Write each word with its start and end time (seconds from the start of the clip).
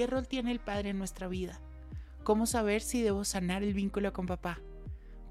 ¿Qué 0.00 0.06
rol 0.06 0.26
tiene 0.26 0.50
el 0.50 0.60
padre 0.60 0.88
en 0.88 0.98
nuestra 0.98 1.28
vida? 1.28 1.60
¿Cómo 2.24 2.46
saber 2.46 2.80
si 2.80 3.02
debo 3.02 3.22
sanar 3.22 3.62
el 3.62 3.74
vínculo 3.74 4.14
con 4.14 4.24
papá? 4.24 4.58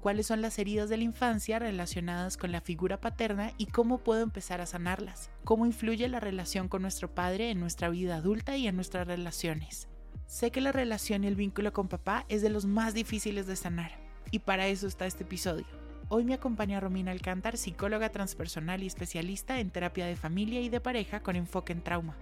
¿Cuáles 0.00 0.28
son 0.28 0.42
las 0.42 0.60
heridas 0.60 0.88
de 0.88 0.96
la 0.96 1.02
infancia 1.02 1.58
relacionadas 1.58 2.36
con 2.36 2.52
la 2.52 2.60
figura 2.60 3.00
paterna 3.00 3.52
y 3.58 3.66
cómo 3.66 3.98
puedo 3.98 4.22
empezar 4.22 4.60
a 4.60 4.66
sanarlas? 4.66 5.28
¿Cómo 5.42 5.66
influye 5.66 6.08
la 6.08 6.20
relación 6.20 6.68
con 6.68 6.82
nuestro 6.82 7.12
padre 7.12 7.50
en 7.50 7.58
nuestra 7.58 7.88
vida 7.88 8.14
adulta 8.14 8.56
y 8.56 8.68
en 8.68 8.76
nuestras 8.76 9.08
relaciones? 9.08 9.88
Sé 10.26 10.52
que 10.52 10.60
la 10.60 10.70
relación 10.70 11.24
y 11.24 11.26
el 11.26 11.34
vínculo 11.34 11.72
con 11.72 11.88
papá 11.88 12.24
es 12.28 12.40
de 12.40 12.50
los 12.50 12.64
más 12.64 12.94
difíciles 12.94 13.48
de 13.48 13.56
sanar, 13.56 13.90
y 14.30 14.38
para 14.38 14.68
eso 14.68 14.86
está 14.86 15.04
este 15.04 15.24
episodio. 15.24 15.66
Hoy 16.10 16.22
me 16.24 16.34
acompaña 16.34 16.78
Romina 16.78 17.10
Alcántar, 17.10 17.56
psicóloga 17.56 18.10
transpersonal 18.10 18.84
y 18.84 18.86
especialista 18.86 19.58
en 19.58 19.70
terapia 19.70 20.06
de 20.06 20.14
familia 20.14 20.60
y 20.60 20.68
de 20.68 20.80
pareja 20.80 21.24
con 21.24 21.34
enfoque 21.34 21.72
en 21.72 21.82
trauma 21.82 22.16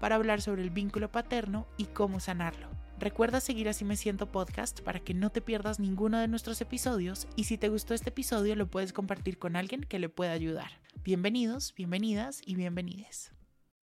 para 0.00 0.16
hablar 0.16 0.40
sobre 0.40 0.62
el 0.62 0.70
vínculo 0.70 1.10
paterno 1.10 1.66
y 1.76 1.86
cómo 1.86 2.20
sanarlo. 2.20 2.68
Recuerda 2.98 3.40
seguir 3.40 3.68
Así 3.68 3.84
Me 3.84 3.96
Siento 3.96 4.32
Podcast 4.32 4.80
para 4.80 4.98
que 4.98 5.14
no 5.14 5.30
te 5.30 5.40
pierdas 5.40 5.78
ninguno 5.78 6.18
de 6.18 6.26
nuestros 6.26 6.60
episodios 6.60 7.28
y 7.36 7.44
si 7.44 7.56
te 7.56 7.68
gustó 7.68 7.94
este 7.94 8.08
episodio 8.08 8.56
lo 8.56 8.68
puedes 8.68 8.92
compartir 8.92 9.38
con 9.38 9.54
alguien 9.54 9.82
que 9.82 10.00
le 10.00 10.08
pueda 10.08 10.32
ayudar. 10.32 10.70
Bienvenidos, 11.04 11.74
bienvenidas 11.74 12.40
y 12.44 12.56
bienvenides. 12.56 13.32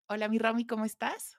Hola 0.07 0.27
mi 0.27 0.37
Rami, 0.37 0.65
¿cómo 0.67 0.83
estás? 0.83 1.37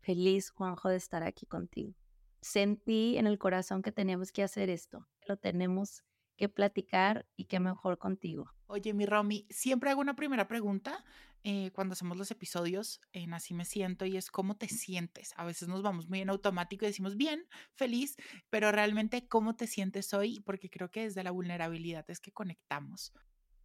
Feliz, 0.00 0.50
Juanjo, 0.50 0.88
de 0.88 0.96
estar 0.96 1.24
aquí 1.24 1.46
contigo. 1.46 1.94
Sentí 2.40 3.18
en 3.18 3.26
el 3.26 3.38
corazón 3.38 3.82
que 3.82 3.92
tenemos 3.92 4.30
que 4.30 4.42
hacer 4.42 4.70
esto, 4.70 5.08
lo 5.26 5.36
tenemos 5.36 6.04
que 6.42 6.48
platicar 6.48 7.24
y 7.36 7.44
qué 7.44 7.60
mejor 7.60 7.98
contigo. 7.98 8.50
Oye, 8.66 8.94
mi 8.94 9.06
Romy, 9.06 9.46
siempre 9.48 9.90
hago 9.90 10.00
una 10.00 10.16
primera 10.16 10.48
pregunta 10.48 11.04
eh, 11.44 11.70
cuando 11.70 11.92
hacemos 11.92 12.16
los 12.16 12.32
episodios 12.32 13.00
en 13.12 13.32
Así 13.32 13.54
me 13.54 13.64
siento 13.64 14.06
y 14.06 14.16
es 14.16 14.28
cómo 14.28 14.56
te 14.56 14.66
sientes. 14.66 15.34
A 15.36 15.44
veces 15.44 15.68
nos 15.68 15.82
vamos 15.82 16.08
muy 16.08 16.20
en 16.20 16.30
automático 16.30 16.84
y 16.84 16.88
decimos 16.88 17.16
bien, 17.16 17.46
feliz, 17.76 18.16
pero 18.50 18.72
realmente 18.72 19.28
cómo 19.28 19.54
te 19.54 19.68
sientes 19.68 20.12
hoy, 20.14 20.40
porque 20.40 20.68
creo 20.68 20.90
que 20.90 21.04
desde 21.04 21.22
la 21.22 21.30
vulnerabilidad 21.30 22.04
es 22.08 22.18
que 22.18 22.32
conectamos. 22.32 23.12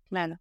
Claro. 0.03 0.39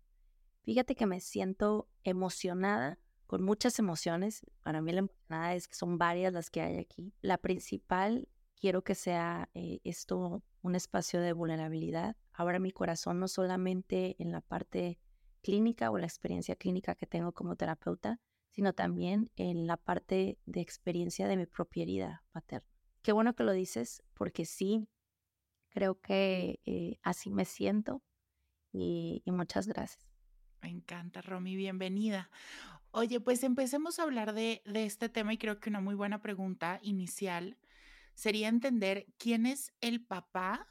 Fíjate 0.62 0.94
que 0.94 1.06
me 1.06 1.20
siento 1.20 1.88
emocionada, 2.04 2.98
con 3.26 3.42
muchas 3.42 3.78
emociones. 3.78 4.44
Para 4.62 4.82
mí 4.82 4.92
la 4.92 4.98
emocionada 4.98 5.54
es 5.54 5.68
que 5.68 5.74
son 5.74 5.96
varias 5.96 6.34
las 6.34 6.50
que 6.50 6.60
hay 6.60 6.76
aquí. 6.76 7.14
La 7.22 7.38
principal, 7.38 8.28
quiero 8.60 8.84
que 8.84 8.94
sea 8.94 9.48
eh, 9.54 9.80
esto 9.84 10.42
un 10.60 10.74
espacio 10.74 11.20
de 11.20 11.32
vulnerabilidad. 11.32 12.16
Ahora 12.36 12.58
mi 12.58 12.70
corazón 12.70 13.18
no 13.18 13.28
solamente 13.28 14.14
en 14.18 14.30
la 14.30 14.42
parte 14.42 14.98
clínica 15.42 15.90
o 15.90 15.96
la 15.96 16.06
experiencia 16.06 16.54
clínica 16.54 16.94
que 16.94 17.06
tengo 17.06 17.32
como 17.32 17.56
terapeuta, 17.56 18.20
sino 18.50 18.74
también 18.74 19.30
en 19.36 19.66
la 19.66 19.78
parte 19.78 20.38
de 20.44 20.60
experiencia 20.60 21.28
de 21.28 21.38
mi 21.38 21.46
propia 21.46 21.84
herida 21.84 22.24
paterna. 22.32 22.68
Qué 23.00 23.12
bueno 23.12 23.34
que 23.34 23.42
lo 23.42 23.52
dices, 23.52 24.02
porque 24.12 24.44
sí, 24.44 24.86
creo 25.70 25.98
que 26.00 26.60
eh, 26.66 26.98
así 27.02 27.30
me 27.30 27.46
siento 27.46 28.02
y, 28.70 29.22
muchas 29.26 29.66
gracias. 29.66 30.06
Me 30.60 30.68
encanta, 30.68 31.22
Romy, 31.22 31.56
bienvenida. 31.56 32.30
Oye, 32.90 33.18
pues 33.20 33.44
empecemos 33.44 33.98
a 33.98 34.02
hablar 34.02 34.34
de, 34.34 34.62
de 34.66 34.84
este 34.84 35.08
tema 35.08 35.32
y 35.32 35.38
creo 35.38 35.58
que 35.58 35.70
una 35.70 35.80
muy 35.80 35.94
buena 35.94 36.20
pregunta 36.20 36.80
inicial 36.82 37.56
sería 38.14 38.48
entender 38.48 39.06
quién 39.16 39.46
es 39.46 39.72
el 39.80 40.04
papá 40.04 40.68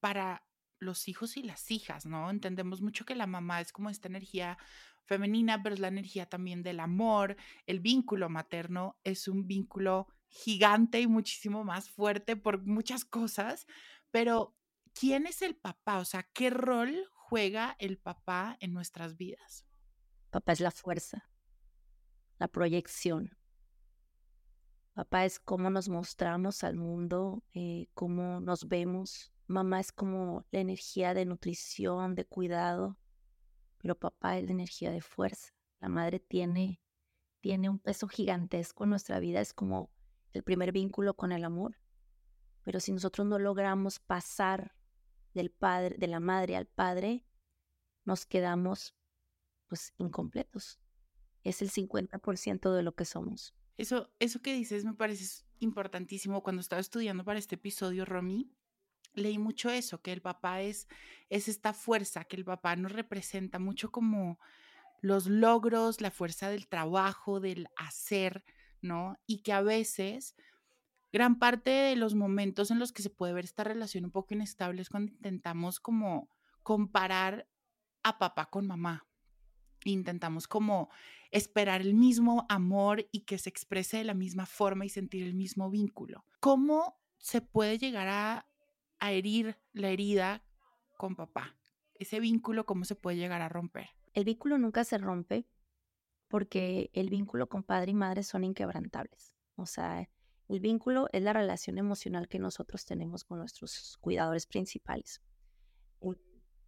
para 0.00 0.42
los 0.82 1.08
hijos 1.08 1.36
y 1.36 1.42
las 1.42 1.70
hijas, 1.70 2.06
¿no? 2.06 2.28
Entendemos 2.30 2.82
mucho 2.82 3.04
que 3.04 3.14
la 3.14 3.26
mamá 3.26 3.60
es 3.60 3.72
como 3.72 3.88
esta 3.88 4.08
energía 4.08 4.58
femenina, 5.04 5.62
pero 5.62 5.74
es 5.74 5.80
la 5.80 5.88
energía 5.88 6.26
también 6.26 6.62
del 6.62 6.80
amor, 6.80 7.36
el 7.66 7.80
vínculo 7.80 8.28
materno 8.28 8.98
es 9.04 9.28
un 9.28 9.46
vínculo 9.46 10.08
gigante 10.28 11.00
y 11.00 11.06
muchísimo 11.06 11.64
más 11.64 11.90
fuerte 11.90 12.36
por 12.36 12.64
muchas 12.66 13.04
cosas, 13.04 13.66
pero 14.10 14.56
¿quién 14.94 15.26
es 15.26 15.42
el 15.42 15.56
papá? 15.56 15.98
O 15.98 16.04
sea, 16.04 16.22
¿qué 16.32 16.50
rol 16.50 17.08
juega 17.12 17.76
el 17.78 17.98
papá 17.98 18.56
en 18.60 18.72
nuestras 18.72 19.16
vidas? 19.16 19.66
Papá 20.30 20.52
es 20.52 20.60
la 20.60 20.70
fuerza, 20.70 21.28
la 22.38 22.48
proyección. 22.48 23.36
Papá 24.94 25.24
es 25.24 25.40
cómo 25.40 25.70
nos 25.70 25.88
mostramos 25.88 26.64
al 26.64 26.76
mundo, 26.76 27.42
eh, 27.54 27.88
cómo 27.94 28.40
nos 28.40 28.68
vemos, 28.68 29.32
Mamá 29.52 29.80
es 29.80 29.92
como 29.92 30.46
la 30.50 30.60
energía 30.60 31.12
de 31.12 31.26
nutrición, 31.26 32.14
de 32.14 32.24
cuidado, 32.24 32.96
pero 33.76 33.98
papá 33.98 34.38
es 34.38 34.46
la 34.46 34.52
energía 34.52 34.90
de 34.90 35.02
fuerza. 35.02 35.52
La 35.78 35.90
madre 35.90 36.20
tiene, 36.20 36.80
tiene 37.40 37.68
un 37.68 37.78
peso 37.78 38.08
gigantesco 38.08 38.84
en 38.84 38.90
nuestra 38.90 39.20
vida, 39.20 39.42
es 39.42 39.52
como 39.52 39.90
el 40.32 40.42
primer 40.42 40.72
vínculo 40.72 41.14
con 41.14 41.32
el 41.32 41.44
amor. 41.44 41.76
Pero 42.62 42.80
si 42.80 42.92
nosotros 42.92 43.26
no 43.26 43.38
logramos 43.38 43.98
pasar 43.98 44.74
del 45.34 45.50
padre, 45.50 45.96
de 45.98 46.06
la 46.06 46.20
madre 46.20 46.56
al 46.56 46.66
padre, 46.66 47.26
nos 48.06 48.24
quedamos 48.24 48.96
pues 49.66 49.92
incompletos. 49.98 50.80
Es 51.44 51.60
el 51.60 51.70
50% 51.70 52.74
de 52.74 52.82
lo 52.82 52.94
que 52.94 53.04
somos. 53.04 53.54
Eso, 53.76 54.10
eso 54.18 54.40
que 54.40 54.54
dices 54.54 54.86
me 54.86 54.94
parece 54.94 55.44
importantísimo. 55.58 56.42
Cuando 56.42 56.60
estaba 56.60 56.80
estudiando 56.80 57.22
para 57.22 57.38
este 57.38 57.56
episodio, 57.56 58.06
Romy, 58.06 58.50
leí 59.14 59.38
mucho 59.38 59.70
eso, 59.70 60.00
que 60.00 60.12
el 60.12 60.22
papá 60.22 60.62
es, 60.62 60.88
es 61.30 61.48
esta 61.48 61.72
fuerza, 61.72 62.24
que 62.24 62.36
el 62.36 62.44
papá 62.44 62.76
nos 62.76 62.92
representa 62.92 63.58
mucho 63.58 63.90
como 63.90 64.38
los 65.00 65.26
logros, 65.26 66.00
la 66.00 66.10
fuerza 66.10 66.48
del 66.48 66.68
trabajo, 66.68 67.40
del 67.40 67.68
hacer, 67.76 68.44
¿no? 68.80 69.18
Y 69.26 69.42
que 69.42 69.52
a 69.52 69.60
veces 69.60 70.36
gran 71.12 71.38
parte 71.38 71.70
de 71.70 71.96
los 71.96 72.14
momentos 72.14 72.70
en 72.70 72.78
los 72.78 72.92
que 72.92 73.02
se 73.02 73.10
puede 73.10 73.32
ver 73.32 73.44
esta 73.44 73.64
relación 73.64 74.04
un 74.04 74.10
poco 74.10 74.34
inestable 74.34 74.80
es 74.80 74.88
cuando 74.88 75.12
intentamos 75.12 75.80
como 75.80 76.30
comparar 76.62 77.48
a 78.02 78.18
papá 78.18 78.46
con 78.46 78.66
mamá. 78.66 79.06
Intentamos 79.84 80.46
como 80.46 80.90
esperar 81.32 81.80
el 81.80 81.94
mismo 81.94 82.46
amor 82.48 83.08
y 83.10 83.20
que 83.20 83.38
se 83.38 83.50
exprese 83.50 83.98
de 83.98 84.04
la 84.04 84.14
misma 84.14 84.46
forma 84.46 84.84
y 84.84 84.88
sentir 84.88 85.24
el 85.24 85.34
mismo 85.34 85.70
vínculo. 85.70 86.24
¿Cómo 86.38 87.00
se 87.18 87.40
puede 87.40 87.78
llegar 87.78 88.08
a 88.08 88.46
a 89.02 89.10
herir 89.10 89.58
la 89.72 89.88
herida 89.88 90.44
con 90.96 91.16
papá? 91.16 91.56
Ese 91.94 92.20
vínculo, 92.20 92.64
¿cómo 92.64 92.84
se 92.84 92.94
puede 92.94 93.16
llegar 93.16 93.42
a 93.42 93.48
romper? 93.48 93.88
El 94.14 94.24
vínculo 94.24 94.58
nunca 94.58 94.84
se 94.84 94.96
rompe 94.96 95.48
porque 96.28 96.88
el 96.92 97.10
vínculo 97.10 97.48
con 97.48 97.64
padre 97.64 97.90
y 97.90 97.94
madre 97.94 98.22
son 98.22 98.44
inquebrantables. 98.44 99.34
O 99.56 99.66
sea, 99.66 100.08
el 100.48 100.60
vínculo 100.60 101.08
es 101.12 101.20
la 101.22 101.32
relación 101.32 101.78
emocional 101.78 102.28
que 102.28 102.38
nosotros 102.38 102.84
tenemos 102.84 103.24
con 103.24 103.38
nuestros 103.38 103.98
cuidadores 104.00 104.46
principales. 104.46 105.20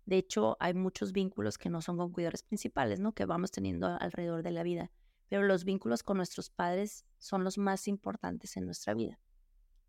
De 0.07 0.19
hecho, 0.19 0.57
hay 0.61 0.75
muchos 0.75 1.13
vínculos 1.13 1.57
que 1.57 1.71
no 1.71 1.81
son 1.81 1.97
con 1.97 2.13
cuidadores 2.13 2.43
principales, 2.43 2.99
¿no? 2.99 3.13
Que 3.13 3.25
vamos 3.25 3.53
teniendo 3.53 3.87
alrededor 3.87 4.43
de 4.43 4.51
la 4.51 4.63
vida. 4.63 4.91
Pero 5.29 5.45
los 5.45 5.65
vínculos 5.65 6.03
con 6.03 6.17
nuestros 6.17 6.51
padres 6.51 7.07
son 7.19 7.45
los 7.45 7.59
más 7.59 7.89
importantes 7.89 8.57
en 8.57 8.67
nuestra 8.67 8.93
vida. 8.93 9.19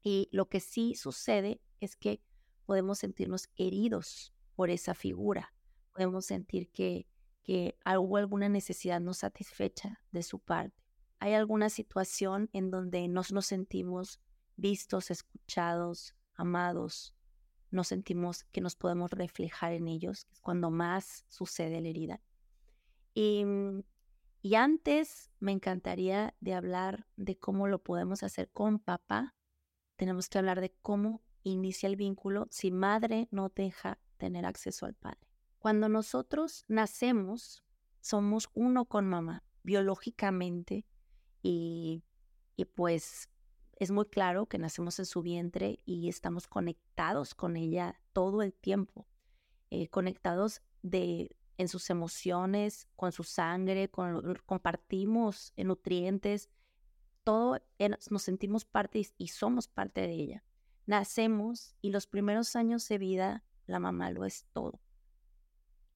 Y 0.03 0.29
lo 0.31 0.47
que 0.47 0.59
sí 0.59 0.95
sucede 0.95 1.59
es 1.81 1.95
que 1.95 2.21
podemos 2.65 2.99
sentirnos 2.99 3.49
heridos 3.55 4.33
por 4.55 4.69
esa 4.69 4.93
figura, 4.93 5.53
podemos 5.93 6.25
sentir 6.25 6.69
que, 6.71 7.07
que 7.43 7.77
hubo 7.97 8.17
alguna 8.17 8.49
necesidad 8.49 8.99
no 9.01 9.13
satisfecha 9.13 10.01
de 10.11 10.23
su 10.23 10.39
parte. 10.39 10.75
Hay 11.19 11.33
alguna 11.33 11.69
situación 11.69 12.49
en 12.53 12.71
donde 12.71 13.07
no 13.07 13.21
nos 13.31 13.45
sentimos 13.45 14.19
vistos, 14.57 15.11
escuchados, 15.11 16.15
amados, 16.35 17.15
no 17.71 17.83
sentimos 17.83 18.43
que 18.45 18.61
nos 18.61 18.75
podemos 18.75 19.11
reflejar 19.11 19.73
en 19.73 19.87
ellos, 19.87 20.27
es 20.31 20.39
cuando 20.39 20.71
más 20.71 21.25
sucede 21.29 21.81
la 21.81 21.89
herida. 21.89 22.21
Y, 23.13 23.43
mm, 23.45 23.83
y 24.41 24.55
antes 24.55 25.31
me 25.39 25.51
encantaría 25.51 26.35
de 26.39 26.53
hablar 26.53 27.07
de 27.15 27.37
cómo 27.37 27.67
lo 27.67 27.81
podemos 27.81 28.23
hacer 28.23 28.49
con 28.51 28.79
papá, 28.79 29.33
tenemos 29.95 30.29
que 30.29 30.37
hablar 30.37 30.61
de 30.61 30.75
cómo 30.81 31.24
inicia 31.49 31.87
el 31.87 31.95
vínculo 31.95 32.47
si 32.51 32.71
madre 32.71 33.27
no 33.31 33.49
deja 33.49 33.99
tener 34.17 34.45
acceso 34.45 34.85
al 34.85 34.93
padre. 34.93 35.19
Cuando 35.59 35.89
nosotros 35.89 36.65
nacemos, 36.67 37.63
somos 38.01 38.49
uno 38.53 38.85
con 38.85 39.07
mamá, 39.07 39.43
biológicamente 39.63 40.85
y 41.41 42.03
y 42.55 42.65
pues 42.65 43.29
es 43.77 43.91
muy 43.91 44.05
claro 44.05 44.45
que 44.45 44.57
nacemos 44.57 44.99
en 44.99 45.05
su 45.05 45.21
vientre 45.21 45.79
y 45.85 46.07
estamos 46.07 46.47
conectados 46.47 47.35
con 47.35 47.57
ella 47.57 47.99
todo 48.13 48.41
el 48.41 48.53
tiempo, 48.53 49.07
eh, 49.69 49.89
conectados 49.89 50.61
de, 50.81 51.35
en 51.57 51.67
sus 51.67 51.89
emociones, 51.89 52.87
con 52.95 53.11
su 53.11 53.23
sangre, 53.23 53.89
con, 53.89 54.37
compartimos 54.45 55.53
nutrientes, 55.57 56.49
todo 57.23 57.59
nos 57.79 58.21
sentimos 58.21 58.65
parte 58.65 59.01
y, 59.17 59.27
somos 59.27 59.67
parte 59.67 60.01
de 60.01 60.13
ella. 60.13 60.43
Nacemos 60.85 61.75
y 61.81 61.89
los 61.89 62.07
primeros 62.07 62.55
años 62.55 62.87
de 62.87 62.97
vida, 62.97 63.43
la 63.65 63.79
mamá 63.79 64.11
lo 64.11 64.25
es 64.25 64.45
todo. 64.53 64.79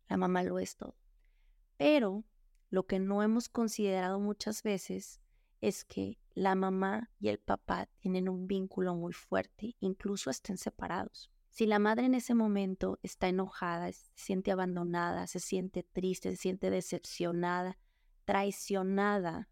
La 0.08 0.18
mamá 0.18 0.44
lo 0.44 0.60
es 0.60 0.76
todo. 0.76 0.96
Pero 1.78 2.24
lo 2.70 2.86
que 2.88 3.00
no 3.00 3.24
hemos 3.24 3.50
considerado 3.50 4.20
muchas 4.20 4.64
veces 4.64 5.22
es 5.62 5.86
que 5.86 6.20
la 6.34 6.56
mamá 6.56 7.12
y 7.20 7.28
el 7.28 7.40
papá 7.40 7.88
tienen 8.00 8.30
un 8.30 8.48
vínculo 8.48 8.96
muy 8.96 9.14
fuerte, 9.14 9.76
incluso 9.80 10.30
estén 10.30 10.58
separados. 10.58 11.32
Si 11.50 11.66
la 11.66 11.80
madre 11.80 12.06
en 12.06 12.16
ese 12.16 12.34
momento 12.34 13.00
está 13.04 13.28
enojada, 13.28 13.92
se 13.92 14.06
siente 14.16 14.52
abandonada, 14.52 15.28
se 15.28 15.40
siente 15.40 15.84
triste, 15.84 16.32
se 16.32 16.38
siente 16.38 16.70
decepcionada, 16.70 17.78
traicionada, 18.26 19.50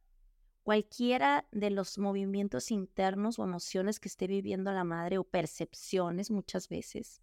cualquiera 0.67 1.47
de 1.53 1.69
los 1.69 1.97
movimientos 1.97 2.71
internos 2.71 3.39
o 3.39 3.45
emociones 3.45 4.01
que 4.01 4.09
esté 4.09 4.27
viviendo 4.27 4.69
la 4.73 4.83
madre 4.83 5.17
o 5.17 5.23
percepciones 5.23 6.29
muchas 6.29 6.67
veces 6.67 7.21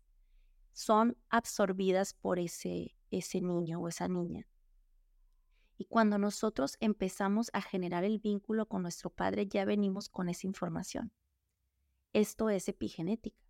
son 0.72 1.18
absorbidas 1.28 2.14
por 2.14 2.38
ese, 2.38 2.96
ese 3.10 3.42
niño 3.42 3.80
o 3.80 3.88
esa 3.88 4.08
niña. 4.08 4.48
Y 5.76 5.84
cuando 5.84 6.16
nosotros 6.16 6.78
empezamos 6.80 7.50
a 7.52 7.60
generar 7.60 8.02
el 8.02 8.18
vínculo 8.18 8.64
con 8.64 8.80
nuestro 8.80 9.10
padre, 9.10 9.46
ya 9.46 9.66
venimos 9.66 10.08
con 10.08 10.30
esa 10.30 10.46
información. 10.46 11.12
Esto 12.14 12.48
es 12.48 12.66
epigenética. 12.70 13.44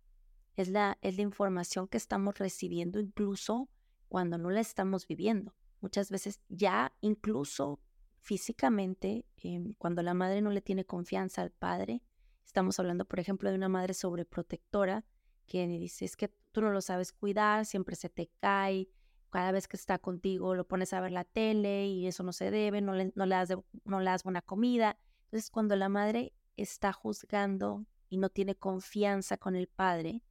Es 0.57 0.67
la, 0.67 0.97
es 1.03 1.15
la 1.15 1.21
información 1.21 1.87
que 1.87 1.95
estamos 1.95 2.37
recibiendo 2.37 2.99
incluso 2.99 3.69
cuando 4.09 4.37
no 4.37 4.49
la 4.49 4.59
estamos 4.59 5.07
viviendo. 5.07 5.55
Muchas 5.79 6.11
veces 6.11 6.41
ya 6.49 6.93
incluso 6.99 7.79
físicamente, 8.25 9.23
em, 9.37 9.75
cuando 9.77 10.01
la 10.01 10.15
madre 10.15 10.41
no 10.41 10.49
le 10.49 10.61
tiene 10.61 10.83
confianza 10.83 11.43
al 11.43 11.51
padre, 11.51 12.01
estamos 12.43 12.79
hablando, 12.79 13.05
por 13.05 13.19
ejemplo, 13.19 13.51
de 13.51 13.55
una 13.55 13.69
madre 13.69 13.93
sobreprotectora 13.93 15.05
que 15.45 15.67
dice, 15.67 16.05
es 16.05 16.17
que 16.17 16.33
tú 16.51 16.61
no 16.61 16.71
lo 16.71 16.81
sabes 16.81 17.13
cuidar, 17.13 17.67
siempre 17.67 17.95
se 17.95 18.09
te 18.09 18.31
cae, 18.39 18.89
cada 19.29 19.51
vez 19.51 19.67
que 19.67 19.77
está 19.77 19.99
contigo 19.99 20.55
lo 20.55 20.67
pones 20.67 20.91
a 20.93 21.01
ver 21.01 21.11
la 21.11 21.23
tele 21.23 21.85
y 21.85 22.07
eso 22.07 22.23
no 22.23 22.33
se 22.33 22.49
debe, 22.49 22.81
no 22.81 22.93
le, 22.93 23.11
no 23.15 23.27
le, 23.27 23.35
das, 23.35 23.49
no 23.83 23.99
le 23.99 24.05
das 24.05 24.23
buena 24.23 24.41
comida. 24.41 24.97
Entonces, 25.25 25.51
cuando 25.51 25.75
la 25.75 25.89
madre 25.89 26.33
está 26.57 26.93
juzgando 26.93 27.85
y 28.09 28.17
no 28.17 28.29
tiene 28.29 28.55
confianza 28.55 29.37
con 29.37 29.55
el 29.55 29.67
padre, 29.67 30.23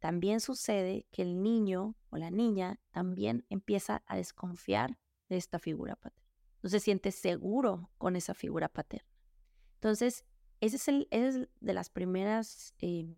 también 0.00 0.40
sucede 0.40 1.06
que 1.12 1.22
el 1.22 1.42
niño 1.42 1.94
o 2.08 2.16
la 2.16 2.32
niña 2.32 2.80
también 2.90 3.46
empieza 3.50 4.02
a 4.06 4.16
desconfiar 4.16 4.98
de 5.28 5.36
esta 5.36 5.60
figura 5.60 5.94
paterna 5.94 6.29
no 6.62 6.70
se 6.70 6.80
siente 6.80 7.12
seguro 7.12 7.90
con 7.98 8.16
esa 8.16 8.34
figura 8.34 8.68
paterna. 8.68 9.08
Entonces, 9.74 10.24
ese 10.60 10.76
es, 10.76 10.88
el, 10.88 11.08
es 11.10 11.48
de 11.60 11.72
las 11.72 11.88
primeras, 11.88 12.74
eh, 12.80 13.16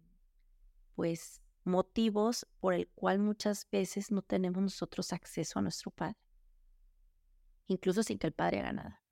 pues, 0.94 1.42
motivos 1.64 2.46
por 2.60 2.74
el 2.74 2.88
cual 2.88 3.18
muchas 3.18 3.68
veces 3.70 4.10
no 4.10 4.22
tenemos 4.22 4.62
nosotros 4.62 5.12
acceso 5.12 5.58
a 5.58 5.62
nuestro 5.62 5.90
padre, 5.90 6.18
incluso 7.66 8.02
sin 8.02 8.18
que 8.18 8.26
el 8.26 8.32
padre 8.32 8.60
haga 8.60 8.72
nada. 8.72 9.02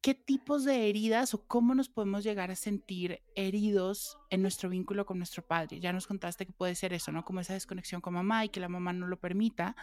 ¿Qué 0.00 0.14
tipos 0.14 0.64
de 0.64 0.90
heridas 0.90 1.32
o 1.32 1.46
cómo 1.46 1.74
nos 1.74 1.88
podemos 1.88 2.24
llegar 2.24 2.50
a 2.50 2.56
sentir 2.56 3.22
heridos 3.34 4.18
en 4.28 4.42
nuestro 4.42 4.68
vínculo 4.68 5.06
con 5.06 5.16
nuestro 5.16 5.46
padre? 5.46 5.80
Ya 5.80 5.94
nos 5.94 6.06
contaste 6.06 6.44
que 6.44 6.52
puede 6.52 6.74
ser 6.74 6.92
eso, 6.92 7.10
¿no? 7.10 7.24
Como 7.24 7.40
esa 7.40 7.54
desconexión 7.54 8.02
con 8.02 8.12
mamá 8.12 8.44
y 8.44 8.50
que 8.50 8.60
la 8.60 8.68
mamá 8.68 8.92
no 8.92 9.06
lo 9.06 9.18
permita, 9.18 9.76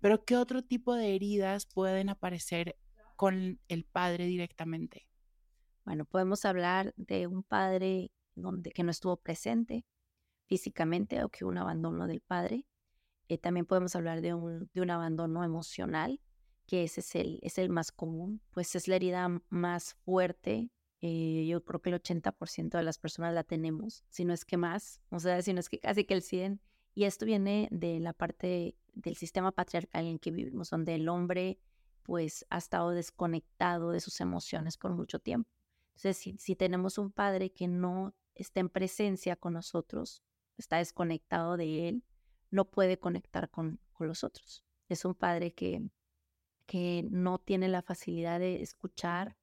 pero 0.00 0.24
¿qué 0.24 0.36
otro 0.36 0.62
tipo 0.62 0.94
de 0.94 1.16
heridas 1.16 1.66
pueden 1.66 2.08
aparecer 2.08 2.76
con 3.16 3.60
el 3.68 3.84
padre 3.84 4.26
directamente? 4.26 5.06
Bueno, 5.84 6.04
podemos 6.04 6.44
hablar 6.44 6.94
de 6.96 7.26
un 7.26 7.42
padre 7.42 8.10
donde, 8.34 8.70
que 8.70 8.82
no 8.82 8.90
estuvo 8.90 9.16
presente 9.16 9.84
físicamente 10.46 11.22
o 11.24 11.28
que 11.28 11.44
un 11.44 11.58
abandono 11.58 12.06
del 12.06 12.20
padre. 12.20 12.66
Eh, 13.28 13.38
también 13.38 13.66
podemos 13.66 13.96
hablar 13.96 14.20
de 14.20 14.34
un, 14.34 14.70
de 14.72 14.80
un 14.80 14.90
abandono 14.90 15.44
emocional, 15.44 16.20
que 16.66 16.84
ese 16.84 17.00
es 17.00 17.14
el, 17.14 17.38
es 17.42 17.58
el 17.58 17.70
más 17.70 17.92
común, 17.92 18.40
pues 18.50 18.74
es 18.74 18.88
la 18.88 18.96
herida 18.96 19.28
más 19.48 19.94
fuerte. 19.94 20.70
Eh, 21.00 21.46
yo 21.46 21.62
creo 21.64 21.82
que 21.82 21.90
el 21.90 21.96
80% 21.96 22.78
de 22.78 22.82
las 22.82 22.98
personas 22.98 23.34
la 23.34 23.44
tenemos, 23.44 24.04
si 24.08 24.24
no 24.24 24.32
es 24.32 24.44
que 24.44 24.56
más, 24.56 25.00
o 25.10 25.20
sea, 25.20 25.42
si 25.42 25.52
no 25.52 25.60
es 25.60 25.68
que 25.68 25.78
casi 25.78 26.04
que 26.04 26.14
el 26.14 26.22
100%. 26.22 26.60
Y 26.96 27.04
esto 27.04 27.26
viene 27.26 27.68
de 27.72 27.98
la 27.98 28.12
parte 28.12 28.76
del 28.94 29.16
sistema 29.16 29.50
patriarcal 29.50 30.06
en 30.06 30.18
que 30.18 30.30
vivimos, 30.30 30.70
donde 30.70 30.94
el 30.94 31.08
hombre 31.08 31.58
pues 32.04 32.46
ha 32.50 32.58
estado 32.58 32.90
desconectado 32.90 33.90
de 33.90 34.00
sus 34.00 34.20
emociones 34.20 34.76
por 34.76 34.92
mucho 34.92 35.18
tiempo. 35.18 35.50
Entonces, 35.96 36.36
si, 36.38 36.54
tenemos 36.54 36.98
un 36.98 37.10
padre 37.10 37.50
que 37.50 37.66
no 37.66 38.14
está 38.34 38.60
en 38.60 38.68
presencia 38.68 39.36
con 39.36 39.54
nosotros, 39.54 40.22
está 40.58 40.76
desconectado 40.76 41.56
de 41.56 41.88
él, 41.88 42.04
no 42.50 42.66
puede 42.66 42.98
conectar 42.98 43.50
con, 43.50 43.80
los 43.98 44.22
otros. 44.22 44.62
Es 44.88 45.06
un 45.06 45.14
padre 45.14 45.54
que, 45.54 45.88
que 46.66 47.06
no 47.10 47.38
tiene 47.38 47.68
la 47.68 47.80
facilidad 47.80 48.38
de 48.38 48.60
escuchar, 48.60 49.38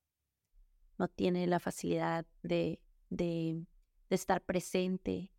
no 0.99 1.07
tiene 1.07 1.47
la 1.47 1.59
facilidad 1.59 2.27
de, 2.43 2.79
de, 3.09 3.65
estar 4.09 4.43
presente, 4.43 5.31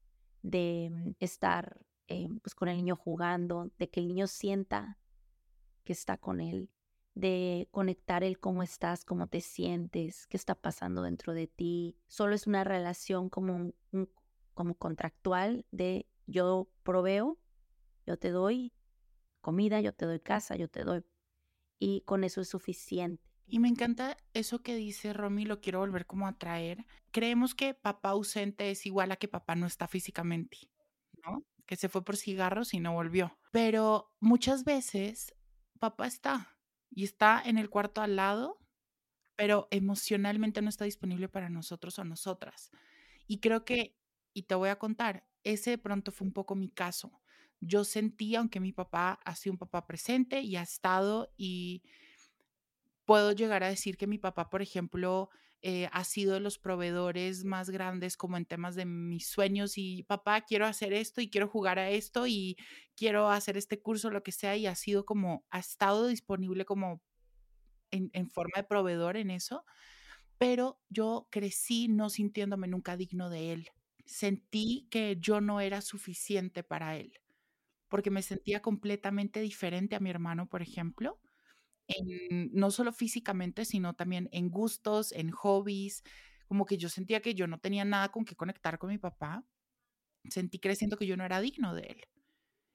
de 0.43 0.91
mm, 0.91 1.11
estar 1.21 1.79
eh, 2.09 2.29
pues 2.43 2.57
con 2.57 2.69
el 2.69 2.79
niño 2.79 2.97
jugando, 2.97 3.71
de 3.79 3.89
que 3.89 4.01
el 4.01 4.09
niño 4.09 4.27
sienta 4.27 4.99
que 5.85 5.93
está 5.93 6.17
con 6.17 6.41
él, 6.41 6.69
de 7.15 7.69
conectar 7.71 8.25
el 8.25 8.39
cómo 8.39 8.63
estás, 8.63 9.05
cómo 9.05 9.27
te 9.27 9.41
sientes, 9.41 10.27
qué 10.27 10.37
está 10.37 10.55
pasando 10.55 11.03
dentro 11.03 11.35
de 11.35 11.47
ti. 11.47 11.97
Solo 12.07 12.35
es 12.35 12.47
una 12.47 12.65
relación 12.65 13.29
como, 13.29 13.73
como 14.55 14.75
contractual 14.77 15.67
de 15.71 16.07
yo 16.27 16.69
proveo, 16.83 17.39
yo 18.07 18.19
te 18.19 18.31
doy 18.31 18.73
comida, 19.41 19.81
yo 19.81 19.93
te 19.93 20.07
doy 20.07 20.21
casa, 20.21 20.57
yo 20.57 20.69
te 20.69 20.85
doy. 20.85 21.05
Y 21.79 22.03
con 22.03 22.25
eso 22.25 22.41
es 22.41 22.49
suficiente. 22.49 23.23
Y 23.47 23.59
me 23.59 23.69
encanta 23.69 24.17
eso 24.33 24.63
que 24.63 24.75
dice 24.75 25.13
Romy, 25.13 25.45
lo 25.45 25.61
quiero 25.61 25.81
volver 25.81 26.07
como 26.07 26.27
a 26.27 26.39
traer. 26.39 26.87
Creemos 27.11 27.55
que 27.55 27.75
papá 27.75 28.11
ausente 28.11 28.71
es 28.71 28.87
igual 28.87 29.13
a 29.13 29.17
que 29.17 29.29
papá 29.29 29.57
no 29.57 29.67
está 29.67 29.89
físicamente, 29.89 30.71
¿no? 31.27 31.45
Que 31.67 31.77
se 31.77 31.89
fue 31.89 32.05
por 32.05 32.17
cigarros 32.17 32.73
y 32.73 32.81
no 32.81 32.95
volvió. 32.95 33.37
Pero 33.51 34.15
muchas 34.21 34.65
veces 34.65 35.35
papá 35.79 36.07
está 36.07 36.57
y 36.95 37.05
está 37.05 37.43
en 37.45 37.59
el 37.59 37.71
cuarto 37.71 38.01
al 38.01 38.17
lado, 38.17 38.59
pero 39.37 39.69
emocionalmente 39.71 40.63
no 40.63 40.69
está 40.69 40.85
disponible 40.85 41.29
para 41.29 41.49
nosotros 41.49 41.99
o 41.99 42.05
nosotras. 42.05 42.71
Y 43.27 43.41
creo 43.41 43.65
que, 43.65 43.97
y 44.35 44.43
te 44.43 44.55
voy 44.55 44.69
a 44.69 44.79
contar, 44.79 45.27
ese 45.45 45.71
de 45.71 45.79
pronto 45.79 46.13
fue 46.13 46.27
un 46.27 46.33
poco 46.33 46.55
mi 46.55 46.69
caso. 46.69 47.21
Yo 47.61 47.85
sentí, 47.85 48.35
aunque 48.37 48.61
mi 48.61 48.73
papá 48.73 49.21
ha 49.25 49.35
sido 49.37 49.55
un 49.55 49.59
papá 49.59 49.87
presente 49.87 50.41
y 50.41 50.57
ha 50.57 50.63
estado, 50.63 51.33
y 51.37 51.83
puedo 53.05 53.33
llegar 53.33 53.63
a 53.63 53.69
decir 53.69 53.97
que 53.97 54.07
mi 54.07 54.19
papá, 54.19 54.51
por 54.51 54.63
ejemplo, 54.63 55.31
eh, 55.63 55.89
ha 55.93 56.03
sido 56.03 56.35
de 56.35 56.41
los 56.41 56.59
proveedores 56.59 57.45
más 57.45 57.71
grandes 57.71 58.17
como 58.17 58.37
en 58.37 58.47
temas 58.47 58.75
de 58.75 58.85
mis 58.85 59.29
sueños 59.29 59.79
y 59.79 60.03
papá, 60.03 60.41
quiero 60.41 60.67
hacer 60.67 60.93
esto 60.93 61.21
y 61.21 61.31
quiero 61.31 61.47
jugar 61.49 61.79
a 61.79 61.91
esto 61.91 62.27
y 62.27 62.57
quiero 62.97 63.31
hacer 63.31 63.57
este 63.57 63.81
curso, 63.81 64.11
lo 64.11 64.25
que 64.25 64.33
sea, 64.33 64.57
y 64.57 64.67
ha 64.67 64.75
sido 64.75 65.05
como, 65.05 65.45
ha 65.51 65.61
estado 65.61 66.09
disponible 66.09 66.65
como 66.65 67.01
en, 67.93 68.11
en 68.13 68.29
forma 68.29 68.55
de 68.57 68.65
proveedor 68.65 69.17
en 69.17 69.31
eso, 69.31 69.65
pero 70.39 70.81
yo 70.89 71.29
crecí 71.31 71.89
no 71.89 72.11
sintiéndome 72.11 72.67
nunca 72.67 72.97
digno 72.97 73.31
de 73.31 73.53
él. 73.53 73.71
Sentí 74.05 74.89
que 74.91 75.17
yo 75.21 75.41
no 75.41 75.61
era 75.61 75.81
suficiente 75.81 76.65
para 76.65 76.97
él, 76.97 77.21
porque 77.89 78.11
me 78.11 78.23
sentía 78.23 78.63
completamente 78.63 79.41
diferente 79.41 79.95
a 79.95 80.01
mi 80.01 80.11
hermano, 80.11 80.49
por 80.49 80.63
ejemplo 80.63 81.21
no 82.53 82.71
solo 82.71 82.93
físicamente, 82.93 83.65
sino 83.65 83.95
también 83.95 84.29
en 84.33 84.51
gustos, 84.51 85.13
en 85.13 85.31
hobbies, 85.31 86.03
como 86.47 86.67
que 86.67 86.79
yo 86.79 86.89
sentía 86.89 87.21
que 87.21 87.35
yo 87.35 87.47
no 87.47 87.59
tenía 87.59 87.85
nada 87.85 88.11
con 88.11 88.25
qué 88.25 88.37
conectar 88.37 88.79
con 88.79 88.91
mi 88.91 88.99
papá, 88.99 89.45
sentí 90.29 90.59
creciendo 90.59 90.97
que 90.97 91.07
yo 91.07 91.17
no 91.17 91.25
era 91.25 91.41
digno 91.41 91.75
de 91.75 91.83
él. 91.83 92.05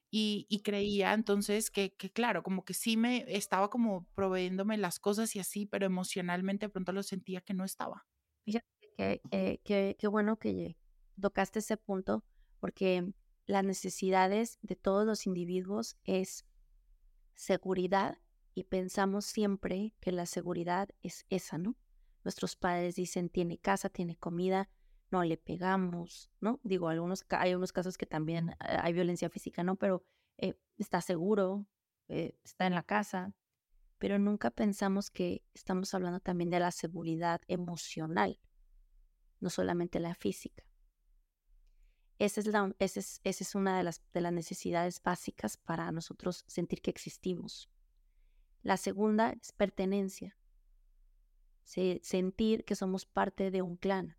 Y, 0.10 0.62
creía 0.64 1.14
entonces 1.14 1.70
que, 1.70 1.94
claro, 2.14 2.42
como 2.42 2.64
que 2.66 2.74
sí 2.74 2.98
me 2.98 3.26
estaba 3.28 3.70
como 3.70 4.08
proveyéndome 4.16 4.78
las 4.78 5.00
cosas 5.00 5.36
y 5.36 5.40
así, 5.40 5.66
pero 5.66 5.86
emocionalmente 5.86 6.70
pronto 6.70 6.92
lo 6.92 7.04
sentía 7.04 7.42
que 7.42 7.54
no 7.54 7.66
estaba. 7.66 8.06
Fíjate 8.46 8.66
que, 8.98 9.22
eh, 9.32 9.96
qué 10.00 10.08
bueno 10.08 10.38
que 10.40 10.78
tocaste 11.20 11.60
ese 11.60 11.78
punto, 11.78 12.24
porque 12.60 13.12
las 13.46 13.64
necesidades 13.64 14.60
de 14.62 14.76
todos 14.76 15.06
los 15.06 15.28
individuos 15.28 15.98
es 16.04 16.46
seguridad 17.36 18.18
y 18.58 18.64
pensamos 18.64 19.26
siempre 19.26 19.94
que 20.00 20.12
la 20.12 20.26
seguridad 20.26 20.90
es 21.04 21.28
esa, 21.30 21.60
¿no? 21.60 21.76
Nuestros 22.24 22.56
padres 22.56 22.96
dicen, 22.96 23.30
tiene 23.30 23.60
casa, 23.60 23.88
tiene 23.88 24.16
comida, 24.16 24.68
no 25.12 25.24
le 25.24 25.38
pegamos, 25.38 26.32
¿no? 26.42 26.60
Digo, 26.64 26.90
algunos, 26.90 27.24
hay 27.30 27.54
unos 27.54 27.72
casos 27.72 28.00
que 28.00 28.08
también 28.08 28.50
eh, 28.50 28.56
hay 28.82 28.94
violencia 28.94 29.30
física, 29.30 29.64
¿no? 29.64 29.76
Pero 29.76 30.04
eh, 30.40 30.56
está 30.80 31.02
seguro, 31.02 31.68
eh, 32.08 32.36
está 32.44 32.66
en 32.66 32.74
la 32.74 32.82
casa, 32.82 33.32
pero 34.00 34.18
nunca 34.18 34.50
pensamos 34.50 35.12
que 35.12 35.44
estamos 35.54 35.94
hablando 35.94 36.20
también 36.20 36.50
de 36.50 36.60
la 36.60 36.72
seguridad 36.72 37.42
emocional, 37.48 38.40
no 39.40 39.52
solamente 39.52 40.00
la 40.00 40.16
física. 40.16 40.64
Esa 42.18 42.40
es, 42.40 42.48
la, 42.48 42.74
esa 42.80 43.02
es, 43.02 43.22
esa 43.24 43.44
es 43.44 43.54
una 43.54 43.78
de 43.78 43.84
las, 43.84 44.02
de 44.14 44.22
las 44.22 44.34
necesidades 44.34 45.00
básicas 45.04 45.58
para 45.58 45.92
nosotros 45.92 46.44
sentir 46.48 46.82
que 46.82 46.90
existimos. 46.90 47.70
La 48.68 48.76
segunda 48.76 49.32
es 49.32 49.54
pertenencia, 49.54 50.38
sentir 51.64 52.66
que 52.66 52.76
somos 52.76 53.06
parte 53.06 53.50
de 53.50 53.62
un 53.62 53.78
clan. 53.78 54.18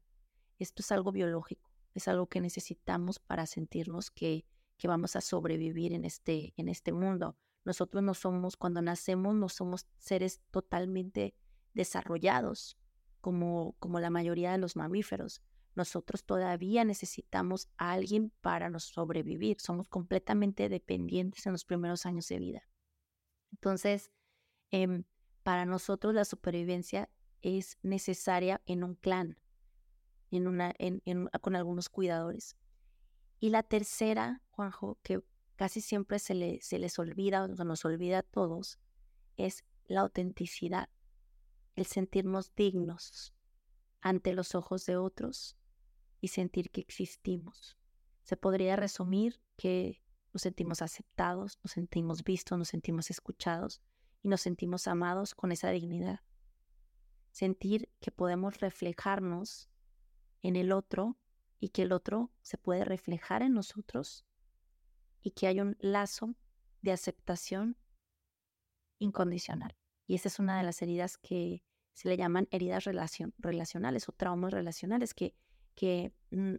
Esto 0.59 0.81
es 0.81 0.90
algo 0.90 1.12
biológico, 1.12 1.71
es 1.93 2.09
algo 2.09 2.31
que 2.31 2.40
necesitamos 2.40 3.19
para 3.19 3.45
sentirnos 3.45 4.11
que, 4.11 4.47
que 4.78 4.88
vamos 4.88 5.17
a 5.17 5.21
sobrevivir 5.21 5.93
en 5.93 6.07
este, 6.07 6.55
en 6.57 6.71
este 6.71 6.93
mundo. 6.93 7.37
Nosotros 7.67 8.02
no 8.02 8.14
somos, 8.14 8.57
cuando 8.57 8.81
nacemos, 8.81 9.35
no 9.35 9.50
somos 9.50 9.87
seres 9.99 10.40
totalmente 10.50 11.35
desarrollados 11.75 12.78
como, 13.21 13.76
como 13.78 14.00
la 14.00 14.09
mayoría 14.09 14.52
de 14.52 14.57
los 14.57 14.76
mamíferos. 14.76 15.43
Nosotros 15.75 16.25
todavía 16.25 16.87
necesitamos 16.87 17.69
a 17.76 17.93
alguien 17.93 18.33
para 18.40 18.71
nos 18.71 18.85
sobrevivir. 18.85 19.61
Somos 19.61 19.88
completamente 19.88 20.71
dependientes 20.71 21.45
en 21.45 21.52
los 21.52 21.67
primeros 21.67 22.07
años 22.07 22.26
de 22.28 22.38
vida. 22.38 22.62
Entonces, 23.52 24.11
em, 24.70 25.04
para 25.42 25.64
nosotros 25.64 26.14
la 26.14 26.25
supervivencia 26.25 27.08
es 27.42 27.78
necesaria 27.82 28.60
en 28.66 28.84
un 28.84 28.94
clan, 28.94 29.38
en 30.30 30.46
una, 30.46 30.75
con 31.40 31.56
algunos 31.56 31.88
cuidadores. 31.88 32.56
Y 33.40 33.50
la 33.50 33.62
tercera, 33.62 34.42
Juanjo, 34.50 34.98
que 35.02 35.22
casi 35.56 35.80
siempre 35.80 36.18
se, 36.18 36.58
se 36.60 36.78
les 36.78 36.98
olvida 36.98 37.44
o 37.44 37.48
nos 37.48 37.84
olvida 37.84 38.18
a 38.18 38.22
todos, 38.22 38.78
es 39.37 39.64
la 39.87 40.00
autenticidad, 40.00 40.88
el 41.76 41.87
sentirnos 41.87 42.54
dignos 42.54 43.32
ante 44.00 44.32
los 44.32 44.54
ojos 44.54 44.84
de 44.87 44.96
otros 44.96 45.56
y 46.20 46.28
sentir 46.28 46.70
que 46.70 46.80
existimos. 46.80 47.78
Se 48.22 48.37
podría 48.37 48.76
resumir 48.76 49.40
que 49.56 50.02
nos 50.32 50.42
sentimos 50.42 50.82
aceptados, 50.82 51.58
nos 51.62 51.72
sentimos 51.72 52.22
vistos, 52.22 52.58
nos 52.58 52.68
sentimos 52.68 53.10
escuchados 53.10 53.80
y 54.22 54.28
nos 54.28 54.40
sentimos 54.40 54.87
amados 54.88 55.34
con 55.34 55.52
esa 55.52 55.70
dignidad. 55.70 56.20
Sentir 57.30 57.90
que 58.00 58.10
podemos 58.10 58.60
reflejarnos 58.60 59.68
en 60.42 60.56
el 60.56 60.72
otro 60.72 61.18
y 61.60 61.70
que 61.70 61.82
el 61.82 61.92
otro 61.92 62.30
se 62.42 62.58
puede 62.58 62.84
reflejar 62.84 63.42
en 63.42 63.54
nosotros 63.54 64.25
y 65.22 65.32
que 65.32 65.46
hay 65.46 65.60
un 65.60 65.76
lazo 65.80 66.34
de 66.82 66.92
aceptación 66.92 67.76
incondicional. 68.98 69.76
Y 70.06 70.14
esa 70.14 70.28
es 70.28 70.38
una 70.38 70.56
de 70.56 70.64
las 70.64 70.80
heridas 70.82 71.18
que 71.18 71.62
se 71.92 72.08
le 72.08 72.16
llaman 72.16 72.46
heridas 72.50 72.84
relacionales 73.38 74.08
o 74.08 74.12
traumas 74.12 74.52
relacionales, 74.52 75.14
que, 75.14 75.34
que 75.75 76.12
mm, 76.30 76.54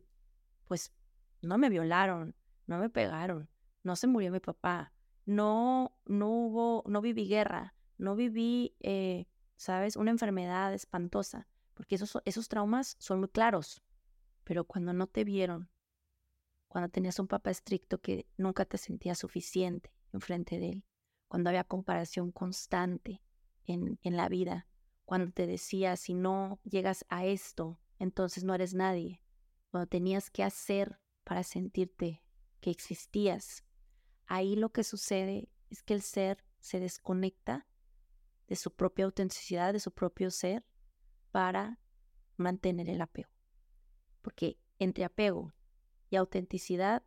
pues 0.66 0.94
no 1.42 1.58
me 1.58 1.70
violaron, 1.70 2.36
no 2.68 2.78
me 2.78 2.90
pegaron, 2.90 3.50
no 3.84 3.96
se 3.96 4.08
murió 4.08 4.32
mi 4.32 4.42
papá, 4.42 4.94
no, 5.30 5.96
no 6.06 6.28
hubo, 6.28 6.84
no 6.88 7.02
viví 7.02 7.28
guerra, 7.28 7.76
no 8.00 8.16
viví, 8.16 8.76
eh, 8.80 9.28
¿sabes?, 9.58 9.96
una 9.96 10.10
enfermedad 10.10 10.74
espantosa, 10.74 11.48
porque 11.76 11.96
esos, 11.96 12.18
esos 12.26 12.50
traumas 12.50 12.96
son 12.98 13.20
muy 13.20 13.30
claros, 13.30 13.84
pero 14.44 14.64
cuando 14.64 14.92
no 14.92 15.06
te 15.06 15.24
vieron, 15.24 15.70
cuando 16.68 16.90
tenías 16.90 17.20
un 17.20 17.28
papá 17.28 17.52
estricto 17.52 18.02
que 18.02 18.28
nunca 18.38 18.66
te 18.66 18.80
sentías 18.80 19.20
suficiente 19.20 19.94
enfrente 20.14 20.58
de 20.58 20.70
él, 20.70 20.86
cuando 21.28 21.52
había 21.52 21.64
comparación 21.64 22.32
constante 22.32 23.22
en, 23.68 24.00
en 24.02 24.18
la 24.18 24.30
vida, 24.30 24.68
cuando 25.06 25.32
te 25.32 25.46
decía, 25.46 25.96
si 25.96 26.16
no 26.16 26.60
llegas 26.64 27.06
a 27.08 27.26
esto, 27.26 27.80
entonces 28.00 28.44
no 28.44 28.56
eres 28.56 28.74
nadie, 28.74 29.22
cuando 29.70 29.86
tenías 29.86 30.32
que 30.32 30.44
hacer 30.44 31.00
para 31.24 31.44
sentirte 31.44 32.24
que 32.62 32.72
existías, 32.72 33.64
ahí 34.30 34.56
lo 34.56 34.70
que 34.70 34.84
sucede 34.84 35.50
es 35.70 35.84
que 35.84 35.94
el 35.94 36.02
ser 36.02 36.46
se 36.60 36.80
desconecta 36.80 37.68
de 38.48 38.56
su 38.56 38.74
propia 38.74 39.06
autenticidad, 39.06 39.74
de 39.74 39.80
su 39.80 39.92
propio 39.92 40.32
ser, 40.32 40.66
para 41.32 41.80
mantener 42.38 42.90
el 42.90 43.02
apego. 43.02 43.30
Porque 44.22 44.58
entre 44.78 45.04
apego 45.04 45.54
y 46.10 46.16
autenticidad, 46.16 47.04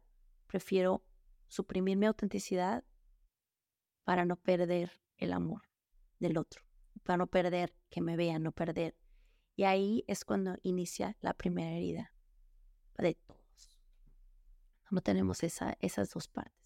prefiero 0.47 1.05
suprimir 1.49 1.97
mi 1.97 2.07
autenticidad 2.07 2.85
para 4.05 4.25
no 4.25 4.37
perder 4.37 5.01
el 5.17 5.33
amor 5.33 5.63
del 6.19 6.39
otro, 6.39 6.63
para 7.05 7.19
no 7.19 7.29
perder 7.29 7.75
que 7.89 8.01
me 8.01 8.17
vean, 8.17 8.43
no 8.43 8.53
perder. 8.53 8.97
Y 9.55 9.65
ahí 9.65 10.05
es 10.09 10.25
cuando 10.25 10.57
inicia 10.63 11.17
la 11.21 11.35
primera 11.35 11.71
herida 11.71 12.13
de 12.99 13.15
todos. 13.15 13.79
No 14.91 15.01
tenemos 15.01 15.43
esa, 15.43 15.77
esas 15.81 16.11
dos 16.11 16.29
partes. 16.29 16.62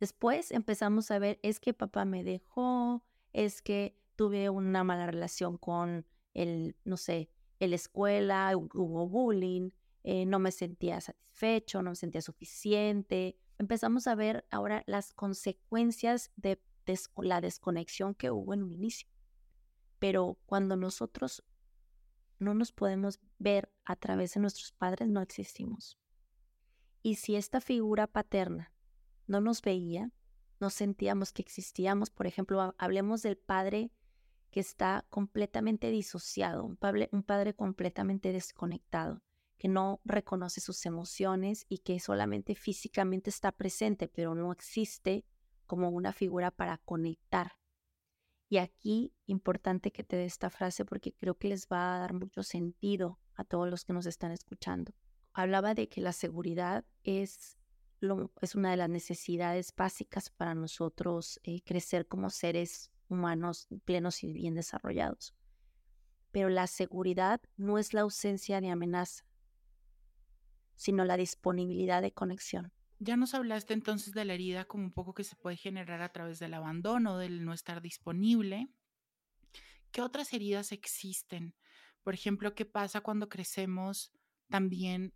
Después 0.00 0.50
empezamos 0.50 1.10
a 1.10 1.18
ver, 1.18 1.38
es 1.42 1.60
que 1.60 1.72
papá 1.72 2.04
me 2.04 2.22
dejó, 2.22 3.02
es 3.32 3.62
que 3.62 3.98
tuve 4.16 4.50
una 4.50 4.84
mala 4.84 5.06
relación 5.06 5.56
con 5.58 6.06
el, 6.34 6.76
no 6.84 6.96
sé, 6.96 7.30
la 7.58 7.74
escuela, 7.74 8.52
hubo 8.56 9.08
bullying, 9.08 9.70
eh, 10.04 10.26
no 10.26 10.38
me 10.38 10.52
sentía 10.52 11.00
satisfecho, 11.00 11.82
no 11.82 11.90
me 11.90 11.96
sentía 11.96 12.20
suficiente. 12.20 13.36
Empezamos 13.58 14.06
a 14.06 14.14
ver 14.14 14.46
ahora 14.50 14.82
las 14.86 15.12
consecuencias 15.14 16.30
de 16.36 16.60
la 17.16 17.40
desconexión 17.40 18.14
que 18.14 18.30
hubo 18.30 18.54
en 18.54 18.62
un 18.62 18.72
inicio. 18.72 19.08
Pero 19.98 20.38
cuando 20.46 20.76
nosotros 20.76 21.42
no 22.38 22.54
nos 22.54 22.70
podemos 22.70 23.18
ver 23.38 23.72
a 23.84 23.96
través 23.96 24.34
de 24.34 24.40
nuestros 24.40 24.72
padres, 24.72 25.08
no 25.08 25.20
existimos. 25.22 25.98
Y 27.02 27.16
si 27.16 27.34
esta 27.34 27.60
figura 27.60 28.06
paterna 28.06 28.72
no 29.26 29.40
nos 29.40 29.62
veía, 29.62 30.10
no 30.60 30.70
sentíamos 30.70 31.32
que 31.32 31.42
existíamos, 31.42 32.10
por 32.10 32.26
ejemplo, 32.26 32.74
hablemos 32.78 33.22
del 33.22 33.36
padre 33.36 33.90
que 34.50 34.60
está 34.60 35.04
completamente 35.10 35.90
disociado, 35.90 36.64
un 36.64 36.76
padre, 36.76 37.08
un 37.12 37.22
padre 37.22 37.54
completamente 37.54 38.32
desconectado 38.32 39.22
que 39.58 39.68
no 39.68 40.00
reconoce 40.04 40.60
sus 40.60 40.84
emociones 40.86 41.64
y 41.68 41.78
que 41.78 41.98
solamente 41.98 42.54
físicamente 42.54 43.30
está 43.30 43.52
presente, 43.52 44.08
pero 44.08 44.34
no 44.34 44.52
existe 44.52 45.24
como 45.66 45.88
una 45.88 46.12
figura 46.12 46.50
para 46.50 46.78
conectar. 46.78 47.52
Y 48.48 48.58
aquí, 48.58 49.12
importante 49.26 49.90
que 49.90 50.04
te 50.04 50.16
dé 50.16 50.24
esta 50.24 50.50
frase 50.50 50.84
porque 50.84 51.12
creo 51.12 51.36
que 51.36 51.48
les 51.48 51.66
va 51.66 51.96
a 51.96 51.98
dar 51.98 52.14
mucho 52.14 52.42
sentido 52.42 53.18
a 53.34 53.44
todos 53.44 53.68
los 53.68 53.84
que 53.84 53.92
nos 53.92 54.06
están 54.06 54.30
escuchando. 54.30 54.92
Hablaba 55.32 55.74
de 55.74 55.88
que 55.88 56.00
la 56.00 56.12
seguridad 56.12 56.84
es, 57.02 57.58
es 58.40 58.54
una 58.54 58.70
de 58.70 58.76
las 58.76 58.90
necesidades 58.90 59.74
básicas 59.74 60.30
para 60.30 60.54
nosotros 60.54 61.40
eh, 61.44 61.62
crecer 61.62 62.06
como 62.06 62.30
seres 62.30 62.90
humanos 63.08 63.68
plenos 63.84 64.22
y 64.22 64.32
bien 64.32 64.54
desarrollados. 64.54 65.34
Pero 66.30 66.48
la 66.48 66.66
seguridad 66.66 67.40
no 67.56 67.78
es 67.78 67.94
la 67.94 68.02
ausencia 68.02 68.60
de 68.60 68.70
amenaza, 68.70 69.24
sino 70.74 71.04
la 71.04 71.16
disponibilidad 71.16 72.02
de 72.02 72.12
conexión. 72.12 72.72
Ya 72.98 73.16
nos 73.16 73.34
hablaste 73.34 73.74
entonces 73.74 74.14
de 74.14 74.24
la 74.24 74.34
herida 74.34 74.64
como 74.64 74.84
un 74.84 74.92
poco 74.92 75.14
que 75.14 75.24
se 75.24 75.36
puede 75.36 75.56
generar 75.56 76.02
a 76.02 76.12
través 76.12 76.38
del 76.38 76.54
abandono, 76.54 77.18
del 77.18 77.44
no 77.44 77.52
estar 77.52 77.82
disponible. 77.82 78.68
¿Qué 79.90 80.02
otras 80.02 80.32
heridas 80.32 80.72
existen? 80.72 81.54
Por 82.02 82.14
ejemplo, 82.14 82.54
¿qué 82.54 82.64
pasa 82.64 83.00
cuando 83.00 83.28
crecemos 83.28 84.12
también 84.48 85.14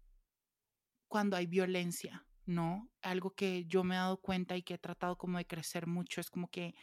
cuando 1.08 1.36
hay 1.36 1.46
violencia? 1.46 2.26
¿No? 2.50 2.90
Algo 3.00 3.30
que 3.30 3.64
yo 3.66 3.84
me 3.84 3.94
he 3.94 3.98
dado 3.98 4.20
cuenta 4.20 4.56
y 4.56 4.64
que 4.64 4.74
he 4.74 4.78
tratado 4.78 5.16
como 5.16 5.38
de 5.38 5.46
crecer 5.46 5.86
mucho 5.86 6.20
es 6.20 6.30
como 6.30 6.48
que 6.50 6.74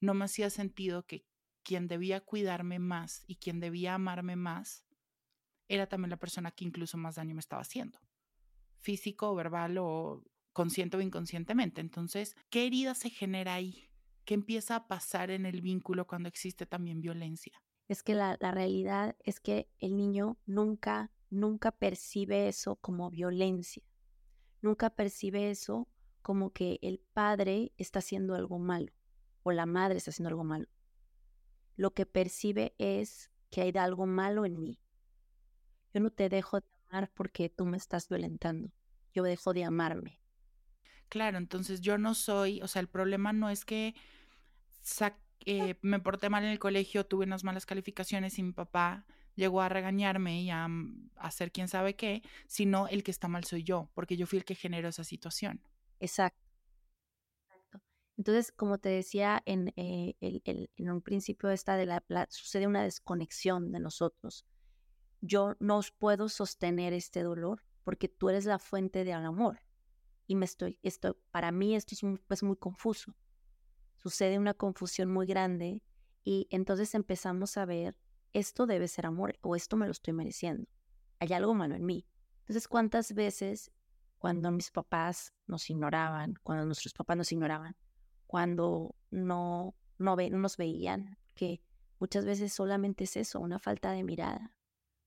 no 0.00 0.14
me 0.14 0.24
hacía 0.24 0.50
sentido 0.50 1.06
que 1.06 1.24
quien 1.62 1.86
debía 1.86 2.20
cuidarme 2.20 2.80
más 2.80 3.22
y 3.28 3.36
quien 3.36 3.60
debía 3.60 3.94
amarme 3.94 4.34
más 4.34 4.84
era 5.68 5.86
también 5.86 6.10
la 6.10 6.16
persona 6.16 6.50
que 6.50 6.64
incluso 6.64 6.98
más 6.98 7.14
daño 7.14 7.36
me 7.36 7.40
estaba 7.40 7.62
haciendo 7.62 8.00
físico, 8.80 9.32
verbal 9.36 9.78
o 9.78 10.24
consciente 10.52 10.96
o 10.96 11.00
inconscientemente. 11.00 11.80
Entonces, 11.80 12.34
¿qué 12.50 12.66
herida 12.66 12.94
se 12.96 13.10
genera 13.10 13.54
ahí? 13.54 13.88
¿Qué 14.24 14.34
empieza 14.34 14.74
a 14.74 14.88
pasar 14.88 15.30
en 15.30 15.46
el 15.46 15.60
vínculo 15.62 16.04
cuando 16.08 16.28
existe 16.28 16.66
también 16.66 17.00
violencia? 17.00 17.62
Es 17.86 18.02
que 18.02 18.14
la, 18.14 18.36
la 18.40 18.50
realidad 18.50 19.16
es 19.20 19.38
que 19.38 19.68
el 19.78 19.96
niño 19.96 20.36
nunca, 20.46 21.12
nunca 21.30 21.70
percibe 21.70 22.48
eso 22.48 22.74
como 22.74 23.08
violencia. 23.08 23.84
Nunca 24.62 24.90
percibe 24.90 25.50
eso 25.50 25.88
como 26.22 26.50
que 26.50 26.78
el 26.82 27.00
padre 27.12 27.72
está 27.76 27.98
haciendo 27.98 28.34
algo 28.34 28.58
malo 28.58 28.92
o 29.42 29.52
la 29.52 29.66
madre 29.66 29.98
está 29.98 30.10
haciendo 30.10 30.28
algo 30.28 30.44
malo. 30.44 30.68
Lo 31.76 31.92
que 31.92 32.06
percibe 32.06 32.74
es 32.78 33.30
que 33.50 33.62
hay 33.62 33.72
algo 33.76 34.06
malo 34.06 34.46
en 34.46 34.60
mí. 34.60 34.78
Yo 35.92 36.00
no 36.00 36.10
te 36.10 36.28
dejo 36.28 36.60
de 36.60 36.66
amar 36.88 37.10
porque 37.12 37.48
tú 37.48 37.66
me 37.66 37.76
estás 37.76 38.08
violentando. 38.08 38.72
Yo 39.12 39.24
dejo 39.24 39.52
de 39.52 39.64
amarme. 39.64 40.20
Claro, 41.08 41.38
entonces 41.38 41.80
yo 41.80 41.98
no 41.98 42.14
soy, 42.14 42.62
o 42.62 42.68
sea, 42.68 42.80
el 42.80 42.88
problema 42.88 43.32
no 43.32 43.50
es 43.50 43.64
que 43.64 43.94
eh, 45.44 45.74
me 45.82 46.00
porté 46.00 46.30
mal 46.30 46.44
en 46.44 46.50
el 46.50 46.58
colegio, 46.58 47.04
tuve 47.04 47.26
unas 47.26 47.44
malas 47.44 47.66
calificaciones 47.66 48.38
y 48.38 48.42
mi 48.42 48.52
papá 48.52 49.04
llegó 49.34 49.60
a 49.60 49.68
regañarme 49.68 50.42
y 50.42 50.50
a, 50.50 50.68
mm, 50.68 51.10
hacer 51.16 51.52
quién 51.52 51.68
sabe 51.68 51.96
qué, 51.96 52.22
sino 52.46 52.88
el 52.88 53.02
que 53.02 53.10
está 53.10 53.28
mal 53.28 53.44
soy 53.44 53.62
yo, 53.62 53.90
porque 53.94 54.16
yo 54.16 54.26
fui 54.26 54.38
el 54.38 54.44
que 54.44 54.54
generó 54.54 54.88
esa 54.88 55.04
situación. 55.04 55.62
Exacto. 56.00 56.40
Entonces, 58.16 58.52
como 58.52 58.78
te 58.78 58.90
decía 58.90 59.42
en, 59.46 59.72
eh, 59.76 60.14
en 60.20 60.90
un 60.90 61.00
principio 61.00 61.50
esta 61.50 61.76
de 61.76 61.86
la, 61.86 62.04
sucede 62.28 62.66
una 62.66 62.82
desconexión 62.82 63.72
de 63.72 63.80
nosotros. 63.80 64.44
Yo 65.20 65.56
no 65.60 65.80
puedo 65.98 66.28
sostener 66.28 66.92
este 66.92 67.22
dolor 67.22 67.62
porque 67.84 68.08
tú 68.08 68.28
eres 68.28 68.44
la 68.44 68.58
fuente 68.58 69.04
del 69.04 69.24
amor. 69.24 69.60
Y 70.26 70.34
me 70.34 70.44
estoy, 70.44 70.78
esto, 70.82 71.18
para 71.30 71.52
mí 71.52 71.74
esto 71.74 71.94
es, 71.94 72.02
es 72.28 72.42
muy 72.42 72.56
confuso. 72.56 73.14
Sucede 73.96 74.38
una 74.38 74.54
confusión 74.54 75.10
muy 75.10 75.26
grande 75.26 75.82
y 76.24 76.46
entonces 76.50 76.94
empezamos 76.94 77.56
a 77.56 77.64
ver, 77.64 77.96
esto 78.32 78.66
debe 78.66 78.88
ser 78.88 79.06
amor 79.06 79.38
o 79.42 79.56
esto 79.56 79.76
me 79.76 79.86
lo 79.86 79.92
estoy 79.92 80.14
mereciendo. 80.14 80.68
Hay 81.18 81.32
algo 81.32 81.54
malo 81.54 81.74
en 81.74 81.84
mí. 81.84 82.06
Entonces, 82.40 82.68
¿cuántas 82.68 83.12
veces 83.14 83.70
cuando 84.22 84.52
mis 84.52 84.70
papás 84.70 85.34
nos 85.48 85.68
ignoraban, 85.68 86.34
cuando 86.44 86.64
nuestros 86.64 86.94
papás 86.94 87.16
nos 87.16 87.32
ignoraban, 87.32 87.76
cuando 88.28 88.94
no, 89.10 89.74
no, 89.98 90.16
nos 90.16 90.56
veían, 90.56 91.18
que 91.34 91.60
muchas 91.98 92.24
veces 92.24 92.52
solamente 92.52 93.02
es 93.02 93.16
eso, 93.16 93.40
una 93.40 93.58
falta 93.58 93.90
de 93.90 94.04
mirada. 94.04 94.56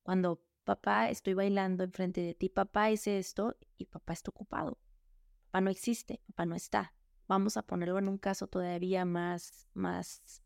Cuando 0.04 0.44
papá, 0.66 1.10
estoy 1.10 1.34
bailando 1.34 1.86
enfrente 1.86 2.20
de 2.20 2.34
ti, 2.34 2.50
papá 2.50 2.92
hice 2.92 3.18
esto 3.18 3.56
y 3.78 3.86
papá 3.86 4.12
está 4.12 4.32
ocupado. 4.32 4.80
Papá 5.46 5.62
no 5.62 5.70
existe, 5.70 6.22
papá 6.28 6.46
no 6.46 6.56
está. 6.56 6.94
Vamos 7.26 7.56
a 7.56 7.64
ponerlo 7.64 7.98
en 7.98 8.10
un 8.10 8.18
caso 8.18 8.48
todavía 8.48 9.06
más, 9.06 9.68
más, 9.74 10.44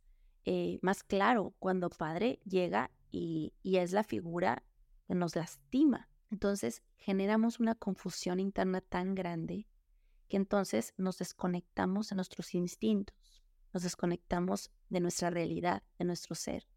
eh, 0.51 0.79
más 0.81 1.03
claro, 1.03 1.53
cuando 1.59 1.91
padre 1.91 2.39
llega 2.43 2.89
y, 3.11 3.53
y 3.61 3.77
es 3.77 3.91
la 3.91 4.03
figura 4.03 4.63
que 5.07 5.13
nos 5.13 5.35
lastima. 5.35 6.09
Entonces 6.31 6.81
generamos 6.97 7.59
una 7.59 7.75
confusión 7.75 8.39
interna 8.39 8.81
tan 8.81 9.13
grande 9.13 9.67
que 10.27 10.37
entonces 10.37 10.95
nos 10.97 11.19
desconectamos 11.19 12.09
de 12.09 12.15
nuestros 12.15 12.55
instintos, 12.55 13.15
nos 13.73 13.83
desconectamos 13.83 14.71
de 14.89 15.01
nuestra 15.01 15.29
realidad, 15.29 15.83
de 15.99 16.05
nuestro 16.05 16.33
ser. 16.33 16.67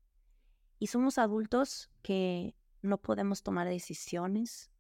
Y 0.79 0.89
somos 0.89 1.17
adultos 1.17 1.91
que 2.03 2.55
no 2.83 3.01
podemos 3.01 3.43
tomar 3.43 3.67
decisiones, 3.71 4.71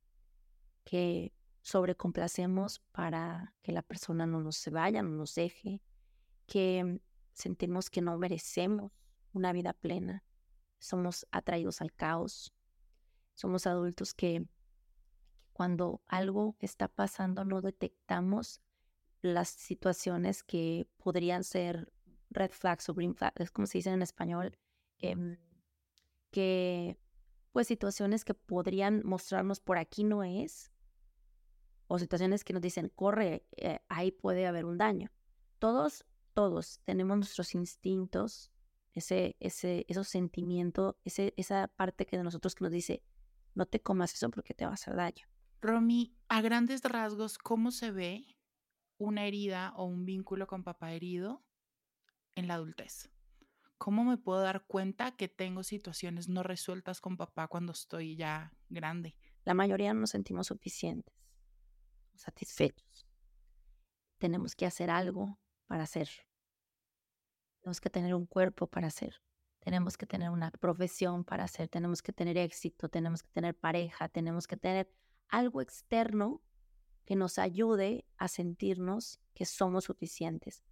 que 0.85 1.33
sobrecomplacemos 1.63 2.81
para 2.93 3.55
que 3.63 3.73
la 3.73 3.81
persona 3.81 4.27
no 4.27 4.43
nos 4.43 4.69
vaya, 4.71 5.03
no 5.03 5.17
nos 5.17 5.35
deje, 5.35 5.81
que 6.47 7.01
sentimos 7.33 7.91
que 7.91 8.01
no 8.01 8.19
merecemos 8.19 8.93
una 9.33 9.53
vida 9.53 9.73
plena, 9.73 10.25
somos 10.79 11.27
atraídos 11.31 11.81
al 11.81 11.93
caos, 11.93 12.53
somos 13.35 13.67
adultos 13.67 14.15
que 14.15 14.47
cuando 15.53 16.03
algo 16.07 16.57
está 16.59 16.89
pasando 16.89 17.45
no 17.45 17.61
detectamos 17.61 18.61
las 19.21 19.49
situaciones 19.49 20.43
que 20.43 20.89
podrían 20.97 21.45
ser 21.45 21.93
red 22.31 22.51
flags 22.51 22.89
o 22.89 22.95
green 22.95 23.15
flags, 23.15 23.51
como 23.51 23.67
se 23.67 23.79
dice 23.79 23.91
en 23.91 24.03
español, 24.03 24.59
em, 24.99 25.39
que 26.31 26.99
pues 27.53 27.67
situaciones 27.67 28.25
que 28.25 28.35
podrían 28.35 29.03
mostrarnos 29.05 29.61
por 29.61 29.79
aquí 29.79 30.05
no 30.05 30.25
es, 30.25 30.73
o 31.87 31.99
situaciones 31.99 32.42
que 32.42 32.55
nos 32.55 32.62
dicen, 32.62 32.88
corre, 32.88 33.45
eh, 33.53 33.81
ahí 33.88 34.11
puede 34.11 34.47
haber 34.47 34.64
un 34.64 34.79
daño. 34.79 35.12
Todos, 35.59 36.07
todos 36.35 36.81
tenemos 36.85 37.16
nuestros 37.16 37.55
instintos, 37.55 38.53
ese, 38.92 39.37
ese, 39.40 39.85
esos 39.88 40.09
sentimientos, 40.09 40.97
ese, 41.05 41.35
esa 41.37 41.68
parte 41.68 42.07
que 42.07 42.16
de 42.16 42.25
nosotros 42.25 42.55
que 42.55 42.64
nos 42.64 42.73
dice, 42.73 43.03
no 43.55 43.66
te 43.66 43.81
comas 43.81 44.14
eso 44.14 44.31
porque 44.31 44.55
te 44.55 44.64
va 44.64 44.73
a 44.73 44.75
hacer 44.75 44.97
daño. 44.97 45.27
Romy, 45.61 46.16
a 46.29 46.40
grandes 46.40 46.83
rasgos, 46.83 47.38
¿cómo 47.38 47.71
se 47.71 47.90
ve 47.92 48.27
una 48.99 49.27
herida 49.27 49.73
o 49.77 49.85
un 49.85 50.05
vínculo 50.05 50.47
con 50.47 50.64
papá 50.64 50.92
herido 50.92 51.45
en 52.35 52.49
la 52.49 52.55
adultez? 52.55 53.11
¿Cómo 53.79 54.05
me 54.05 54.16
puedo 54.16 54.40
dar 54.40 54.64
cuenta 54.66 55.16
que 55.16 55.29
tengo 55.29 55.64
situaciones 55.64 56.29
no 56.29 56.42
resueltas 56.42 57.01
con 57.01 57.16
papá 57.16 57.49
cuando 57.49 57.73
estoy 57.73 58.16
ya 58.16 58.53
grande? 58.68 59.16
La 59.45 59.55
mayoría 59.55 59.92
no 59.92 60.01
nos 60.01 60.11
sentimos 60.11 60.47
suficientes, 60.49 61.14
satisfechos. 62.14 63.07
Tenemos 64.18 64.55
que 64.55 64.66
hacer 64.66 64.88
algo 64.88 65.40
para 65.73 65.85
hacer. 65.85 66.11
Tenemos 67.63 67.81
que 67.81 67.89
tener 67.89 68.15
un 68.15 68.27
cuerpo 68.27 68.67
para 68.67 68.89
hacer. 68.89 69.23
Tenemos 69.59 69.97
que 69.97 70.05
tener 70.05 70.29
una 70.29 70.51
profesión 70.51 71.25
para 71.25 71.45
hacer. 71.45 71.71
Tenemos 71.71 72.03
que 72.03 72.13
tener 72.13 72.37
éxito. 72.37 72.91
Tenemos 72.91 73.23
que 73.23 73.31
tener 73.31 73.57
pareja. 73.57 74.11
Tenemos 74.11 74.47
que 74.47 74.59
tener 74.59 74.93
algo 75.29 75.63
externo 75.63 76.43
que 77.07 77.17
nos 77.17 77.39
ayude 77.39 78.05
a 78.19 78.29
sentirnos 78.29 79.19
que 79.33 79.47
somos 79.47 79.85
suficientes. 79.85 80.63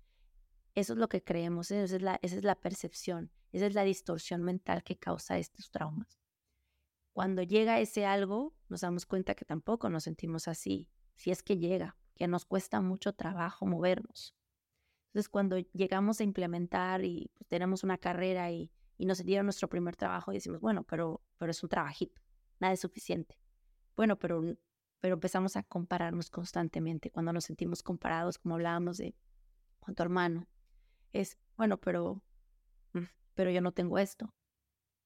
Eso 0.75 0.93
es 0.93 0.99
lo 0.99 1.09
que 1.09 1.25
creemos, 1.25 1.71
esa 1.71 1.97
es, 1.97 2.03
la, 2.03 2.19
esa 2.21 2.37
es 2.37 2.45
la 2.45 2.61
percepción, 2.61 3.33
esa 3.53 3.69
es 3.69 3.73
la 3.73 3.85
distorsión 3.85 4.43
mental 4.43 4.85
que 4.85 4.99
causa 4.99 5.39
estos 5.39 5.71
traumas. 5.71 6.21
Cuando 7.15 7.43
llega 7.43 7.81
ese 7.81 8.05
algo, 8.05 8.55
nos 8.69 8.83
damos 8.83 9.07
cuenta 9.07 9.35
que 9.35 9.47
tampoco 9.47 9.89
nos 9.89 10.05
sentimos 10.05 10.47
así, 10.47 10.91
si 11.17 11.31
es 11.31 11.43
que 11.43 11.57
llega, 11.57 11.97
que 12.17 12.29
nos 12.29 12.45
cuesta 12.45 12.83
mucho 12.83 13.15
trabajo 13.15 13.65
movernos. 13.65 14.37
Entonces, 15.11 15.29
cuando 15.29 15.59
llegamos 15.59 16.21
a 16.21 16.25
implementar 16.25 17.05
y 17.05 17.31
pues, 17.37 17.49
tenemos 17.49 17.85
una 17.85 17.99
carrera 17.99 18.51
y, 18.51 18.71
nos 18.99 19.25
dieron 19.25 19.47
nuestro 19.47 19.67
primer 19.67 19.97
trabajo 19.97 20.31
y 20.31 20.35
decimos, 20.35 20.61
bueno, 20.61 20.85
pero, 20.85 21.23
pero 21.39 21.51
es 21.51 21.63
un 21.63 21.71
trabajito, 21.71 22.21
nada 22.59 22.75
es 22.75 22.81
suficiente. 22.81 23.39
Bueno, 23.97 24.19
pero 24.19 24.43
pero 25.01 25.15
empezamos 25.15 25.57
a 25.57 25.63
compararnos 25.63 26.31
constantemente. 26.31 27.11
Cuando 27.11 27.33
nos 27.33 27.45
sentimos 27.45 27.83
comparados, 27.83 28.39
como 28.39 28.55
hablábamos 28.55 28.99
de 28.99 29.15
con 29.81 29.95
tu 29.95 30.03
hermano, 30.03 30.47
es, 31.13 31.39
bueno, 31.57 31.79
pero, 31.81 32.23
mm, 32.93 33.05
pero 33.35 33.51
yo 33.51 33.63
no 33.63 33.73
tengo 33.73 33.99
esto. 33.99 34.33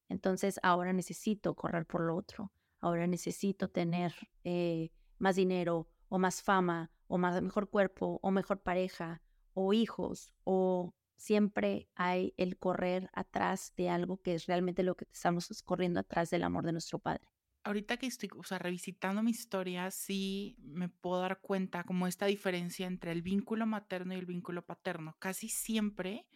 Entonces 0.09 0.59
ahora 0.62 0.93
necesito 0.93 1.55
correr 1.55 1.87
por 1.87 2.03
lo 2.03 2.17
otro. 2.17 2.53
Ahora 2.81 3.07
necesito 3.07 3.69
tener 3.69 4.12
eh, 4.43 4.90
más 5.19 5.37
dinero 5.37 5.88
o 6.09 6.19
más 6.19 6.43
fama 6.43 6.90
o 7.07 7.17
más 7.17 7.40
mejor 7.40 7.71
cuerpo 7.71 8.19
o 8.21 8.31
mejor 8.31 8.61
pareja 8.61 9.23
o 9.55 9.73
hijos 9.73 10.33
o 10.45 10.95
siempre 11.17 11.88
hay 11.95 12.35
el 12.37 12.59
correr 12.59 13.09
atrás 13.12 13.73
de 13.77 13.88
algo 13.88 14.21
que 14.21 14.35
es 14.35 14.47
realmente 14.47 14.83
lo 14.83 14.97
que 14.97 15.07
estamos 15.12 15.62
corriendo 15.62 16.01
atrás 16.01 16.31
del 16.31 16.45
amor 16.45 16.64
de 16.64 16.73
nuestro 16.73 16.99
Padre 16.99 17.27
ahorita 17.64 17.97
que 17.97 18.07
estoy, 18.07 18.29
o 18.37 18.45
sea, 18.45 18.59
revisitando 18.59 19.23
mi 19.23 19.31
historia, 19.31 19.90
sí 19.90 20.57
me 20.61 20.88
puedo 20.88 21.21
dar 21.21 21.40
cuenta 21.40 21.83
como 21.85 22.07
esta 22.07 22.27
diferencia 22.27 22.87
entre 22.87 23.11
el 23.11 23.23
vínculo 23.23 23.67
materno 23.67 24.14
y 24.14 24.19
el 24.19 24.27
vínculo 24.27 24.64
paterno. 24.64 25.17
Casi 25.19 25.49
siempre 25.49 26.29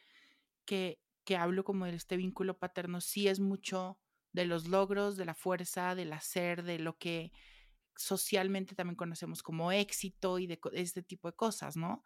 que, 0.64 0.98
que 1.24 1.36
hablo 1.36 1.64
como 1.64 1.84
de 1.84 1.94
este 1.94 2.16
vínculo 2.16 2.58
paterno, 2.58 3.00
sí 3.00 3.28
es 3.28 3.40
mucho 3.40 3.98
de 4.32 4.46
los 4.46 4.66
logros, 4.68 5.16
de 5.16 5.26
la 5.26 5.34
fuerza, 5.34 5.94
del 5.94 6.12
hacer, 6.12 6.62
de 6.62 6.78
lo 6.78 6.96
que 6.96 7.30
socialmente 7.94 8.74
también 8.74 8.96
conocemos 8.96 9.42
como 9.42 9.70
éxito 9.72 10.38
y 10.38 10.46
de 10.46 10.58
este 10.72 11.02
tipo 11.02 11.28
de 11.28 11.36
cosas, 11.36 11.76
¿no? 11.76 12.04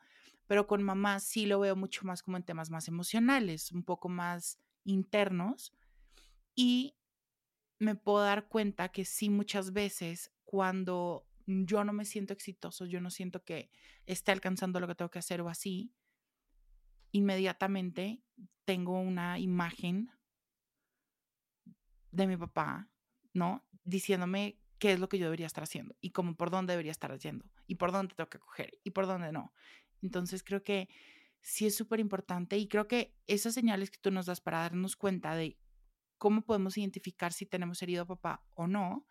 Pero 0.52 0.66
con 0.66 0.82
mamá 0.82 1.18
sí 1.18 1.46
lo 1.46 1.60
veo 1.60 1.74
mucho 1.74 2.04
más 2.04 2.22
como 2.22 2.36
en 2.36 2.42
temas 2.42 2.68
más 2.68 2.86
emocionales, 2.86 3.72
un 3.72 3.82
poco 3.82 4.10
más 4.10 4.58
internos. 4.84 5.72
Y 6.54 6.94
me 7.78 7.94
puedo 7.94 8.22
dar 8.22 8.48
cuenta 8.48 8.90
que 8.90 9.06
sí 9.06 9.30
muchas 9.30 9.72
veces 9.72 10.30
cuando 10.44 11.26
yo 11.46 11.84
no 11.84 11.94
me 11.94 12.04
siento 12.04 12.34
exitoso, 12.34 12.84
yo 12.84 13.00
no 13.00 13.08
siento 13.08 13.42
que 13.42 13.70
esté 14.04 14.30
alcanzando 14.30 14.78
lo 14.78 14.86
que 14.86 14.94
tengo 14.94 15.10
que 15.10 15.20
hacer 15.20 15.40
o 15.40 15.48
así, 15.48 15.94
inmediatamente 17.12 18.22
tengo 18.66 19.00
una 19.00 19.38
imagen 19.38 20.10
de 22.10 22.26
mi 22.26 22.36
papá, 22.36 22.90
¿no? 23.32 23.64
Diciéndome 23.84 24.58
qué 24.78 24.92
es 24.92 25.00
lo 25.00 25.08
que 25.08 25.16
yo 25.16 25.24
debería 25.24 25.46
estar 25.46 25.64
haciendo 25.64 25.96
y 26.02 26.10
cómo 26.10 26.34
por 26.34 26.50
dónde 26.50 26.74
debería 26.74 26.92
estar 26.92 27.10
haciendo 27.10 27.46
y 27.66 27.76
por 27.76 27.90
dónde 27.90 28.14
tengo 28.14 28.28
que 28.28 28.38
coger 28.38 28.78
y 28.84 28.90
por 28.90 29.06
dónde 29.06 29.32
no. 29.32 29.54
Entonces 30.02 30.42
creo 30.42 30.62
que 30.62 30.88
sí 31.40 31.66
es 31.66 31.74
súper 31.74 32.00
importante 32.00 32.56
y 32.56 32.68
creo 32.68 32.86
que 32.86 33.16
esas 33.26 33.54
señales 33.54 33.90
que 33.90 33.98
tú 33.98 34.10
nos 34.10 34.26
das 34.26 34.40
para 34.40 34.60
darnos 34.60 34.96
cuenta 34.96 35.34
de 35.34 35.58
cómo 36.18 36.42
podemos 36.42 36.78
identificar 36.78 37.32
si 37.32 37.46
tenemos 37.46 37.82
herido 37.82 38.02
a 38.02 38.06
papá 38.06 38.44
o 38.54 38.66
no, 38.66 39.06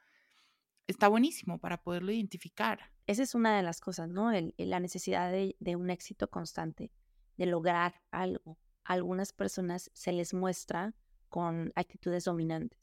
está 0.88 1.08
buenísimo 1.08 1.60
para 1.60 1.84
poderlo 1.84 2.12
identificar. 2.12 2.92
Esa 3.06 3.24
es 3.24 3.36
una 3.36 3.56
de 3.56 3.64
las 3.64 3.82
cosas, 3.82 4.10
¿no? 4.10 4.32
la 4.32 4.80
necesidad 4.80 5.32
de, 5.32 5.76
un 5.76 5.90
éxito 5.90 6.30
constante, 6.30 6.92
de 7.38 7.46
lograr 7.46 8.02
algo. 8.12 8.58
Algunas 8.84 9.34
personas 9.34 9.92
se 9.94 10.12
les 10.12 10.34
muestra 10.34 10.96
con 11.30 11.72
actitudes 11.76 12.26
dominantes. 12.26 12.80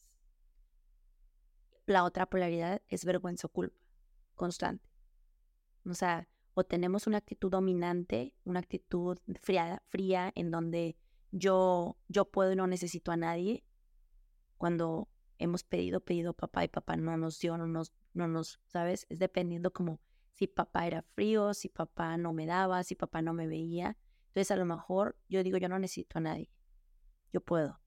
la 1.87 2.05
otra 2.05 2.27
polaridad 2.27 2.83
es 2.89 3.05
vergüenza 3.05 3.47
o 3.47 3.51
culpa 3.51 3.79
constante. 4.35 4.89
O 5.85 5.95
sea, 5.95 6.29
o 6.59 6.65
tenemos 6.65 7.07
una 7.07 7.19
actitud 7.19 7.53
dominante, 7.53 8.35
una 8.43 8.59
actitud 8.59 9.17
fría, 9.41 9.81
fría 9.87 10.33
en 10.35 10.51
donde 10.51 10.97
yo, 11.31 11.97
yo 12.09 12.25
puedo 12.25 12.53
y 12.53 12.57
no 12.57 12.67
necesito 12.67 13.13
a 13.13 13.17
nadie. 13.17 13.63
Cuando 14.57 15.09
hemos 15.39 15.63
pedido, 15.63 16.01
pedido 16.01 16.35
papá 16.35 16.65
y 16.65 16.69
papá 16.69 16.97
no 16.97 17.17
nos 17.17 17.39
dio, 17.39 17.57
no 17.57 17.69
nos, 17.69 17.93
no 18.13 18.27
nos, 18.27 18.61
¿sabes? 18.67 19.07
Es 19.09 19.21
dependiendo 19.21 19.73
como 19.73 20.01
si 20.33 20.49
papá 20.49 20.89
era 20.89 21.03
frío, 21.03 21.55
si 21.55 21.69
papá 21.69 22.17
no 22.17 22.33
me 22.33 22.45
daba, 22.45 22.83
si 22.83 22.97
papá 22.97 23.23
no 23.23 23.33
me 23.35 23.47
veía. 23.47 23.97
Entonces 24.27 24.51
a 24.51 24.57
lo 24.57 24.65
mejor 24.65 25.17
yo 25.29 25.45
digo, 25.45 25.59
yo 25.59 25.69
no 25.69 25.79
necesito 25.79 26.19
a 26.19 26.23
nadie, 26.23 26.51
yo 27.33 27.41
puedo. 27.41 27.79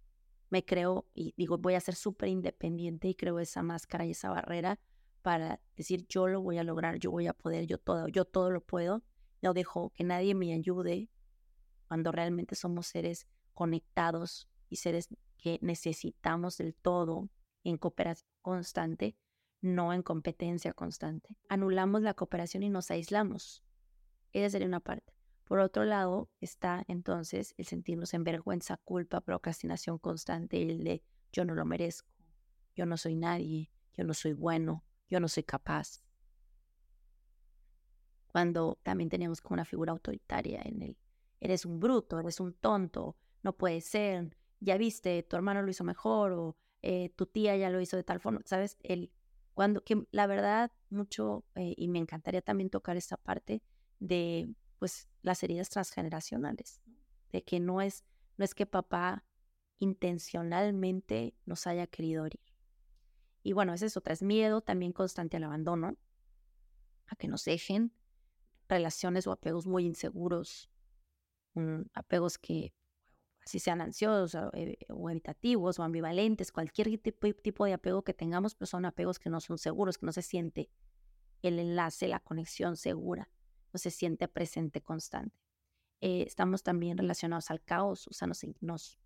Me 0.49 0.63
creo 0.63 1.09
y 1.13 1.33
digo, 1.35 1.57
voy 1.57 1.73
a 1.73 1.81
ser 1.81 1.95
súper 1.95 2.29
independiente 2.29 3.09
y 3.09 3.15
creo 3.15 3.37
esa 3.39 3.63
máscara 3.63 4.05
y 4.05 4.11
esa 4.11 4.29
barrera 4.29 4.79
para 5.21 5.61
decir, 5.75 6.05
yo 6.07 6.27
lo 6.27 6.41
voy 6.41 6.57
a 6.57 6.63
lograr, 6.63 6.99
yo 6.99 7.11
voy 7.11 7.27
a 7.27 7.33
poder, 7.33 7.65
yo 7.67 7.77
todo, 7.77 8.07
yo 8.07 8.25
todo 8.25 8.51
lo 8.51 8.61
puedo. 8.61 9.03
No 9.41 9.53
dejo 9.53 9.91
que 9.91 10.03
nadie 10.03 10.35
me 10.35 10.53
ayude 10.53 11.09
cuando 11.87 12.11
realmente 12.11 12.55
somos 12.55 12.87
seres 12.87 13.27
conectados 13.53 14.47
y 14.69 14.77
seres 14.77 15.09
que 15.37 15.59
necesitamos 15.61 16.57
del 16.57 16.75
todo 16.75 17.29
en 17.63 17.77
cooperación 17.77 18.29
constante, 18.41 19.17
no 19.61 19.93
en 19.93 20.01
competencia 20.03 20.73
constante. 20.73 21.37
Anulamos 21.49 22.01
la 22.01 22.13
cooperación 22.13 22.63
y 22.63 22.69
nos 22.69 22.91
aislamos. 22.91 23.63
Esa 24.31 24.49
sería 24.49 24.67
una 24.67 24.79
parte. 24.79 25.13
Por 25.43 25.59
otro 25.59 25.83
lado, 25.83 26.29
está 26.39 26.83
entonces 26.87 27.53
el 27.57 27.65
sentirnos 27.65 28.13
en 28.13 28.23
vergüenza, 28.23 28.77
culpa, 28.77 29.19
procrastinación 29.19 29.97
constante, 29.97 30.61
el 30.61 30.83
de 30.83 31.03
yo 31.33 31.43
no 31.43 31.53
lo 31.53 31.65
merezco, 31.65 32.09
yo 32.75 32.85
no 32.85 32.95
soy 32.95 33.15
nadie, 33.15 33.69
yo 33.93 34.05
no 34.05 34.13
soy 34.13 34.33
bueno, 34.33 34.85
yo 35.11 35.19
no 35.19 35.27
soy 35.27 35.43
capaz. 35.43 36.01
Cuando 38.27 38.79
también 38.81 39.09
tenemos 39.09 39.41
como 39.41 39.55
una 39.55 39.65
figura 39.65 39.91
autoritaria 39.91 40.61
en 40.63 40.81
el, 40.81 40.97
eres 41.41 41.65
un 41.65 41.79
bruto, 41.79 42.19
eres 42.19 42.39
un 42.39 42.53
tonto, 42.53 43.17
no 43.43 43.57
puede 43.57 43.81
ser, 43.81 44.37
ya 44.61 44.77
viste, 44.77 45.21
tu 45.23 45.35
hermano 45.35 45.61
lo 45.61 45.69
hizo 45.69 45.83
mejor 45.83 46.31
o 46.31 46.55
eh, 46.81 47.09
tu 47.15 47.25
tía 47.25 47.57
ya 47.57 47.69
lo 47.69 47.81
hizo 47.81 47.97
de 47.97 48.03
tal 48.03 48.21
forma, 48.21 48.41
¿sabes? 48.45 48.77
El, 48.81 49.11
cuando, 49.53 49.83
que 49.83 50.07
la 50.11 50.27
verdad, 50.27 50.71
mucho, 50.89 51.43
eh, 51.55 51.73
y 51.75 51.89
me 51.89 51.99
encantaría 51.99 52.41
también 52.41 52.69
tocar 52.69 52.95
esta 52.95 53.17
parte 53.17 53.61
de 53.99 54.49
pues 54.79 55.09
las 55.21 55.43
heridas 55.43 55.69
transgeneracionales, 55.69 56.81
de 57.33 57.43
que 57.43 57.59
no 57.59 57.81
es, 57.81 58.05
no 58.37 58.45
es 58.45 58.55
que 58.55 58.65
papá 58.65 59.25
intencionalmente 59.79 61.35
nos 61.45 61.67
haya 61.67 61.85
querido 61.85 62.25
herir. 62.25 62.50
Y 63.43 63.53
bueno, 63.53 63.73
ese 63.73 63.87
es 63.87 63.97
otra, 63.97 64.13
es 64.13 64.21
miedo 64.21 64.61
también 64.61 64.91
constante 64.91 65.37
al 65.37 65.43
abandono, 65.43 65.97
a 67.07 67.15
que 67.15 67.27
nos 67.27 67.45
dejen, 67.45 67.93
relaciones 68.67 69.27
o 69.27 69.31
apegos 69.31 69.67
muy 69.67 69.85
inseguros, 69.85 70.69
mm, 71.55 71.81
apegos 71.93 72.37
que 72.37 72.73
así 73.43 73.59
sean 73.59 73.81
ansiosos 73.81 74.35
o, 74.35 74.51
eh, 74.53 74.77
evitativos 74.89 75.79
o 75.79 75.83
ambivalentes, 75.83 76.51
cualquier 76.51 76.97
tipo, 76.99 77.33
tipo, 77.33 77.65
de 77.65 77.73
apego 77.73 78.03
que 78.03 78.13
tengamos, 78.13 78.55
pues 78.55 78.69
son 78.69 78.85
apegos 78.85 79.19
que 79.19 79.29
no 79.29 79.41
son 79.41 79.57
seguros, 79.57 79.97
que 79.97 80.05
no 80.05 80.11
se 80.11 80.21
siente 80.21 80.69
el 81.41 81.59
enlace, 81.59 82.07
la 82.07 82.19
conexión 82.19 82.77
segura 82.77 83.29
no 83.73 83.77
se 83.79 83.91
siente 83.91 84.27
presente 84.27 84.81
constante. 84.81 85.35
Eh, 86.01 86.23
estamos 86.27 86.63
también 86.63 86.97
relacionados 86.97 87.51
al 87.51 87.61
caos, 87.61 88.07
o 88.07 88.13
sea, 88.13 88.27
nos, 88.27 88.45
nos 88.59 88.99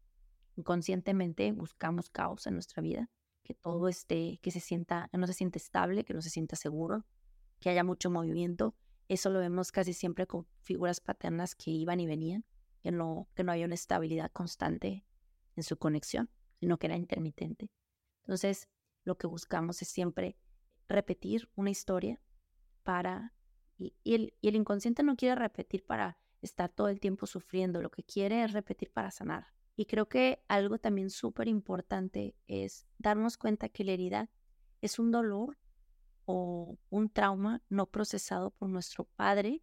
inconscientemente 0.55 1.51
buscamos 1.51 2.09
caos 2.09 2.47
en 2.47 2.53
nuestra 2.53 2.81
vida, 2.81 3.09
que 3.45 3.53
todo 3.53 3.87
esté, 3.87 4.39
que 4.41 4.51
se 4.51 4.59
sienta, 4.59 5.09
no 5.13 5.27
se 5.27 5.33
siente 5.33 5.57
estable, 5.57 6.03
que 6.03 6.13
no 6.13 6.21
se 6.21 6.29
sienta 6.29 6.57
seguro, 6.57 7.05
que 7.61 7.69
haya 7.69 7.83
mucho 7.83 8.09
movimiento. 8.09 8.75
Eso 9.07 9.29
lo 9.29 9.39
vemos 9.39 9.71
casi 9.71 9.93
siempre 9.93 10.27
con 10.27 10.47
figuras 10.63 10.99
paternas 10.99 11.55
que 11.55 11.71
iban 11.71 11.99
y 11.99 12.07
venían, 12.07 12.43
que 12.81 12.91
no, 12.91 13.29
que 13.35 13.43
no 13.43 13.51
había 13.51 13.65
una 13.65 13.75
estabilidad 13.75 14.31
constante 14.31 15.05
en 15.55 15.63
su 15.63 15.77
conexión, 15.77 16.29
sino 16.59 16.77
que 16.77 16.87
era 16.87 16.97
intermitente. 16.97 17.69
Entonces, 18.23 18.67
lo 19.03 19.17
que 19.17 19.27
buscamos 19.27 19.81
es 19.81 19.87
siempre 19.87 20.35
repetir 20.87 21.49
una 21.55 21.69
historia 21.69 22.19
para 22.83 23.35
y, 23.77 23.93
el, 24.05 24.33
inconsciente 24.41 25.03
no 25.03 25.15
quiere 25.15 25.35
repetir 25.35 25.85
para 25.85 26.17
estar 26.41 26.69
todo 26.69 26.87
el 26.89 26.99
tiempo 26.99 27.25
sufriendo, 27.27 27.81
lo 27.81 27.91
que 27.91 28.03
quiere 28.03 28.43
es 28.43 28.53
repetir 28.53 28.91
para 28.91 29.11
sanar. 29.11 29.47
Y 29.75 29.85
creo 29.85 30.07
que 30.07 30.41
algo 30.47 30.77
también 30.77 31.09
súper 31.09 31.47
importante 31.47 32.35
es 32.47 32.85
darnos 32.97 33.37
cuenta 33.37 33.69
que 33.69 33.83
la 33.83 33.91
herida 33.91 34.29
es 34.81 34.99
un 34.99 35.11
dolor 35.11 35.57
o 36.25 36.77
un 36.89 37.09
trauma 37.09 37.61
no 37.69 37.85
procesado 37.87 38.51
por 38.51 38.69
nuestro 38.69 39.03
padre 39.03 39.61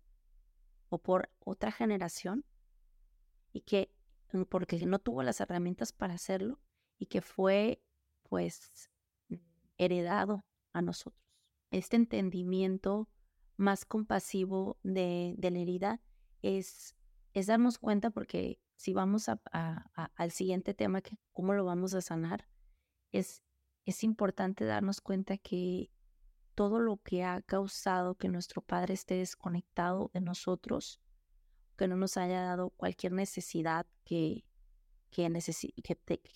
o 0.90 0.98
por 0.98 1.30
otra 1.40 1.72
generación 1.72 2.44
y 3.52 3.62
que 3.62 3.90
mm, 4.32 4.42
porque 4.42 4.84
no 4.86 4.98
tuvo 4.98 5.22
las 5.22 5.40
herramientas 5.40 5.92
para 5.92 6.14
hacerlo 6.14 6.60
y 6.98 7.06
que 7.06 7.22
fue 7.22 7.82
pues 8.28 8.90
heredado 9.78 10.44
a 10.72 10.82
nosotros. 10.82 11.22
Este 11.70 11.96
entendimiento 11.96 13.08
más 13.56 13.84
compasivo 13.84 14.78
de, 14.82 15.34
la 15.38 15.58
herida 15.58 16.00
es 16.42 16.94
darnos 17.34 17.78
cuenta 17.78 18.10
porque 18.10 18.61
si 18.76 18.92
vamos 18.92 19.26
al 19.28 20.30
siguiente 20.32 20.74
tema, 20.74 21.02
que 21.02 21.16
cómo 21.32 21.54
lo 21.54 21.64
vamos 21.64 21.94
a 21.94 22.00
sanar, 22.00 22.48
es, 23.12 23.42
es 23.84 24.02
importante 24.04 24.64
darnos 24.64 25.00
cuenta 25.00 25.38
que 25.38 25.90
todo 26.54 26.80
lo 26.80 26.98
que 26.98 27.24
ha 27.24 27.40
causado 27.42 28.14
que 28.16 28.28
nuestro 28.28 28.62
padre 28.62 28.94
esté 28.94 29.16
desconectado 29.16 30.10
de 30.12 30.20
nosotros, 30.20 31.00
que 31.76 31.88
no 31.88 31.96
nos 31.96 32.16
haya 32.16 32.42
dado 32.42 32.70
cualquier 32.70 33.12
necesidad 33.12 33.86
que, 34.04 34.44
que, 35.10 35.30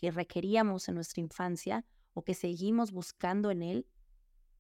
que 0.01 0.11
requeríamos 0.11 0.88
en 0.88 0.94
nuestra 0.94 1.20
infancia 1.20 1.85
o 2.14 2.22
que 2.22 2.35
seguimos 2.35 2.92
buscando 2.92 3.51
en 3.51 3.62
él, 3.62 3.87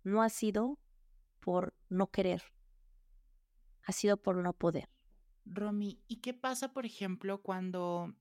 no 0.04 0.22
ha 0.22 0.28
sido 0.28 0.78
por 1.40 1.74
no 1.88 2.10
querer, 2.10 2.42
ha 3.84 3.92
sido 3.92 4.16
por 4.16 4.36
no 4.36 4.52
poder. 4.52 4.88
Romy, 5.46 6.02
¿y 6.08 6.16
qué 6.16 6.34
pasa, 6.34 6.72
por 6.72 6.86
ejemplo, 6.86 7.40
cuando 7.42 8.14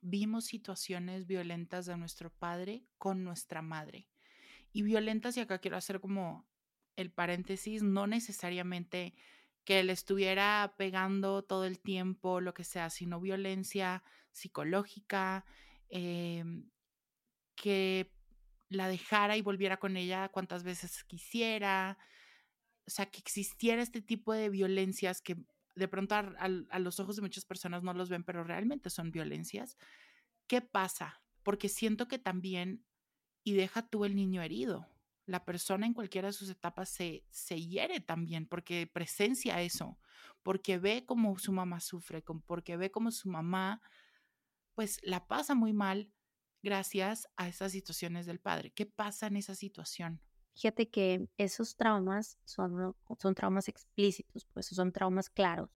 vimos 0.00 0.46
situaciones 0.46 1.26
violentas 1.26 1.86
de 1.86 1.96
nuestro 1.96 2.30
padre 2.30 2.84
con 2.98 3.22
nuestra 3.22 3.62
madre? 3.62 4.08
Y 4.72 4.82
violentas, 4.82 5.36
y 5.36 5.40
acá 5.40 5.58
quiero 5.58 5.76
hacer 5.76 6.00
como 6.00 6.48
el 6.96 7.10
paréntesis, 7.10 7.82
no 7.82 8.06
necesariamente 8.06 9.14
que 9.64 9.80
él 9.80 9.90
estuviera 9.90 10.74
pegando 10.78 11.42
todo 11.44 11.64
el 11.64 11.78
tiempo, 11.78 12.40
lo 12.40 12.54
que 12.54 12.64
sea, 12.64 12.90
sino 12.90 13.20
violencia 13.20 14.02
psicológica, 14.32 15.44
em, 15.88 16.70
que 17.54 18.12
la 18.68 18.88
dejara 18.88 19.36
y 19.36 19.42
volviera 19.42 19.78
con 19.78 19.96
ella 19.96 20.28
cuantas 20.30 20.62
veces 20.62 21.04
quisiera, 21.04 21.98
o 22.86 22.90
sea, 22.90 23.06
que 23.06 23.18
existiera 23.18 23.82
este 23.82 24.00
tipo 24.00 24.32
de 24.32 24.48
violencias 24.48 25.20
que 25.20 25.36
de 25.74 25.88
pronto 25.88 26.14
a, 26.14 26.48
los 26.78 27.00
ojos 27.00 27.16
de 27.16 27.22
muchas 27.22 27.44
personas 27.44 27.82
no 27.82 27.92
los 27.92 28.08
ven, 28.08 28.24
pero 28.24 28.44
realmente 28.44 28.90
son 28.90 29.10
violencias. 29.10 29.76
¿Qué 30.46 30.60
pasa? 30.60 31.22
Porque 31.42 31.68
siento 31.68 32.08
que 32.08 32.18
también, 32.18 32.84
y 33.44 33.54
deja 33.54 33.86
tú 33.86 34.04
el 34.04 34.16
niño 34.16 34.42
herido, 34.42 34.88
la 35.26 35.44
persona 35.44 35.86
en 35.86 35.94
cualquiera 35.94 36.28
de 36.28 36.32
sus 36.32 36.50
etapas 36.50 36.88
se, 36.88 37.24
se 37.30 37.60
hiere 37.60 38.00
también 38.00 38.46
porque 38.46 38.86
presencia 38.86 39.62
eso, 39.62 39.98
porque 40.42 40.78
ve 40.78 41.04
cómo 41.06 41.38
su 41.38 41.52
mamá 41.52 41.80
sufre, 41.80 42.22
porque 42.46 42.76
ve 42.76 42.90
cómo 42.90 43.10
su 43.12 43.28
mamá 43.28 43.80
pues 44.74 44.98
la 45.02 45.26
pasa 45.26 45.54
muy 45.54 45.72
mal 45.72 46.10
gracias 46.62 47.28
a 47.36 47.48
esas 47.48 47.72
situaciones 47.72 48.26
del 48.26 48.40
padre. 48.40 48.72
¿Qué 48.72 48.86
pasa 48.86 49.26
en 49.26 49.36
esa 49.36 49.54
situación? 49.54 50.20
Fíjate 50.54 50.90
que 50.90 51.26
esos 51.38 51.74
traumas 51.76 52.36
son, 52.44 52.94
son 53.18 53.34
traumas 53.34 53.68
explícitos, 53.68 54.46
pues 54.52 54.66
son 54.66 54.92
traumas 54.92 55.28
claros. 55.28 55.68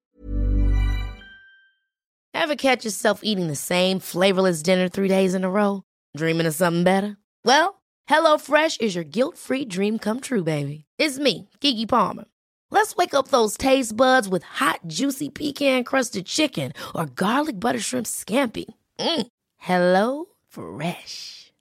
Ever 2.34 2.56
catch 2.56 2.84
yourself 2.84 3.20
eating 3.22 3.46
the 3.46 3.56
same 3.56 4.00
flavorless 4.00 4.62
dinner 4.62 4.88
three 4.88 5.08
days 5.08 5.34
in 5.34 5.44
a 5.44 5.50
row? 5.50 5.82
Dreaming 6.16 6.46
of 6.46 6.54
something 6.54 6.84
better? 6.84 7.16
Well, 7.44 7.80
HelloFresh 8.08 8.80
is 8.80 8.94
your 8.94 9.04
guilt-free 9.04 9.66
dream 9.66 9.98
come 9.98 10.20
true, 10.20 10.44
baby. 10.44 10.84
It's 10.98 11.18
me, 11.18 11.48
Kiki 11.60 11.86
Palmer. 11.86 12.24
Let's 12.70 12.96
wake 12.96 13.14
up 13.14 13.28
those 13.28 13.56
taste 13.56 13.96
buds 13.96 14.28
with 14.28 14.42
hot, 14.42 14.80
juicy 14.86 15.30
pecan-crusted 15.30 16.26
chicken 16.26 16.72
or 16.94 17.06
garlic 17.06 17.58
butter 17.60 17.80
shrimp 17.80 18.06
scampi. 18.06 18.66
Mm. 18.98 19.26
Hello 19.56 20.26
Fresh. 20.48 21.52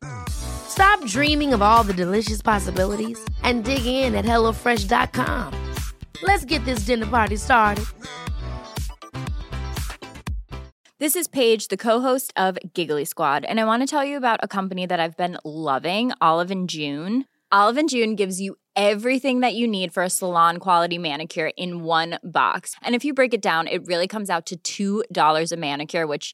Stop 0.73 1.05
dreaming 1.05 1.53
of 1.53 1.61
all 1.61 1.83
the 1.83 1.93
delicious 1.93 2.41
possibilities 2.41 3.23
and 3.43 3.63
dig 3.63 3.85
in 3.85 4.15
at 4.15 4.25
HelloFresh.com. 4.25 5.53
Let's 6.23 6.45
get 6.45 6.65
this 6.65 6.79
dinner 6.79 7.05
party 7.05 7.35
started. 7.35 7.85
This 10.97 11.15
is 11.15 11.27
Paige, 11.27 11.67
the 11.67 11.77
co-host 11.77 12.33
of 12.35 12.57
Giggly 12.73 13.05
Squad, 13.05 13.45
and 13.45 13.59
I 13.59 13.65
want 13.65 13.83
to 13.83 13.87
tell 13.87 14.03
you 14.03 14.17
about 14.17 14.39
a 14.41 14.47
company 14.47 14.87
that 14.87 14.99
I've 14.99 15.15
been 15.15 15.37
loving, 15.45 16.11
Olive 16.19 16.49
and 16.49 16.67
June. 16.67 17.25
Olive 17.51 17.77
and 17.77 17.87
June 17.87 18.15
gives 18.15 18.41
you 18.41 18.55
everything 18.75 19.41
that 19.41 19.53
you 19.53 19.67
need 19.67 19.93
for 19.93 20.01
a 20.01 20.09
salon 20.09 20.57
quality 20.57 20.97
manicure 20.97 21.51
in 21.55 21.83
one 21.83 22.17
box. 22.23 22.73
And 22.81 22.95
if 22.95 23.05
you 23.05 23.13
break 23.13 23.35
it 23.35 23.43
down, 23.43 23.67
it 23.67 23.85
really 23.85 24.07
comes 24.07 24.31
out 24.31 24.51
to 24.63 25.03
$2 25.03 25.51
a 25.51 25.57
manicure, 25.57 26.07
which 26.07 26.33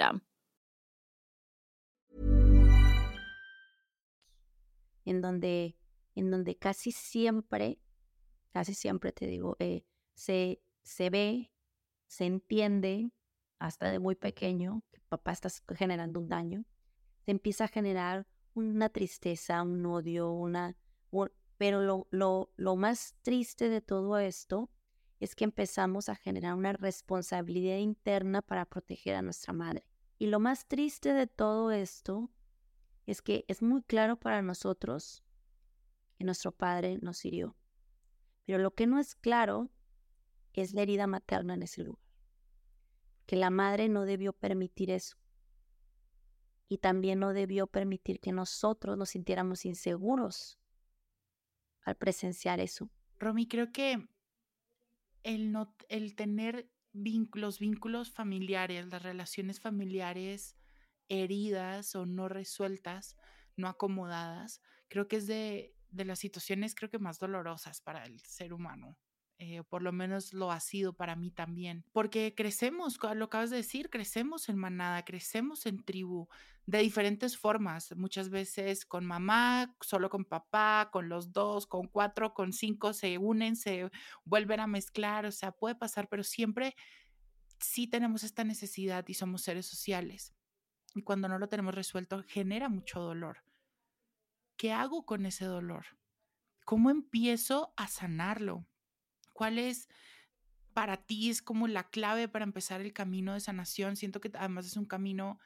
en 5.05 5.21
donde, 5.21 5.77
en 6.15 6.31
donde 6.31 6.57
casi 6.57 6.91
siempre, 6.91 7.79
casi 8.51 8.73
siempre 8.73 9.11
te 9.11 9.27
digo, 9.27 9.55
eh, 9.59 9.85
se, 10.13 10.61
se 10.83 11.09
ve, 11.09 11.51
se 12.07 12.25
entiende, 12.25 13.11
hasta 13.59 13.91
de 13.91 13.99
muy 13.99 14.15
pequeño, 14.15 14.83
que 14.91 15.01
papá 15.01 15.31
está 15.31 15.49
generando 15.75 16.19
un 16.19 16.29
daño, 16.29 16.65
se 17.25 17.31
empieza 17.31 17.65
a 17.65 17.67
generar 17.67 18.27
una 18.53 18.89
tristeza, 18.89 19.61
un 19.61 19.85
odio, 19.85 20.31
una... 20.31 20.75
pero 21.57 21.81
lo, 21.81 22.07
lo, 22.09 22.51
lo 22.55 22.75
más 22.75 23.15
triste 23.21 23.69
de 23.69 23.81
todo 23.81 24.17
esto 24.17 24.69
es 25.19 25.35
que 25.35 25.43
empezamos 25.43 26.09
a 26.09 26.15
generar 26.15 26.55
una 26.55 26.73
responsabilidad 26.73 27.77
interna 27.77 28.41
para 28.41 28.65
proteger 28.65 29.15
a 29.15 29.21
nuestra 29.21 29.53
madre. 29.53 29.85
Y 30.21 30.27
lo 30.27 30.39
más 30.39 30.67
triste 30.67 31.13
de 31.13 31.25
todo 31.25 31.71
esto 31.71 32.29
es 33.07 33.23
que 33.23 33.43
es 33.47 33.63
muy 33.63 33.81
claro 33.81 34.19
para 34.19 34.43
nosotros 34.43 35.23
que 36.13 36.23
nuestro 36.23 36.51
padre 36.51 36.99
nos 37.01 37.25
hirió. 37.25 37.57
Pero 38.45 38.59
lo 38.59 38.75
que 38.75 38.85
no 38.85 38.99
es 38.99 39.15
claro 39.15 39.71
es 40.53 40.75
la 40.75 40.83
herida 40.83 41.07
materna 41.07 41.55
en 41.55 41.63
ese 41.63 41.81
lugar. 41.81 42.03
Que 43.25 43.35
la 43.35 43.49
madre 43.49 43.89
no 43.89 44.05
debió 44.05 44.31
permitir 44.31 44.91
eso. 44.91 45.17
Y 46.67 46.77
también 46.77 47.17
no 47.17 47.33
debió 47.33 47.65
permitir 47.65 48.19
que 48.19 48.31
nosotros 48.31 48.99
nos 48.99 49.09
sintiéramos 49.09 49.65
inseguros 49.65 50.59
al 51.81 51.95
presenciar 51.95 52.59
eso. 52.59 52.91
Romy, 53.17 53.47
creo 53.47 53.71
que 53.71 54.07
el, 55.23 55.51
no, 55.51 55.75
el 55.89 56.13
tener 56.13 56.69
los 56.93 57.59
vínculos 57.59 58.11
familiares, 58.11 58.87
las 58.87 59.03
relaciones 59.03 59.59
familiares 59.59 60.57
heridas 61.09 61.95
o 61.95 62.05
no 62.05 62.29
resueltas, 62.29 63.17
no 63.55 63.67
acomodadas, 63.67 64.61
creo 64.87 65.07
que 65.07 65.17
es 65.17 65.27
de, 65.27 65.75
de 65.89 66.05
las 66.05 66.19
situaciones 66.19 66.75
creo 66.75 66.89
que 66.89 66.99
más 66.99 67.19
dolorosas 67.19 67.81
para 67.81 68.05
el 68.05 68.19
ser 68.21 68.53
humano. 68.53 68.97
Eh, 69.43 69.63
por 69.67 69.81
lo 69.81 69.91
menos 69.91 70.33
lo 70.33 70.51
ha 70.51 70.59
sido 70.59 70.93
para 70.93 71.15
mí 71.15 71.31
también, 71.31 71.83
porque 71.93 72.35
crecemos, 72.35 72.99
lo 73.15 73.25
acabas 73.25 73.49
de 73.49 73.57
decir, 73.57 73.89
crecemos 73.89 74.49
en 74.49 74.55
manada, 74.55 75.03
crecemos 75.03 75.65
en 75.65 75.83
tribu 75.83 76.27
de 76.67 76.77
diferentes 76.77 77.39
formas, 77.39 77.91
muchas 77.97 78.29
veces 78.29 78.85
con 78.85 79.03
mamá, 79.03 79.75
solo 79.81 80.11
con 80.11 80.25
papá, 80.25 80.89
con 80.91 81.09
los 81.09 81.33
dos, 81.33 81.65
con 81.65 81.87
cuatro, 81.87 82.35
con 82.35 82.53
cinco, 82.53 82.93
se 82.93 83.17
unen, 83.17 83.55
se 83.55 83.89
vuelven 84.25 84.59
a 84.59 84.67
mezclar, 84.67 85.25
o 85.25 85.31
sea, 85.31 85.51
puede 85.51 85.73
pasar, 85.73 86.07
pero 86.07 86.23
siempre 86.23 86.75
sí 87.57 87.87
tenemos 87.87 88.23
esta 88.23 88.43
necesidad 88.43 89.03
y 89.07 89.15
somos 89.15 89.41
seres 89.41 89.65
sociales 89.65 90.35
y 90.93 91.01
cuando 91.01 91.27
no 91.27 91.39
lo 91.39 91.49
tenemos 91.49 91.73
resuelto 91.73 92.23
genera 92.27 92.69
mucho 92.69 92.99
dolor. 92.99 93.43
¿Qué 94.55 94.71
hago 94.71 95.03
con 95.03 95.25
ese 95.25 95.45
dolor? 95.45 95.97
¿Cómo 96.63 96.91
empiezo 96.91 97.73
a 97.75 97.87
sanarlo? 97.87 98.67
¿Cuál 99.41 99.57
es 99.57 99.89
para 100.75 100.97
ti 100.97 101.31
es 101.31 101.41
como 101.41 101.67
la 101.67 101.89
clave 101.89 102.27
para 102.27 102.45
empezar 102.45 102.79
el 102.79 102.93
camino 102.93 103.33
de 103.33 103.39
sanación? 103.39 103.95
Siento 103.95 104.21
que 104.21 104.29
además 104.35 104.67
es 104.67 104.77
un 104.77 104.85
camino 104.85 105.39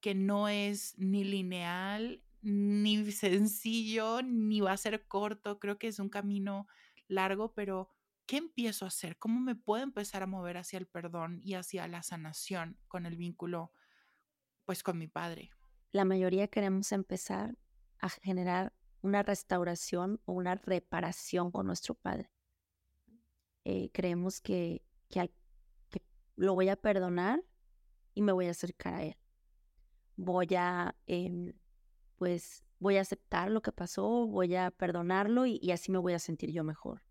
que 0.00 0.16
no 0.16 0.48
es 0.48 0.98
ni 0.98 1.22
lineal, 1.22 2.24
ni 2.40 3.12
sencillo, 3.12 4.22
ni 4.22 4.60
va 4.60 4.72
a 4.72 4.76
ser 4.76 5.06
corto. 5.06 5.60
Creo 5.60 5.78
que 5.78 5.86
es 5.86 6.00
un 6.00 6.08
camino 6.08 6.66
largo, 7.06 7.54
pero 7.54 7.88
¿qué 8.26 8.38
empiezo 8.38 8.84
a 8.84 8.88
hacer? 8.88 9.16
¿Cómo 9.16 9.38
me 9.38 9.54
puedo 9.54 9.84
empezar 9.84 10.24
a 10.24 10.26
mover 10.26 10.56
hacia 10.56 10.80
el 10.80 10.88
perdón 10.88 11.38
y 11.40 11.54
hacia 11.54 11.86
la 11.86 12.02
sanación 12.02 12.80
con 12.88 13.06
el 13.06 13.16
vínculo 13.16 13.70
pues 14.64 14.82
con 14.82 14.98
mi 14.98 15.06
padre. 15.06 15.50
La 15.92 16.04
mayoría 16.04 16.48
queremos 16.48 16.90
empezar 16.90 17.56
a 18.00 18.08
generar 18.08 18.72
una 19.02 19.22
restauración 19.22 20.20
o 20.24 20.32
una 20.32 20.56
reparación 20.56 21.52
con 21.52 21.66
nuestro 21.66 21.94
padre. 21.94 22.32
Eh, 23.64 23.90
creemos 23.92 24.40
que, 24.40 24.82
que, 25.08 25.30
lo 26.36 26.54
voy 26.54 26.68
a 26.68 26.76
perdonar 26.76 27.42
y 28.14 28.22
me 28.22 28.32
voy 28.32 28.46
a 28.46 28.50
acercar 28.50 28.94
a 28.94 29.04
él. 29.04 29.16
Voy 30.16 30.48
a, 30.56 30.96
em, 31.06 31.52
pues, 32.16 32.64
voy 32.78 32.96
a 32.96 33.02
aceptar 33.02 33.50
lo 33.50 33.62
que 33.62 33.72
pasó, 33.72 34.26
voy 34.26 34.54
a 34.56 34.70
perdonarlo 34.70 35.46
y 35.46 35.70
así 35.70 35.92
me 35.92 35.98
voy 35.98 36.14
a 36.14 36.18
sentir 36.18 36.50
yo 36.50 36.64
mejor. 36.64 37.02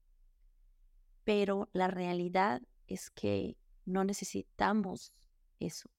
Pero 1.24 1.70
la 1.74 1.88
realidad 1.88 2.62
es 2.88 3.10
que 3.10 3.58
no 3.86 4.04
necesitamos 4.04 5.14
eso. 5.60 5.90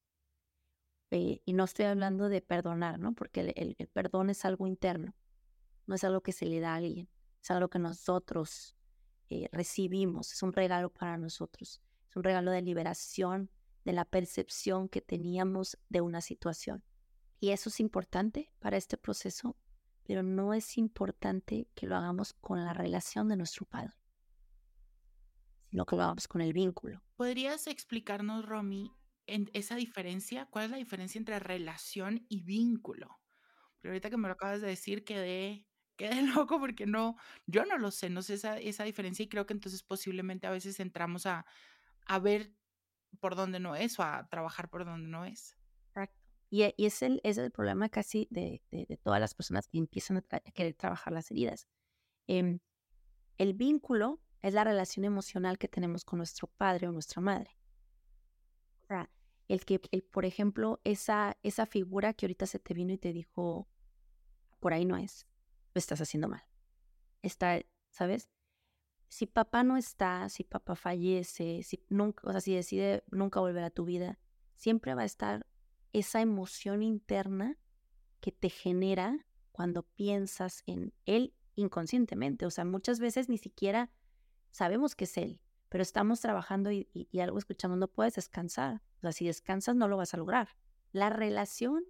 Eh, 1.11 1.41
y 1.45 1.53
no 1.53 1.65
estoy 1.65 1.85
hablando 1.85 2.27
de 2.27 2.41
perdonar, 2.41 2.97
¿no? 2.97 3.13
Porque 3.13 3.53
el, 3.55 3.75
perdón 3.93 4.31
es 4.31 4.45
algo 4.45 4.65
interno, 4.65 5.13
no 5.85 5.93
es 5.93 6.03
algo 6.03 6.21
que 6.21 6.31
se 6.31 6.47
le 6.47 6.59
da 6.59 6.73
a 6.73 6.77
alguien, 6.77 7.07
es 7.39 7.51
algo 7.51 7.69
que 7.69 7.77
nosotros 7.77 8.75
eh, 9.29 9.49
recibimos, 9.51 10.31
es 10.31 10.43
un 10.43 10.53
regalo 10.53 10.91
para 10.91 11.17
nosotros, 11.17 11.81
es 12.09 12.15
un 12.15 12.23
regalo 12.23 12.51
de 12.51 12.61
liberación 12.61 13.49
de 13.85 13.93
la 13.93 14.05
percepción 14.05 14.89
que 14.89 15.01
teníamos 15.01 15.77
de 15.89 16.01
una 16.01 16.21
situación. 16.21 16.83
Y 17.39 17.49
eso 17.49 17.69
es 17.69 17.79
importante 17.79 18.51
para 18.59 18.77
este 18.77 18.97
proceso, 18.97 19.57
pero 20.03 20.23
no 20.23 20.53
es 20.53 20.77
importante 20.77 21.67
que 21.75 21.87
lo 21.87 21.95
hagamos 21.95 22.33
con 22.33 22.63
la 22.63 22.73
relación 22.73 23.27
de 23.27 23.35
nuestro 23.35 23.65
padre, 23.65 23.93
sino 25.69 25.85
que 25.85 25.95
lo 25.95 26.03
hagamos 26.03 26.27
con 26.27 26.41
el 26.41 26.53
vínculo. 26.53 27.03
¿Podrías 27.15 27.67
explicarnos, 27.67 28.45
Romy, 28.45 28.93
esa 29.27 29.75
diferencia, 29.75 30.45
¿cuál 30.45 30.65
es 30.65 30.71
la 30.71 30.77
diferencia 30.77 31.19
entre 31.19 31.39
relación 31.39 32.25
y 32.29 32.41
vínculo? 32.43 33.19
Pero 33.79 33.91
ahorita 33.91 34.09
que 34.09 34.17
me 34.17 34.27
lo 34.29 34.35
acabas 34.35 34.61
de 34.61 34.67
decir, 34.67 35.03
quedé, 35.03 35.67
quedé 35.95 36.21
loco 36.21 36.59
porque 36.59 36.85
no, 36.85 37.17
yo 37.45 37.65
no 37.65 37.77
lo 37.77 37.91
sé, 37.91 38.09
no 38.09 38.21
sé 38.21 38.35
esa, 38.35 38.57
esa 38.59 38.83
diferencia 38.83 39.23
y 39.23 39.29
creo 39.29 39.45
que 39.45 39.53
entonces 39.53 39.83
posiblemente 39.83 40.47
a 40.47 40.51
veces 40.51 40.79
entramos 40.79 41.25
a, 41.25 41.45
a 42.05 42.19
ver 42.19 42.53
por 43.19 43.35
dónde 43.35 43.59
no 43.59 43.75
es 43.75 43.99
o 43.99 44.03
a 44.03 44.27
trabajar 44.29 44.69
por 44.69 44.85
dónde 44.85 45.07
no 45.07 45.25
es. 45.25 45.55
Exacto. 45.87 46.19
Y, 46.49 46.63
y 46.77 46.85
es, 46.85 47.01
el, 47.01 47.21
es 47.23 47.37
el 47.37 47.51
problema 47.51 47.89
casi 47.89 48.27
de, 48.29 48.61
de, 48.71 48.97
todas 48.97 49.19
las 49.19 49.33
personas 49.33 49.67
que 49.67 49.77
empiezan 49.77 50.17
a, 50.17 50.39
querer 50.39 50.73
trabajar 50.73 51.13
las 51.13 51.29
heridas. 51.31 51.67
Em, 52.27 52.59
el 53.37 53.53
vínculo 53.53 54.21
es 54.41 54.53
la 54.53 54.63
relación 54.63 55.05
emocional 55.05 55.57
que 55.57 55.67
tenemos 55.67 56.05
con 56.05 56.17
nuestro 56.17 56.47
padre 56.47 56.87
o 56.87 56.91
nuestra 56.91 57.21
madre 57.21 57.57
el 59.47 59.65
que, 59.65 59.81
el, 59.91 60.03
por 60.03 60.25
ejemplo, 60.25 60.79
esa, 60.83 61.37
esa 61.43 61.65
figura 61.65 62.13
que 62.13 62.25
ahorita 62.25 62.45
se 62.45 62.59
te 62.59 62.73
vino 62.73 62.93
y 62.93 62.97
te 62.97 63.13
dijo, 63.13 63.67
por 64.59 64.73
ahí 64.73 64.85
no 64.85 64.97
es, 64.97 65.27
lo 65.73 65.79
estás 65.79 66.01
haciendo 66.01 66.27
mal. 66.27 66.43
Está, 67.21 67.61
¿sabes? 67.89 68.29
Si 69.09 69.27
papá 69.27 69.63
no 69.63 69.77
está, 69.77 70.27
si 70.29 70.43
papá 70.43 70.75
fallece, 70.75 71.61
si 71.63 71.83
nunca, 71.89 72.27
o 72.27 72.31
sea, 72.31 72.41
si 72.41 72.55
decide 72.55 73.03
nunca 73.11 73.39
volver 73.39 73.63
a 73.63 73.69
tu 73.69 73.85
vida, 73.85 74.19
siempre 74.55 74.95
va 74.95 75.03
a 75.03 75.05
estar 75.05 75.45
esa 75.91 76.21
emoción 76.21 76.81
interna 76.81 77.57
que 78.19 78.31
te 78.31 78.49
genera 78.49 79.25
cuando 79.51 79.83
piensas 79.83 80.63
en 80.65 80.93
él 81.05 81.33
inconscientemente. 81.55 82.45
O 82.45 82.51
sea, 82.51 82.65
muchas 82.65 82.99
veces 82.99 83.29
ni 83.29 83.37
siquiera 83.37 83.91
sabemos 84.49 84.95
que 84.95 85.05
es 85.05 85.17
él, 85.17 85.39
pero 85.69 85.81
estamos 85.81 86.19
trabajando 86.21 86.71
y, 86.71 86.87
algo 87.19 87.37
escuchamos, 87.37 87.77
no 87.77 87.87
puedes 87.87 88.15
descansar. 88.15 88.81
O 88.97 89.01
sea, 89.01 89.11
si 89.11 89.25
descansas 89.25 89.75
no 89.75 89.87
lo 89.87 89.97
vas 89.97 90.13
a 90.13 90.17
lograr. 90.17 90.49
La 90.91 91.09
relación 91.09 91.83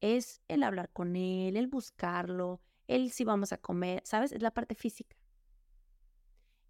es 0.00 0.42
el 0.48 0.62
hablar 0.62 0.90
con 0.92 1.16
él, 1.16 1.56
el 1.56 1.66
buscarlo, 1.68 2.60
el 2.86 3.10
si 3.10 3.24
vamos 3.24 3.52
a 3.52 3.58
comer, 3.58 4.02
¿sabes? 4.04 4.32
Es 4.32 4.42
la 4.42 4.52
parte 4.52 4.74
física. 4.74 5.16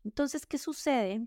Entonces, 0.05 0.47
¿qué 0.47 0.59
sucede? 0.59 1.27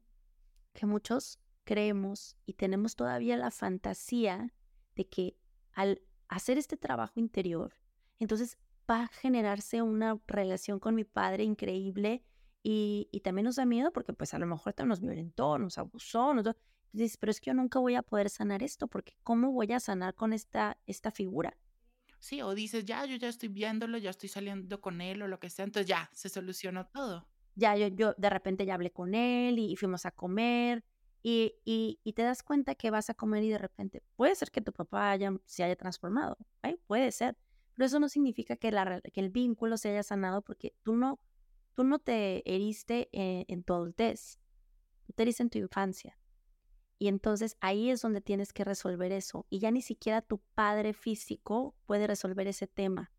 Que 0.74 0.86
muchos 0.86 1.40
creemos 1.64 2.38
y 2.46 2.54
tenemos 2.54 2.96
todavía 2.96 3.38
la 3.38 3.52
fantasía 3.52 4.54
de 4.96 5.08
que 5.08 5.38
al 5.74 6.02
hacer 6.28 6.58
este 6.58 6.78
trabajo 6.78 7.20
interior, 7.20 7.74
entonces 8.20 8.58
va 8.90 9.04
a 9.04 9.08
generarse 9.08 9.82
una 9.82 10.20
relación 10.28 10.80
con 10.80 10.96
mi 10.96 11.04
padre 11.04 11.44
increíble 11.44 12.24
y, 12.64 13.08
también 13.24 13.46
nos 13.46 13.56
da 13.56 13.66
miedo 13.66 13.92
porque 13.92 14.14
pues 14.14 14.34
a 14.34 14.40
lo 14.40 14.46
mejor 14.46 14.74
nos 14.86 15.00
violentó, 15.00 15.58
nos 15.58 15.78
abusó, 15.78 16.34
nos... 16.34 16.56
Dices, 16.92 17.18
pero 17.18 17.30
es 17.30 17.40
que 17.40 17.52
yo 17.52 17.54
nunca 17.54 17.78
voy 17.78 17.94
a 17.96 18.02
poder 18.02 18.30
sanar 18.30 18.64
esto 18.64 18.88
porque 18.88 19.14
¿cómo 19.22 19.52
voy 19.52 19.72
a 19.74 19.80
sanar 19.80 20.16
con 20.16 20.34
esta, 20.34 20.78
esta 20.88 21.12
figura? 21.12 21.56
Sí, 22.20 22.42
o 22.42 22.54
dices, 22.54 22.86
ya, 22.86 23.06
yo 23.06 23.16
ya 23.16 23.30
estoy 23.30 23.50
viéndolo, 23.50 23.98
ya 23.98 24.10
estoy 24.10 24.30
saliendo 24.30 24.82
con 24.82 25.00
él 25.00 25.22
o 25.22 25.28
lo 25.28 25.40
que 25.40 25.50
sea, 25.50 25.66
entonces 25.66 25.88
ya, 25.88 26.10
se 26.14 26.28
solucionó 26.28 26.86
todo. 26.88 27.28
Ya, 27.56 27.76
yo, 27.78 27.88
yo 27.88 28.14
de 28.18 28.30
repente 28.30 28.66
ya 28.66 28.76
hablé 28.76 28.92
con 28.92 29.16
él 29.16 29.58
y, 29.58 29.76
fuimos 29.78 30.06
a 30.06 30.12
comer 30.12 30.84
y, 31.24 31.56
y, 31.64 32.14
te 32.14 32.22
das 32.22 32.44
cuenta 32.44 32.76
que 32.76 32.92
vas 32.92 33.10
a 33.10 33.14
comer 33.14 33.44
y 33.44 33.50
de 33.50 33.58
repente 33.58 34.04
puede 34.16 34.36
ser 34.36 34.52
que 34.52 34.62
tu 34.62 34.74
papá 34.74 35.12
haya, 35.12 35.34
se 35.46 35.64
haya 35.64 35.76
transformado, 35.76 36.38
¿eh? 36.64 36.78
puede 36.88 37.12
ser, 37.12 37.38
pero 37.76 37.88
eso 37.88 38.00
no 38.00 38.10
significa 38.10 38.58
que, 38.58 38.72
la, 38.72 39.02
que 39.02 39.20
el 39.22 39.30
vínculo 39.30 39.78
se 39.78 39.90
haya 39.90 40.04
sanado 40.04 40.42
porque 40.42 40.74
tú 40.84 40.96
no, 40.96 41.20
tú 41.76 41.86
no 41.86 42.00
te 42.00 42.44
heriste 42.46 43.10
en, 43.14 43.46
en 43.48 43.64
tu 43.64 43.74
adultez, 43.74 44.40
tú 45.08 45.14
te 45.14 45.24
heriste 45.24 45.44
en 45.44 45.50
tu 45.50 45.58
infancia. 45.58 46.19
Y 47.00 47.08
entonces 47.08 47.56
ahí 47.62 47.90
es 47.90 48.02
donde 48.02 48.20
tienes 48.20 48.52
que 48.52 48.66
resolver 48.66 49.14
eso. 49.14 49.48
Y 49.50 49.60
ya 49.60 49.72
ni 49.72 49.82
siquiera 49.82 50.22
tu 50.22 50.40
padre 50.54 50.94
físico 50.94 51.74
puede 51.86 52.06
resolver 52.08 52.46
ese 52.48 52.68
tema. 52.68 53.12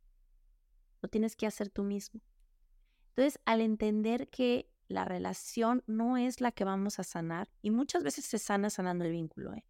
Lo 1.01 1.09
tienes 1.09 1.35
que 1.35 1.47
hacer 1.47 1.71
tú 1.71 1.83
mismo. 1.83 2.21
Entonces, 3.09 3.40
al 3.47 3.62
entender 3.62 4.29
que 4.29 4.71
la 4.87 5.07
relación 5.07 5.83
no 5.87 6.19
es 6.19 6.43
la 6.43 6.53
que 6.53 6.64
vamos 6.64 6.99
a 6.99 7.05
sanar, 7.05 7.49
y 7.62 7.71
muchas 7.71 8.03
veces 8.03 8.27
se 8.27 8.38
sana 8.38 8.69
sanando 8.71 9.05
el 9.05 9.12
vínculo, 9.12 9.55
¿eh? 9.55 9.64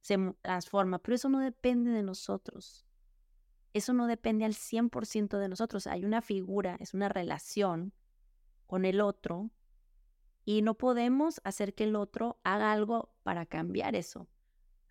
se 0.00 0.18
transforma, 0.42 0.98
pero 0.98 1.14
eso 1.14 1.28
no 1.28 1.38
depende 1.38 1.90
de 1.90 2.02
nosotros. 2.02 2.84
Eso 3.72 3.92
no 3.92 4.06
depende 4.06 4.44
al 4.44 4.54
100% 4.54 5.38
de 5.38 5.48
nosotros. 5.48 5.86
Hay 5.86 6.04
una 6.04 6.20
figura, 6.20 6.76
es 6.80 6.94
una 6.94 7.08
relación 7.08 7.94
con 8.66 8.84
el 8.84 9.00
otro 9.00 9.50
y 10.44 10.62
no 10.62 10.74
podemos 10.74 11.40
hacer 11.44 11.74
que 11.74 11.84
el 11.84 11.96
otro 11.96 12.40
haga 12.44 12.72
algo 12.72 13.14
para 13.22 13.46
cambiar 13.46 13.94
eso. 13.94 14.28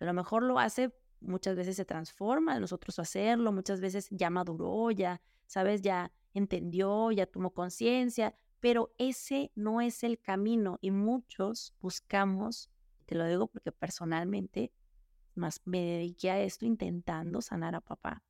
A 0.00 0.04
lo 0.04 0.14
mejor 0.14 0.42
lo 0.42 0.58
hace, 0.58 0.94
muchas 1.20 1.56
veces 1.56 1.76
se 1.76 1.84
transforma 1.84 2.54
de 2.54 2.60
nosotros 2.60 2.98
hacerlo, 2.98 3.52
muchas 3.52 3.80
veces 3.80 4.08
ya 4.10 4.30
maduró, 4.30 4.90
ya, 4.90 5.20
sabes, 5.46 5.82
ya 5.82 6.10
entendió, 6.34 7.10
ya 7.12 7.26
tomó 7.26 7.50
conciencia, 7.50 8.34
pero 8.60 8.94
ese 8.98 9.50
no 9.54 9.80
es 9.80 10.02
el 10.04 10.18
camino 10.20 10.78
y 10.80 10.90
muchos 10.90 11.74
buscamos, 11.80 12.70
te 13.06 13.14
lo 13.14 13.26
digo 13.26 13.48
porque 13.48 13.72
personalmente 13.72 14.72
más 15.34 15.60
me 15.64 15.80
dediqué 15.80 16.30
a 16.30 16.40
esto 16.40 16.66
intentando 16.66 17.42
sanar 17.42 17.74
a 17.74 17.80
papá, 17.80 18.22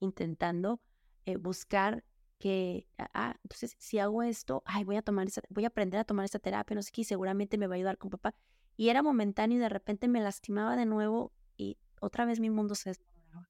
intentando 0.00 0.80
eh, 1.24 1.36
buscar 1.36 2.04
que, 2.44 2.86
ah, 2.98 3.08
ah, 3.14 3.36
entonces 3.42 3.74
si 3.78 3.98
hago 3.98 4.22
esto, 4.22 4.62
ay, 4.66 4.84
voy 4.84 4.96
a 4.96 5.02
tomar 5.02 5.28
voy 5.48 5.64
a 5.64 5.68
aprender 5.68 5.98
a 5.98 6.04
tomar 6.04 6.26
esta 6.26 6.38
terapia, 6.38 6.74
no 6.74 6.82
sé 6.82 6.90
qué, 6.92 7.02
seguramente 7.02 7.56
me 7.56 7.66
va 7.66 7.72
a 7.72 7.76
ayudar 7.76 7.96
con 7.96 8.10
papá. 8.10 8.34
Y 8.76 8.90
era 8.90 9.02
momentáneo 9.02 9.56
y 9.56 9.60
de 9.62 9.70
repente 9.70 10.08
me 10.08 10.20
lastimaba 10.20 10.76
de 10.76 10.84
nuevo 10.84 11.32
y 11.56 11.78
otra 12.02 12.26
vez 12.26 12.40
mi 12.40 12.50
mundo 12.50 12.74
se 12.74 12.90
desmoronaba. 12.90 13.48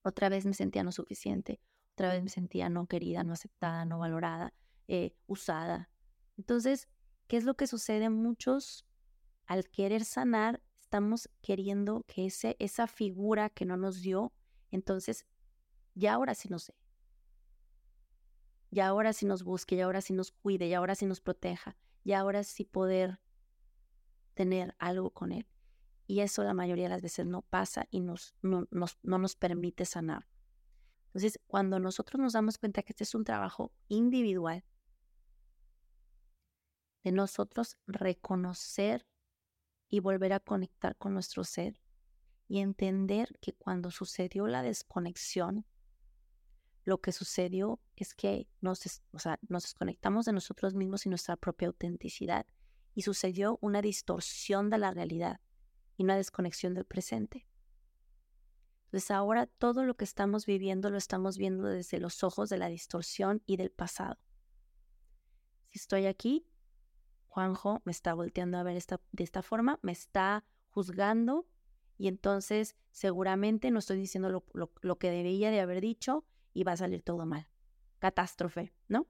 Otra 0.00 0.30
vez 0.30 0.46
me 0.46 0.54
sentía 0.54 0.82
no 0.84 0.90
suficiente, 0.90 1.60
otra 1.92 2.14
vez 2.14 2.22
me 2.22 2.30
sentía 2.30 2.70
no 2.70 2.86
querida, 2.86 3.24
no 3.24 3.34
aceptada, 3.34 3.84
no 3.84 3.98
valorada, 3.98 4.54
eh, 4.88 5.14
usada. 5.26 5.90
Entonces, 6.38 6.88
¿qué 7.26 7.36
es 7.36 7.44
lo 7.44 7.56
que 7.58 7.66
sucede? 7.66 8.08
Muchos, 8.08 8.86
al 9.44 9.68
querer 9.68 10.06
sanar, 10.06 10.62
estamos 10.80 11.28
queriendo 11.42 12.04
que 12.06 12.24
ese, 12.24 12.56
esa 12.58 12.86
figura 12.86 13.50
que 13.50 13.66
no 13.66 13.76
nos 13.76 14.00
dio, 14.00 14.32
entonces, 14.70 15.26
ya 15.94 16.14
ahora 16.14 16.34
sí 16.34 16.48
no 16.48 16.58
sé, 16.58 16.72
y 18.72 18.80
ahora 18.80 19.12
sí 19.12 19.26
nos 19.26 19.44
busque, 19.44 19.74
y 19.76 19.80
ahora 19.82 20.00
sí 20.00 20.14
nos 20.14 20.32
cuide, 20.32 20.66
y 20.66 20.72
ahora 20.72 20.94
sí 20.94 21.04
nos 21.04 21.20
proteja, 21.20 21.76
y 22.04 22.12
ahora 22.12 22.42
sí 22.42 22.64
poder 22.64 23.20
tener 24.32 24.74
algo 24.78 25.10
con 25.10 25.30
Él. 25.30 25.46
Y 26.06 26.20
eso 26.20 26.42
la 26.42 26.54
mayoría 26.54 26.84
de 26.84 26.90
las 26.90 27.02
veces 27.02 27.26
no 27.26 27.42
pasa 27.42 27.86
y 27.90 28.00
nos, 28.00 28.34
no, 28.40 28.66
nos, 28.70 28.98
no 29.02 29.18
nos 29.18 29.36
permite 29.36 29.84
sanar. 29.84 30.26
Entonces, 31.08 31.38
cuando 31.46 31.78
nosotros 31.80 32.18
nos 32.18 32.32
damos 32.32 32.56
cuenta 32.56 32.82
que 32.82 32.92
este 32.92 33.04
es 33.04 33.14
un 33.14 33.24
trabajo 33.24 33.74
individual, 33.88 34.64
de 37.04 37.12
nosotros 37.12 37.76
reconocer 37.86 39.06
y 39.90 40.00
volver 40.00 40.32
a 40.32 40.40
conectar 40.40 40.96
con 40.96 41.12
nuestro 41.12 41.44
ser 41.44 41.78
y 42.48 42.60
entender 42.60 43.38
que 43.42 43.52
cuando 43.52 43.90
sucedió 43.90 44.46
la 44.46 44.62
desconexión, 44.62 45.66
lo 46.84 47.00
que 47.00 47.12
sucedió 47.12 47.80
es 47.96 48.14
que 48.14 48.48
nos, 48.60 49.02
nos 49.48 49.62
desconectamos 49.62 50.26
de 50.26 50.32
nosotros 50.32 50.74
mismos 50.74 51.06
y 51.06 51.08
nuestra 51.08 51.36
propia 51.36 51.68
autenticidad 51.68 52.46
y 52.94 53.02
sucedió 53.02 53.58
una 53.60 53.80
distorsión 53.82 54.68
de 54.68 54.78
la 54.78 54.90
realidad 54.90 55.40
y 55.96 56.04
una 56.04 56.16
desconexión 56.16 56.74
del 56.74 56.84
presente. 56.84 57.46
Entonces 58.86 59.10
ahora 59.10 59.46
todo 59.46 59.84
lo 59.84 59.94
que 59.94 60.04
estamos 60.04 60.44
viviendo 60.44 60.90
lo 60.90 60.98
estamos 60.98 61.38
viendo 61.38 61.64
desde 61.64 61.98
los 61.98 62.22
ojos 62.24 62.50
de 62.50 62.58
la 62.58 62.68
distorsión 62.68 63.42
y 63.46 63.56
del 63.56 63.70
pasado. 63.70 64.18
Si 65.70 65.78
estoy 65.78 66.06
aquí, 66.06 66.46
Juanjo 67.28 67.80
me 67.84 67.92
está 67.92 68.12
volteando 68.12 68.58
a 68.58 68.62
ver 68.62 68.76
esta, 68.76 69.00
de 69.12 69.24
esta 69.24 69.42
forma, 69.42 69.78
me 69.82 69.92
está 69.92 70.44
juzgando 70.68 71.46
y 71.96 72.08
entonces 72.08 72.76
seguramente 72.90 73.70
no 73.70 73.78
estoy 73.78 73.96
diciendo 73.96 74.28
lo, 74.28 74.44
lo 74.82 74.98
que 74.98 75.10
debía 75.10 75.50
de 75.50 75.60
haber 75.60 75.80
dicho 75.80 76.26
y 76.52 76.64
va 76.64 76.72
a 76.72 76.76
salir 76.76 77.02
todo 77.02 77.26
mal. 77.26 77.48
Catástrofe, 77.98 78.72
¿no? 78.88 79.06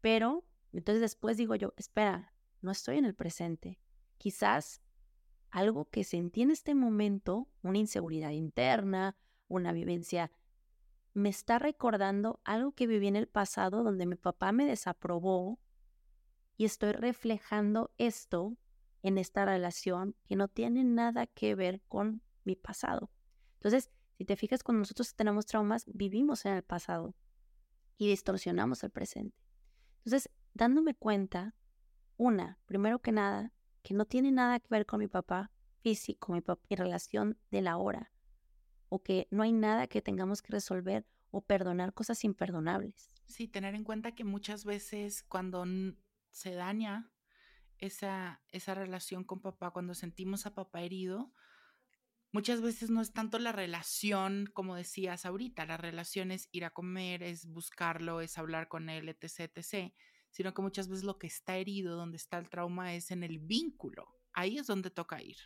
Pero 0.00 0.44
entonces 0.72 1.00
después 1.00 1.36
digo 1.36 1.54
yo, 1.54 1.72
espera, 1.76 2.32
no 2.60 2.70
estoy 2.70 2.98
en 2.98 3.04
el 3.04 3.14
presente. 3.14 3.78
Quizás 4.18 4.82
algo 5.50 5.88
que 5.90 6.04
sentí 6.04 6.42
en 6.42 6.50
este 6.50 6.74
momento, 6.74 7.48
una 7.62 7.78
inseguridad 7.78 8.30
interna, 8.30 9.16
una 9.48 9.72
vivencia, 9.72 10.30
me 11.14 11.28
está 11.28 11.58
recordando 11.58 12.40
algo 12.44 12.72
que 12.72 12.86
viví 12.86 13.06
en 13.06 13.16
el 13.16 13.28
pasado 13.28 13.82
donde 13.82 14.06
mi 14.06 14.16
papá 14.16 14.50
me 14.52 14.64
desaprobó 14.64 15.60
y 16.56 16.64
estoy 16.64 16.92
reflejando 16.92 17.92
esto 17.98 18.56
en 19.02 19.18
esta 19.18 19.44
relación 19.44 20.16
que 20.24 20.36
no 20.36 20.48
tiene 20.48 20.84
nada 20.84 21.26
que 21.26 21.54
ver 21.54 21.82
con 21.88 22.22
mi 22.44 22.56
pasado. 22.56 23.10
Entonces, 23.54 23.90
si 24.16 24.24
te 24.24 24.36
fijas, 24.36 24.62
cuando 24.62 24.80
nosotros 24.80 25.14
tenemos 25.14 25.46
traumas, 25.46 25.84
vivimos 25.86 26.44
en 26.46 26.54
el 26.54 26.62
pasado 26.62 27.14
y 27.96 28.08
distorsionamos 28.08 28.82
el 28.84 28.90
presente. 28.90 29.36
Entonces, 29.98 30.30
dándome 30.54 30.94
cuenta, 30.94 31.54
una, 32.16 32.58
primero 32.66 33.00
que 33.00 33.12
nada, 33.12 33.52
que 33.82 33.94
no 33.94 34.04
tiene 34.04 34.30
nada 34.30 34.60
que 34.60 34.68
ver 34.70 34.86
con 34.86 35.00
mi 35.00 35.08
papá 35.08 35.50
físico, 35.80 36.32
mi, 36.32 36.40
papá, 36.40 36.62
mi 36.68 36.76
relación 36.76 37.38
de 37.50 37.62
la 37.62 37.76
hora, 37.76 38.12
o 38.88 39.02
que 39.02 39.26
no 39.30 39.42
hay 39.42 39.52
nada 39.52 39.86
que 39.86 40.02
tengamos 40.02 40.42
que 40.42 40.52
resolver 40.52 41.06
o 41.30 41.40
perdonar 41.40 41.94
cosas 41.94 42.22
imperdonables. 42.24 43.10
Sí, 43.24 43.48
tener 43.48 43.74
en 43.74 43.84
cuenta 43.84 44.14
que 44.14 44.24
muchas 44.24 44.64
veces 44.64 45.24
cuando 45.24 45.64
se 46.30 46.52
daña 46.52 47.10
esa, 47.78 48.42
esa 48.48 48.74
relación 48.74 49.24
con 49.24 49.40
papá, 49.40 49.70
cuando 49.70 49.94
sentimos 49.94 50.46
a 50.46 50.54
papá 50.54 50.82
herido, 50.82 51.32
muchas 52.32 52.60
veces 52.60 52.90
no 52.90 53.00
es 53.00 53.12
tanto 53.12 53.38
la 53.38 53.52
relación, 53.52 54.50
como 54.52 54.74
decías 54.74 55.24
ahorita, 55.24 55.66
la 55.66 55.76
relación 55.76 56.30
es 56.30 56.48
ir 56.50 56.64
a 56.64 56.70
comer, 56.70 57.22
es 57.22 57.46
buscarlo, 57.46 58.20
es 58.20 58.38
hablar 58.38 58.68
con 58.68 58.88
él, 58.88 59.08
etc., 59.08 59.50
etc., 59.54 59.92
sino 60.30 60.54
que 60.54 60.62
muchas 60.62 60.88
veces 60.88 61.04
lo 61.04 61.18
que 61.18 61.26
está 61.26 61.56
herido, 61.56 61.94
donde 61.94 62.16
está 62.16 62.38
el 62.38 62.48
trauma, 62.48 62.94
es 62.94 63.10
en 63.10 63.22
el 63.22 63.38
vínculo. 63.38 64.08
Ahí 64.32 64.56
es 64.56 64.66
donde 64.66 64.90
toca 64.90 65.22
ir. 65.22 65.36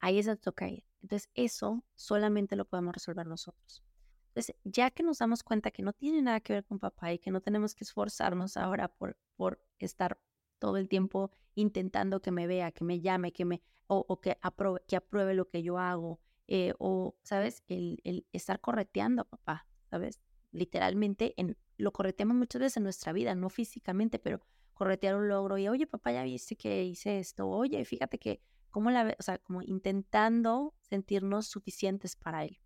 Ahí 0.00 0.18
es 0.18 0.26
donde 0.26 0.42
toca 0.42 0.68
ir. 0.68 0.84
Entonces, 1.02 1.30
eso 1.34 1.84
solamente 1.94 2.56
lo 2.56 2.64
podemos 2.64 2.94
resolver 2.94 3.26
nosotros. 3.26 3.84
Entonces, 4.28 4.56
ya 4.64 4.90
que 4.90 5.04
nos 5.04 5.18
damos 5.18 5.44
cuenta 5.44 5.70
que 5.70 5.84
no 5.84 5.92
tiene 5.92 6.20
nada 6.20 6.40
que 6.40 6.54
ver 6.54 6.64
con 6.64 6.80
papá 6.80 7.12
y 7.12 7.20
que 7.20 7.30
no 7.30 7.40
tenemos 7.40 7.76
que 7.76 7.84
esforzarnos 7.84 8.56
ahora 8.56 8.88
por, 8.88 9.16
por 9.36 9.64
estar 9.78 10.20
todo 10.58 10.78
el 10.78 10.88
tiempo 10.88 11.30
intentando 11.54 12.20
que 12.20 12.32
me 12.32 12.48
vea, 12.48 12.72
que 12.72 12.82
me 12.82 13.00
llame, 13.00 13.32
que 13.32 13.44
me, 13.44 13.62
o, 13.86 14.20
que, 14.20 14.36
apruebe, 14.42 14.80
que 14.88 14.96
apruebe 14.96 15.34
lo 15.34 15.48
que 15.48 15.62
yo 15.62 15.78
hago, 15.78 16.20
eh, 16.46 16.74
o, 16.78 17.16
¿sabes? 17.22 17.62
El, 17.66 18.00
el, 18.04 18.26
estar 18.32 18.60
correteando 18.60 19.22
a 19.22 19.24
papá, 19.24 19.66
¿sabes? 19.90 20.20
Literalmente 20.52 21.34
en, 21.36 21.56
lo 21.76 21.92
correteamos 21.92 22.36
muchas 22.36 22.60
veces 22.60 22.76
en 22.76 22.84
nuestra 22.84 23.12
vida, 23.12 23.34
no 23.34 23.48
físicamente, 23.48 24.18
pero 24.18 24.40
corretear 24.74 25.16
un 25.16 25.28
logro 25.28 25.56
y, 25.58 25.68
oye, 25.68 25.86
papá, 25.86 26.12
ya 26.12 26.22
viste 26.24 26.56
que 26.56 26.84
hice 26.84 27.18
esto, 27.18 27.48
oye, 27.48 27.84
fíjate 27.84 28.18
que, 28.18 28.40
¿cómo 28.70 28.90
la? 28.90 29.14
O 29.18 29.22
sea, 29.22 29.38
como 29.38 29.62
intentando 29.62 30.74
sentirnos 30.82 31.46
suficientes 31.46 32.16
para 32.16 32.44
él. 32.44 32.60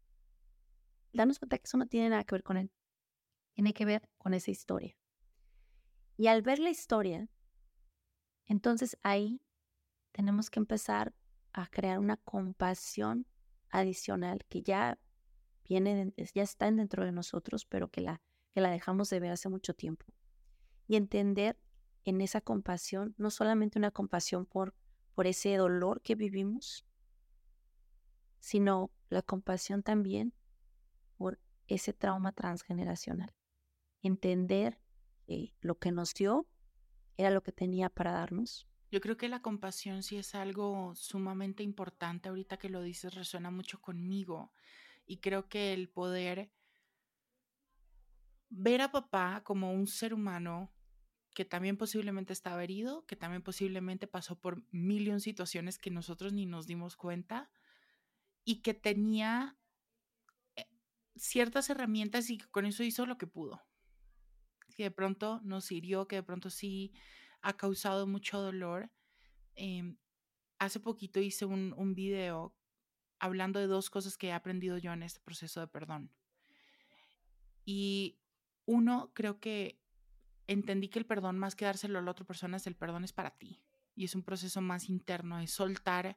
Darnos 1.12 1.39
cuenta 1.39 1.59
que 1.59 1.64
eso 1.64 1.79
no 1.79 1.87
tiene 1.87 2.11
nada 2.11 2.24
que 2.24 2.35
ver 2.35 2.43
con 2.43 2.57
él, 2.57 2.70
tiene 3.55 3.72
que 3.72 3.85
ver 3.85 4.09
con 4.18 4.35
esa 4.35 4.51
historia. 4.51 4.97
Y 6.16 6.26
al 6.26 6.43
ver 6.43 6.59
la 6.59 6.70
historia, 6.70 7.29
entonces 8.47 8.99
ahí 9.03 9.41
tenemos 10.12 10.51
que 10.51 10.59
empezar 10.59 11.14
a 11.53 11.66
crear 11.68 11.99
una 11.99 12.16
compasión 12.16 13.26
adicional 13.71 14.45
que 14.49 14.62
ya 14.62 14.99
viene, 15.64 16.12
ya 16.35 16.43
está 16.43 16.71
dentro 16.71 17.05
de 17.05 17.12
nosotros, 17.12 17.66
pero 17.66 17.89
que 17.89 18.01
la 18.01 18.23
que 18.53 18.61
la 18.61 18.71
dejamos 18.71 19.11
de 19.11 19.21
ver 19.21 19.33
hace 19.33 19.49
mucho 19.49 19.75
tiempo. 19.75 20.07
Y 20.87 20.97
entender 20.97 21.59
en 22.05 22.21
esa 22.21 22.41
compasión, 22.41 23.14
no 23.19 23.31
solamente 23.31 23.79
una 23.79 23.91
compasión 23.91 24.47
por, 24.47 24.75
por 25.14 25.27
ese 25.27 25.57
dolor 25.57 26.01
que 26.01 26.14
vivimos, 26.14 26.85
sino 28.41 28.91
la 29.11 29.23
compasión 29.23 29.83
también 29.83 30.33
por 31.16 31.39
ese 31.66 31.93
trauma 31.93 32.33
transgeneracional. 32.33 33.35
Entender 34.03 34.81
que 35.27 35.55
lo 35.61 35.79
que 35.79 35.93
nos 35.93 36.14
dio 36.14 36.47
era 37.16 37.31
lo 37.31 37.43
que 37.43 37.53
tenía 37.53 37.91
para 37.91 38.12
darnos. 38.12 38.66
Yo 38.91 39.01
creo 39.01 39.16
que 39.16 39.28
la 39.28 39.43
compasión 39.43 40.03
sí 40.03 40.16
es 40.16 40.34
algo 40.34 40.95
sumamente 40.95 41.62
importante. 41.62 42.28
Ahorita 42.28 42.57
que 42.57 42.70
lo 42.70 42.82
dices 42.82 43.14
resuena 43.14 43.51
mucho 43.51 43.80
conmigo. 43.80 44.53
Y 45.07 45.18
creo 45.18 45.49
que 45.49 45.74
el 45.74 45.89
poder 45.89 46.51
ver 48.51 48.80
a 48.80 48.91
papá 48.91 49.43
como 49.45 49.72
un 49.72 49.86
ser 49.86 50.14
humano 50.14 50.72
que 51.34 51.45
también 51.45 51.76
posiblemente 51.76 52.32
estaba 52.32 52.64
herido, 52.64 53.07
que 53.07 53.14
también 53.14 53.43
posiblemente 53.43 54.07
pasó 54.07 54.41
por 54.41 54.64
mil 54.72 55.07
y 55.07 55.20
situaciones 55.20 55.78
que 55.78 55.91
nosotros 55.91 56.32
ni 56.32 56.47
nos 56.47 56.66
dimos 56.66 56.97
cuenta 56.97 57.51
y 58.45 58.62
que 58.62 58.74
tenía 58.74 59.57
eh, 60.57 60.66
ciertas 61.14 61.70
herramientas 61.70 62.30
y 62.30 62.39
que 62.39 62.47
con 62.49 62.66
eso 62.66 62.82
hizo 62.82 63.07
lo 63.07 63.18
que 63.18 63.26
pudo. 63.26 63.62
Que 64.74 64.84
de 64.84 64.91
pronto 64.91 65.41
nos 65.45 65.70
hirió, 65.70 66.09
que 66.09 66.16
de 66.16 66.22
pronto 66.22 66.51
sí 66.51 66.93
ha 67.43 67.57
causado 67.57 68.07
mucho 68.07 68.41
dolor. 68.41 68.91
Em, 69.55 69.97
hace 70.59 70.80
poquito 70.80 71.20
hice 71.20 71.45
un, 71.45 71.74
un 71.76 71.95
video 71.95 72.55
hablando 73.18 73.61
de 73.61 73.66
dos 73.66 73.91
cosas 73.91 74.16
que 74.16 74.28
he 74.28 74.32
aprendido 74.32 74.78
yo 74.78 74.93
en 74.93 75.03
este 75.03 75.20
proceso 75.20 75.61
de 75.61 75.68
perdón. 75.68 76.12
Y 77.64 78.18
uno, 78.64 79.12
creo 79.14 79.41
que 79.41 79.80
entendí 80.47 80.89
que 80.89 80.99
el 80.99 81.07
perdón, 81.07 81.39
más 81.39 81.55
que 81.55 81.64
dárselo 81.64 81.99
a 81.99 82.03
la 82.03 82.11
otra 82.11 82.26
persona, 82.26 82.57
es 82.57 82.66
el 82.66 82.76
perdón 82.76 83.05
es 83.05 83.12
para 83.12 83.36
ti. 83.36 83.62
Y 83.95 84.05
es 84.05 84.14
un 84.14 84.22
proceso 84.22 84.61
más 84.61 84.89
interno, 84.89 85.39
es 85.39 85.53
soltar. 85.53 86.16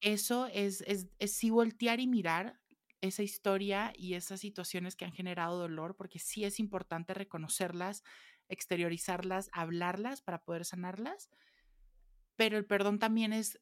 Eso 0.00 0.46
es, 0.46 0.82
es, 0.82 1.08
es 1.18 1.32
sí 1.32 1.50
voltear 1.50 2.00
y 2.00 2.06
mirar 2.06 2.60
esa 3.00 3.22
historia 3.22 3.92
y 3.96 4.14
esas 4.14 4.40
situaciones 4.40 4.94
que 4.94 5.04
han 5.04 5.12
generado 5.12 5.58
dolor, 5.58 5.96
porque 5.96 6.18
sí 6.18 6.44
es 6.44 6.60
importante 6.60 7.14
reconocerlas, 7.14 8.04
exteriorizarlas, 8.52 9.50
hablarlas 9.52 10.20
para 10.20 10.44
poder 10.44 10.64
sanarlas. 10.64 11.30
Pero 12.36 12.58
el 12.58 12.66
perdón 12.66 12.98
también 12.98 13.32
es 13.32 13.60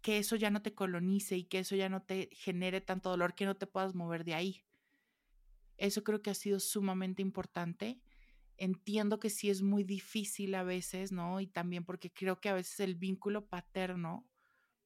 que 0.00 0.18
eso 0.18 0.36
ya 0.36 0.50
no 0.50 0.62
te 0.62 0.74
colonice 0.74 1.36
y 1.36 1.44
que 1.44 1.58
eso 1.58 1.76
ya 1.76 1.88
no 1.88 2.02
te 2.02 2.30
genere 2.32 2.80
tanto 2.80 3.10
dolor 3.10 3.34
que 3.34 3.44
no 3.44 3.56
te 3.56 3.66
puedas 3.66 3.94
mover 3.94 4.24
de 4.24 4.34
ahí. 4.34 4.64
Eso 5.76 6.02
creo 6.02 6.22
que 6.22 6.30
ha 6.30 6.34
sido 6.34 6.60
sumamente 6.60 7.22
importante. 7.22 8.00
Entiendo 8.56 9.20
que 9.20 9.28
sí 9.28 9.50
es 9.50 9.62
muy 9.62 9.84
difícil 9.84 10.54
a 10.54 10.62
veces, 10.62 11.12
¿no? 11.12 11.40
Y 11.40 11.46
también 11.46 11.84
porque 11.84 12.10
creo 12.10 12.40
que 12.40 12.48
a 12.48 12.54
veces 12.54 12.80
el 12.80 12.94
vínculo 12.94 13.48
paterno, 13.48 14.26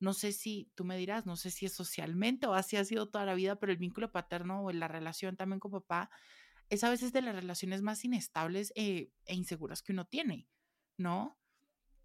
no 0.00 0.12
sé 0.12 0.32
si 0.32 0.72
tú 0.74 0.84
me 0.84 0.96
dirás, 0.96 1.26
no 1.26 1.36
sé 1.36 1.50
si 1.50 1.66
es 1.66 1.72
socialmente 1.72 2.46
o 2.46 2.54
así 2.54 2.76
ha 2.76 2.84
sido 2.84 3.08
toda 3.08 3.24
la 3.24 3.34
vida, 3.34 3.56
pero 3.60 3.70
el 3.70 3.78
vínculo 3.78 4.10
paterno 4.10 4.64
o 4.64 4.72
la 4.72 4.88
relación 4.88 5.36
también 5.36 5.60
con 5.60 5.70
papá 5.70 6.10
es 6.70 6.82
a 6.84 6.90
veces 6.90 7.12
de 7.12 7.20
las 7.20 7.34
relaciones 7.34 7.82
más 7.82 8.04
inestables 8.04 8.72
eh, 8.76 9.12
e 9.26 9.34
inseguras 9.34 9.82
que 9.82 9.92
uno 9.92 10.06
tiene, 10.06 10.48
¿no? 10.96 11.40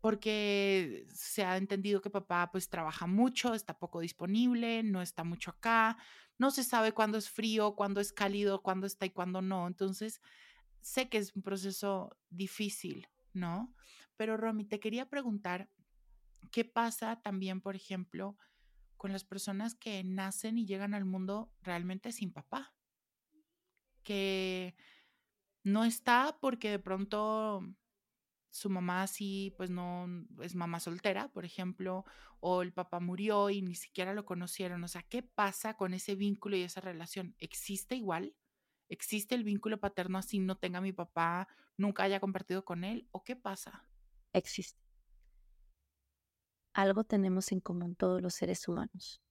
porque 0.05 1.07
se 1.11 1.43
ha 1.43 1.57
entendido 1.57 1.99
que 1.99 2.11
papá 2.11 2.51
pues 2.51 2.69
trabaja 2.69 3.07
mucho, 3.07 3.55
está 3.55 3.79
poco 3.79 4.01
disponible, 4.01 4.83
no 4.83 5.01
está 5.01 5.23
mucho 5.23 5.49
acá, 5.49 5.97
no 6.37 6.51
se 6.51 6.63
sabe 6.63 6.91
cuándo 6.91 7.17
es 7.17 7.27
frío, 7.27 7.75
cuándo 7.75 7.99
es 7.99 8.13
cálido, 8.13 8.61
cuándo 8.61 8.85
está 8.85 9.07
y 9.07 9.09
cuándo 9.09 9.41
no. 9.41 9.65
Entonces, 9.65 10.21
sé 10.79 11.09
que 11.09 11.17
es 11.17 11.35
un 11.35 11.41
proceso 11.41 12.15
difícil, 12.29 13.07
¿no? 13.33 13.73
Pero 14.15 14.37
Romy, 14.37 14.65
te 14.65 14.79
quería 14.79 15.09
preguntar, 15.09 15.71
¿qué 16.51 16.65
pasa 16.65 17.19
también, 17.23 17.59
por 17.59 17.75
ejemplo, 17.75 18.37
con 18.97 19.11
las 19.11 19.23
personas 19.23 19.73
que 19.73 20.03
nacen 20.03 20.59
y 20.59 20.67
llegan 20.67 20.93
al 20.93 21.05
mundo 21.05 21.51
realmente 21.63 22.11
sin 22.11 22.31
papá? 22.31 22.74
Que 24.05 24.73
no 25.63 25.83
está 25.83 26.37
porque 26.39 26.69
de 26.69 26.79
pronto 26.79 27.61
su 28.49 28.69
mamá 28.69 29.05
sí, 29.07 29.53
pues 29.57 29.69
no 29.69 30.07
es 30.41 30.55
mamá 30.55 30.79
soltera, 30.79 31.27
por 31.33 31.43
ejemplo, 31.43 32.05
o 32.39 32.61
el 32.61 32.71
papá 32.71 33.01
murió 33.01 33.49
y 33.49 33.61
ni 33.61 33.75
siquiera 33.75 34.13
lo 34.13 34.23
conocieron. 34.23 34.81
O 34.85 34.87
sea, 34.87 35.03
¿qué 35.03 35.23
pasa 35.23 35.75
con 35.75 35.93
ese 35.93 36.15
vínculo 36.15 36.55
y 36.55 36.61
esa 36.61 36.79
relación? 36.79 37.35
¿Existe 37.39 37.95
igual? 37.95 38.33
¿Existe 38.87 39.35
el 39.35 39.43
vínculo 39.43 39.81
paterno 39.81 40.19
así 40.19 40.39
no 40.39 40.57
tenga 40.57 40.79
mi 40.79 40.93
papá, 40.93 41.49
nunca 41.75 42.03
haya 42.03 42.21
compartido 42.21 42.63
con 42.63 42.85
él? 42.85 43.09
¿O 43.11 43.25
qué 43.25 43.35
pasa? 43.35 43.85
Existe. 44.31 44.79
Algo 46.73 47.03
tenemos 47.03 47.51
en 47.51 47.59
común 47.59 47.95
todos 47.95 48.21
los 48.21 48.35
seres 48.35 48.65
humanos. 48.69 49.21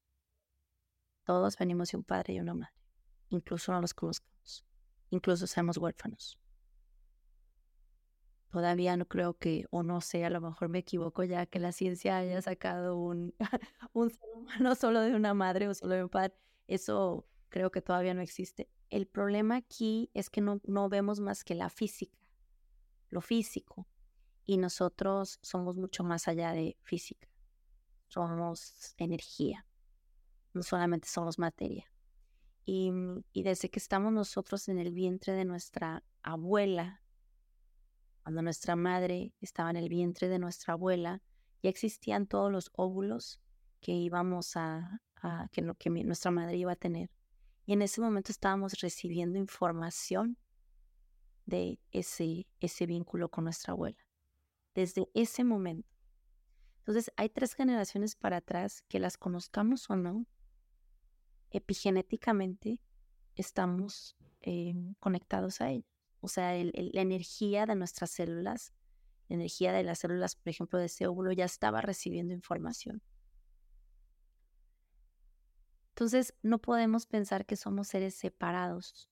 Todos 1.24 1.56
venimos 1.56 1.92
de 1.92 1.96
un 1.96 2.04
padre 2.04 2.34
y 2.34 2.40
una 2.40 2.52
madre. 2.52 2.83
Incluso 3.30 3.72
no 3.72 3.80
los 3.80 3.94
conozcamos. 3.94 4.64
Incluso 5.10 5.46
seamos 5.46 5.76
huérfanos 5.78 6.38
todavía 8.54 8.96
no 8.96 9.06
creo 9.06 9.36
que, 9.36 9.66
o 9.72 9.82
no 9.82 10.00
sé, 10.00 10.24
a 10.24 10.30
lo 10.30 10.40
mejor 10.40 10.68
me 10.68 10.78
equivoco 10.78 11.24
ya 11.24 11.44
que 11.44 11.58
la 11.58 11.72
ciencia 11.72 12.18
haya 12.18 12.40
sacado 12.40 12.96
un, 12.96 13.34
un 13.92 14.10
ser 14.10 14.28
humano 14.32 14.76
solo 14.76 15.00
de 15.00 15.12
una 15.12 15.34
madre 15.34 15.66
o 15.66 15.74
solo 15.74 15.96
de 15.96 16.04
un 16.04 16.08
padre. 16.08 16.34
Eso 16.68 17.26
creo 17.48 17.72
que 17.72 17.82
todavía 17.82 18.14
no 18.14 18.22
existe. 18.22 18.70
El 18.90 19.08
problema 19.08 19.56
aquí 19.56 20.08
es 20.14 20.30
que 20.30 20.40
no, 20.40 20.60
no 20.62 20.88
vemos 20.88 21.18
más 21.18 21.42
que 21.42 21.56
la 21.56 21.68
física, 21.68 22.16
lo 23.10 23.20
físico, 23.20 23.88
y 24.44 24.56
nosotros 24.56 25.40
somos 25.42 25.74
mucho 25.74 26.04
más 26.04 26.28
allá 26.28 26.52
de 26.52 26.76
física. 26.84 27.28
Somos 28.06 28.94
energía, 28.98 29.66
no 30.52 30.62
solamente 30.62 31.08
somos 31.08 31.40
materia. 31.40 31.90
Y, 32.64 32.92
y 33.32 33.42
desde 33.42 33.68
que 33.68 33.78
estamos 33.78 34.12
nosotros 34.12 34.68
en 34.68 34.78
el 34.78 34.92
vientre 34.92 35.34
de 35.34 35.44
nuestra 35.44 36.02
abuela, 36.22 37.02
cuando 38.22 38.40
nuestra 38.40 38.74
madre 38.74 39.34
estaba 39.40 39.70
en 39.70 39.76
el 39.76 39.90
vientre 39.90 40.28
de 40.28 40.38
nuestra 40.38 40.72
abuela, 40.72 41.22
ya 41.62 41.68
existían 41.70 42.26
todos 42.26 42.50
los 42.50 42.70
óvulos 42.74 43.38
que 43.80 43.92
íbamos 43.92 44.56
a, 44.56 45.00
que 45.52 45.90
nuestra 45.90 46.30
madre 46.30 46.56
iba 46.56 46.72
a 46.72 46.76
tener. 46.76 47.10
Y 47.66 47.74
en 47.74 47.82
ese 47.82 48.00
momento 48.00 48.32
estábamos 48.32 48.80
recibiendo 48.80 49.38
información 49.38 50.38
de 51.44 51.78
ese, 51.92 52.46
ese 52.60 52.86
vínculo 52.86 53.28
con 53.28 53.44
nuestra 53.44 53.72
abuela. 53.72 53.98
Desde 54.74 55.06
ese 55.12 55.44
momento. 55.44 55.88
Entonces, 56.78 57.12
hay 57.16 57.28
tres 57.28 57.54
generaciones 57.54 58.16
para 58.16 58.38
atrás 58.38 58.82
que 58.88 58.98
las 58.98 59.18
conozcamos 59.18 59.88
o 59.90 59.96
no, 59.96 60.26
epigenéticamente 61.50 62.80
estamos 63.36 64.16
eh, 64.42 64.74
conectados 65.00 65.60
a 65.60 65.70
ella 65.70 65.94
o 66.24 66.28
sea, 66.28 66.54
la 66.54 67.02
energía 67.02 67.66
de 67.66 67.74
nuestras 67.74 68.10
células, 68.10 68.72
la 69.28 69.34
energía 69.36 69.74
de 69.74 69.82
las 69.82 69.98
células, 69.98 70.36
por 70.36 70.48
ejemplo, 70.48 70.78
de 70.78 70.86
ese 70.86 71.06
óvulo, 71.06 71.32
ya 71.32 71.44
estaba 71.44 71.82
recibiendo 71.82 72.32
información. 72.32 73.02
Entonces, 75.90 76.32
no 76.40 76.62
podemos 76.62 77.04
pensar 77.04 77.44
que 77.44 77.56
somos 77.56 77.88
seres 77.88 78.14
separados. 78.14 79.10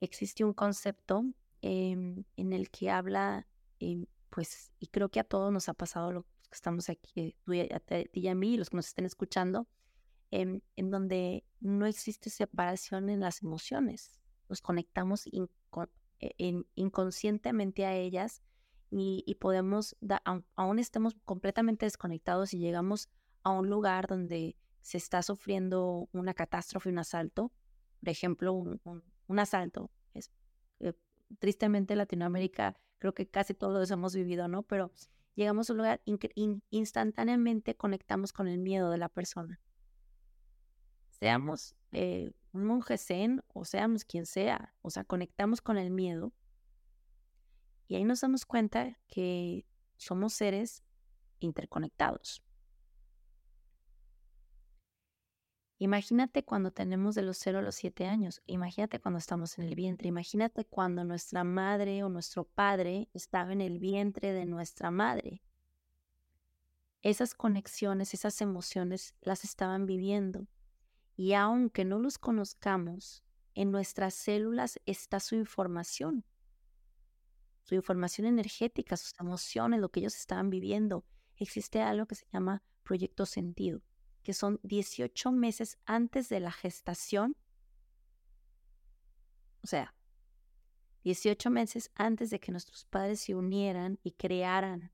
Existe 0.00 0.44
un 0.44 0.52
concepto 0.52 1.24
em, 1.60 2.22
en 2.36 2.52
el 2.52 2.70
que 2.70 2.90
habla, 2.90 3.48
em, 3.80 4.06
pues, 4.30 4.70
y 4.78 4.86
creo 4.86 5.08
que 5.08 5.18
a 5.18 5.24
todos 5.24 5.52
nos 5.52 5.68
ha 5.68 5.74
pasado 5.74 6.12
los 6.12 6.24
que 6.24 6.30
estamos 6.52 6.88
aquí, 6.88 7.34
tú 7.42 7.52
y 7.52 7.62
a, 7.62 7.80
ti 7.80 8.08
y 8.12 8.28
a 8.28 8.36
mí, 8.36 8.56
los 8.56 8.70
que 8.70 8.76
nos 8.76 8.86
estén 8.86 9.06
escuchando, 9.06 9.66
em, 10.30 10.60
en 10.76 10.90
donde 10.90 11.44
no 11.60 11.86
existe 11.86 12.30
separación 12.30 13.10
en 13.10 13.20
las 13.20 13.42
emociones 13.42 14.16
nos 14.48 14.60
conectamos 14.60 15.26
e, 15.26 16.64
inconscientemente 16.74 17.84
a 17.84 17.94
ellas 17.94 18.42
y, 18.90 19.36
podemos, 19.40 19.96
aún 20.54 20.78
estemos 20.78 21.16
completamente 21.24 21.86
desconectados 21.86 22.54
y 22.54 22.58
llegamos 22.58 23.10
a 23.42 23.50
un 23.50 23.68
lugar 23.68 24.06
donde 24.06 24.56
se 24.80 24.96
está 24.96 25.22
sufriendo 25.22 26.08
una 26.12 26.34
catástrofe, 26.34 26.88
un 26.88 26.98
asalto, 26.98 27.52
por 28.00 28.08
ejemplo, 28.08 28.52
un, 28.52 29.38
asalto. 29.38 29.90
Es, 30.14 30.30
eh, 30.80 30.94
tristemente 31.40 31.94
en 31.94 31.98
Latinoamérica 31.98 32.76
creo 32.98 33.12
que 33.12 33.28
casi 33.28 33.52
todos 33.52 33.90
hemos 33.90 34.14
vivido, 34.14 34.48
¿no? 34.48 34.62
Pero 34.62 34.92
llegamos 35.34 35.68
a 35.68 35.72
un 35.72 35.78
lugar, 35.78 36.00
instantáneamente 36.70 37.76
conectamos 37.76 38.32
con 38.32 38.46
el 38.48 38.58
miedo 38.58 38.90
de 38.90 38.98
la 38.98 39.08
persona. 39.08 39.60
Seamos 41.18 41.74
eh, 41.92 42.32
un 42.52 42.64
monje 42.64 42.98
zen 42.98 43.42
o 43.54 43.64
seamos 43.64 44.04
quien 44.04 44.26
sea, 44.26 44.74
o 44.82 44.90
sea, 44.90 45.04
conectamos 45.04 45.62
con 45.62 45.78
el 45.78 45.90
miedo 45.90 46.32
y 47.88 47.94
ahí 47.94 48.04
nos 48.04 48.20
damos 48.20 48.44
cuenta 48.44 48.98
que 49.06 49.64
somos 49.96 50.34
seres 50.34 50.82
interconectados. 51.38 52.42
Imagínate 55.78 56.44
cuando 56.44 56.70
tenemos 56.70 57.14
de 57.14 57.22
los 57.22 57.38
0 57.38 57.60
a 57.60 57.62
los 57.62 57.76
7 57.76 58.06
años, 58.06 58.42
imagínate 58.46 59.00
cuando 59.00 59.18
estamos 59.18 59.58
en 59.58 59.64
el 59.64 59.74
vientre, 59.74 60.08
imagínate 60.08 60.66
cuando 60.66 61.04
nuestra 61.04 61.44
madre 61.44 62.02
o 62.02 62.10
nuestro 62.10 62.44
padre 62.44 63.08
estaba 63.14 63.52
en 63.52 63.62
el 63.62 63.78
vientre 63.78 64.32
de 64.32 64.44
nuestra 64.44 64.90
madre. 64.90 65.42
Esas 67.00 67.34
conexiones, 67.34 68.12
esas 68.12 68.40
emociones 68.42 69.14
las 69.20 69.44
estaban 69.44 69.86
viviendo. 69.86 70.46
Y 71.16 71.32
aunque 71.32 71.84
no 71.84 71.98
los 71.98 72.18
conozcamos, 72.18 73.24
en 73.54 73.70
nuestras 73.70 74.14
células 74.14 74.78
está 74.84 75.18
su 75.18 75.34
información, 75.34 76.24
su 77.62 77.74
información 77.74 78.26
energética, 78.26 78.96
sus 78.96 79.12
emociones, 79.18 79.80
lo 79.80 79.88
que 79.88 80.00
ellos 80.00 80.16
estaban 80.16 80.50
viviendo. 80.50 81.04
Existe 81.36 81.80
algo 81.80 82.06
que 82.06 82.14
se 82.14 82.26
llama 82.32 82.62
proyecto 82.82 83.26
sentido 83.26 83.82
que 84.26 84.32
son 84.32 84.58
18 84.64 85.30
meses 85.30 85.78
antes 85.86 86.28
de 86.28 86.40
la 86.40 86.50
gestación. 86.50 87.36
O 89.62 89.68
sea, 89.68 89.94
18 91.04 91.48
meses 91.48 91.92
antes 91.94 92.30
de 92.30 92.40
que 92.40 92.50
nuestros 92.50 92.86
padres 92.86 93.20
se 93.20 93.36
unieran 93.36 94.00
y 94.02 94.10
crearan 94.10 94.90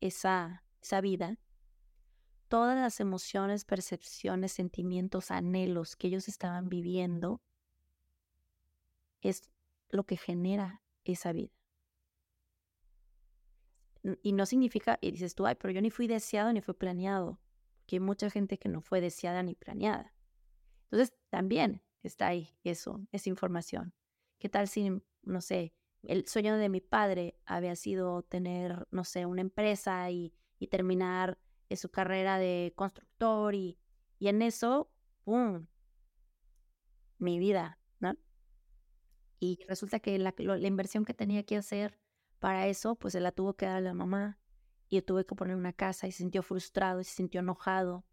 esa, 0.00 0.62
esa 0.80 1.00
vida, 1.00 1.36
todas 2.50 2.76
las 2.76 2.98
emociones, 2.98 3.64
percepciones, 3.64 4.50
sentimientos, 4.50 5.30
anhelos 5.30 5.94
que 5.94 6.08
ellos 6.08 6.26
estaban 6.26 6.68
viviendo 6.68 7.40
es 9.22 9.42
lo 9.88 10.04
que 10.04 10.16
genera 10.16 10.82
esa 11.04 11.32
vida. 11.32 11.52
Y 14.22 14.32
no 14.32 14.46
significa, 14.46 14.98
y 15.00 15.12
dices 15.12 15.36
tú, 15.36 15.46
ay, 15.46 15.54
pero 15.54 15.72
yo 15.72 15.80
ni 15.80 15.90
fui 15.90 16.08
deseado 16.08 16.52
ni 16.52 16.60
fui 16.60 16.74
planeado 16.74 17.38
que 17.86 17.96
hay 17.96 18.00
mucha 18.00 18.28
gente 18.30 18.58
que 18.58 18.68
no 18.68 18.80
fue 18.80 19.00
deseada 19.00 19.44
ni 19.44 19.54
planeada. 19.54 20.12
Entonces, 20.90 21.14
también 21.28 21.82
está 22.02 22.28
ahí 22.28 22.56
eso, 22.64 23.00
esa 23.12 23.28
información. 23.28 23.94
¿Qué 24.40 24.48
tal 24.48 24.66
si, 24.66 24.90
no 25.22 25.40
sé, 25.40 25.72
el 26.02 26.26
sueño 26.26 26.56
de 26.56 26.68
mi 26.68 26.80
padre 26.80 27.38
había 27.44 27.76
sido 27.76 28.22
tener, 28.22 28.88
no 28.90 29.04
sé, 29.04 29.24
una 29.26 29.42
empresa 29.42 30.10
y, 30.10 30.32
terminar 30.68 31.38
eh, 31.38 31.49
su 31.76 31.90
carrera 31.90 32.38
de 32.38 32.72
constructor 32.76 33.54
y, 33.54 33.78
y 34.18 34.28
en 34.28 34.42
eso, 34.42 34.90
¡pum! 35.24 35.66
Mi 37.18 37.38
vida, 37.38 37.78
¿no? 37.98 38.16
Y 39.38 39.58
resulta 39.68 40.00
que 40.00 40.18
la, 40.18 40.34
la, 40.36 40.66
inversión 40.66 41.04
que 41.04 41.14
tenía 41.14 41.42
que 41.44 41.56
hacer 41.56 41.98
para 42.38 42.66
eso, 42.66 42.96
pues 42.96 43.12
se 43.12 43.20
la 43.20 43.32
tuvo 43.32 43.54
que 43.54 43.66
dar 43.66 43.76
a 43.76 43.80
la 43.80 43.94
mamá 43.94 44.38
y 44.88 45.00
tuve 45.02 45.24
que 45.24 45.34
poner 45.34 45.56
una 45.56 45.72
casa 45.72 46.06
y 46.06 46.12
se 46.12 46.18
sintió 46.18 46.42
frustrado 46.42 47.00
y 47.00 47.04
se 47.04 47.12
sintió 47.12 47.40
enojado 47.40 48.04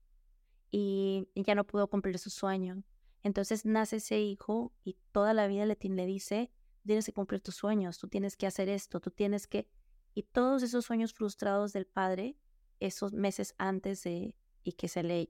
y, 0.69 1.27
ya 1.35 1.55
no 1.55 1.65
pudo 1.65 1.89
cumplir 1.89 2.19
su 2.19 2.29
sueño. 2.29 2.83
Entonces 3.23 3.65
nace 3.65 3.97
ese 3.97 4.19
hijo 4.19 4.73
y 4.83 4.97
toda 5.11 5.33
la 5.33 5.47
vida 5.47 5.65
le, 5.65 5.77
le 5.81 6.05
dice, 6.05 6.51
tienes 6.85 7.05
que 7.05 7.13
cumplir 7.13 7.41
tus 7.41 7.55
sueños, 7.55 7.97
tú 7.97 8.07
tienes 8.07 8.37
que 8.37 8.47
hacer 8.47 8.69
esto, 8.69 8.99
tú 8.99 9.11
tienes 9.11 9.47
que... 9.47 9.67
Y 10.13 10.23
todos 10.23 10.63
esos 10.63 10.85
sueños 10.85 11.13
frustrados 11.13 11.73
del 11.73 11.85
padre, 11.85 12.37
esos 12.79 13.13
meses 13.13 13.55
antes 13.57 14.03
de... 14.03 14.35
y 14.63 14.73
que 14.73 14.87
se 14.87 15.03
le... 15.03 15.29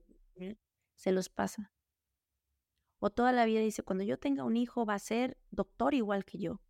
se 0.94 1.12
los 1.12 1.28
pasa. 1.28 1.72
O 3.00 3.10
toda 3.10 3.32
la 3.32 3.44
vida 3.44 3.60
dice, 3.60 3.82
cuando 3.82 4.04
yo 4.04 4.18
tenga 4.18 4.44
un 4.44 4.56
hijo 4.56 4.84
va 4.84 4.94
a 4.94 4.98
ser 4.98 5.38
doctor 5.50 5.94
igual 5.94 6.24
que 6.24 6.38
yo. 6.38 6.60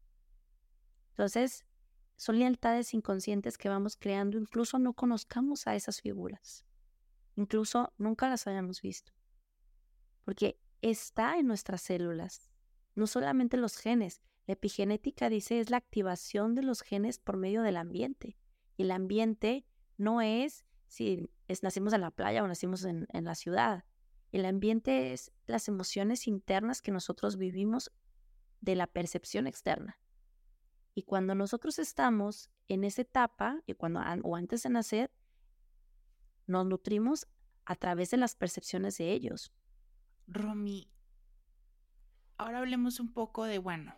Entonces, 1.10 1.64
son 2.18 2.38
lealtades 2.40 2.94
inconscientes 2.94 3.56
que 3.56 3.68
vamos 3.68 3.96
creando, 3.96 4.38
incluso 4.38 4.78
no 4.78 4.92
conozcamos 4.92 5.66
a 5.66 5.76
esas 5.76 6.00
figuras, 6.00 6.66
incluso 7.36 7.92
nunca 7.96 8.28
las 8.28 8.46
hayamos 8.48 8.82
visto, 8.82 9.12
porque 10.24 10.60
está 10.82 11.38
en 11.38 11.46
nuestras 11.46 11.80
células, 11.80 12.50
no 12.96 13.06
solamente 13.06 13.56
los 13.56 13.76
genes, 13.76 14.20
la 14.46 14.54
epigenética 14.54 15.28
dice 15.28 15.60
es 15.60 15.70
la 15.70 15.76
activación 15.76 16.56
de 16.56 16.64
los 16.64 16.82
genes 16.82 17.18
por 17.18 17.36
medio 17.36 17.62
del 17.62 17.76
ambiente, 17.76 18.36
y 18.76 18.82
el 18.82 18.90
ambiente 18.90 19.64
no 19.96 20.20
es 20.20 20.64
si 20.88 21.30
nacimos 21.62 21.92
en 21.92 22.00
la 22.00 22.10
playa 22.10 22.42
o 22.42 22.48
nacimos 22.48 22.84
en, 22.84 23.06
en 23.12 23.24
la 23.24 23.34
ciudad, 23.34 23.84
el 24.32 24.44
ambiente 24.44 25.12
es 25.12 25.32
las 25.46 25.68
emociones 25.68 26.26
internas 26.26 26.82
que 26.82 26.90
nosotros 26.90 27.36
vivimos 27.36 27.90
de 28.60 28.74
la 28.74 28.86
percepción 28.86 29.46
externa. 29.46 29.98
Y 30.94 31.02
cuando 31.04 31.34
nosotros 31.34 31.78
estamos 31.78 32.50
en 32.66 32.84
esa 32.84 33.02
etapa, 33.02 33.62
y 33.66 33.74
cuando, 33.74 34.00
o 34.24 34.36
antes 34.36 34.64
de 34.64 34.70
nacer, 34.70 35.10
nos 36.46 36.66
nutrimos 36.66 37.28
a 37.64 37.76
través 37.76 38.10
de 38.10 38.16
las 38.16 38.34
percepciones 38.34 38.98
de 38.98 39.12
ellos. 39.12 39.52
Romy, 40.26 40.90
ahora 42.36 42.58
hablemos 42.58 43.00
un 43.00 43.12
poco 43.12 43.44
de, 43.44 43.58
bueno, 43.58 43.94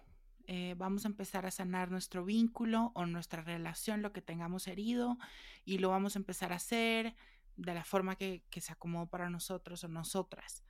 eh, 0.46 0.74
vamos 0.76 1.04
a 1.04 1.08
empezar 1.08 1.46
a 1.46 1.50
sanar 1.50 1.90
nuestro 1.90 2.24
vínculo 2.24 2.92
o 2.94 3.06
nuestra 3.06 3.42
relación, 3.42 4.02
lo 4.02 4.12
que 4.12 4.22
tengamos 4.22 4.66
herido, 4.66 5.18
y 5.64 5.78
lo 5.78 5.90
vamos 5.90 6.16
a 6.16 6.18
empezar 6.18 6.52
a 6.52 6.56
hacer 6.56 7.14
de 7.56 7.74
la 7.74 7.84
forma 7.84 8.16
que, 8.16 8.42
que 8.50 8.60
se 8.60 8.72
acomodó 8.72 9.06
para 9.06 9.30
nosotros 9.30 9.84
o 9.84 9.88
nosotras. 9.88 10.64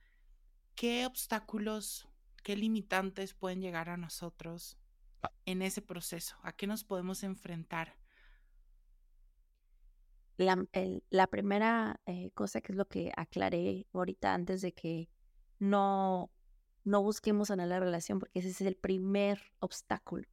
¿Qué 0.75 1.05
obstáculos, 1.05 2.07
qué 2.43 2.55
limitantes 2.55 3.33
pueden 3.33 3.61
llegar 3.61 3.89
a 3.89 3.97
nosotros 3.97 4.77
en 5.45 5.61
ese 5.61 5.81
proceso? 5.81 6.37
¿A 6.43 6.53
qué 6.53 6.67
nos 6.67 6.83
podemos 6.83 7.23
enfrentar? 7.23 7.95
La, 11.09 11.27
primera 11.27 11.99
eh, 12.07 12.31
cosa 12.33 12.61
que 12.61 12.71
es 12.71 12.77
lo 12.77 12.87
que 12.87 13.11
aclaré 13.15 13.85
ahorita 13.93 14.33
antes 14.33 14.61
de 14.61 14.73
que 14.73 15.07
no, 15.59 16.31
no 16.83 17.01
busquemos 17.01 17.49
sanar 17.49 17.67
la 17.67 17.79
relación, 17.79 18.19
porque 18.19 18.39
ese 18.39 18.49
es 18.49 18.61
el 18.61 18.75
primer 18.75 19.41
obstáculo. 19.59 20.27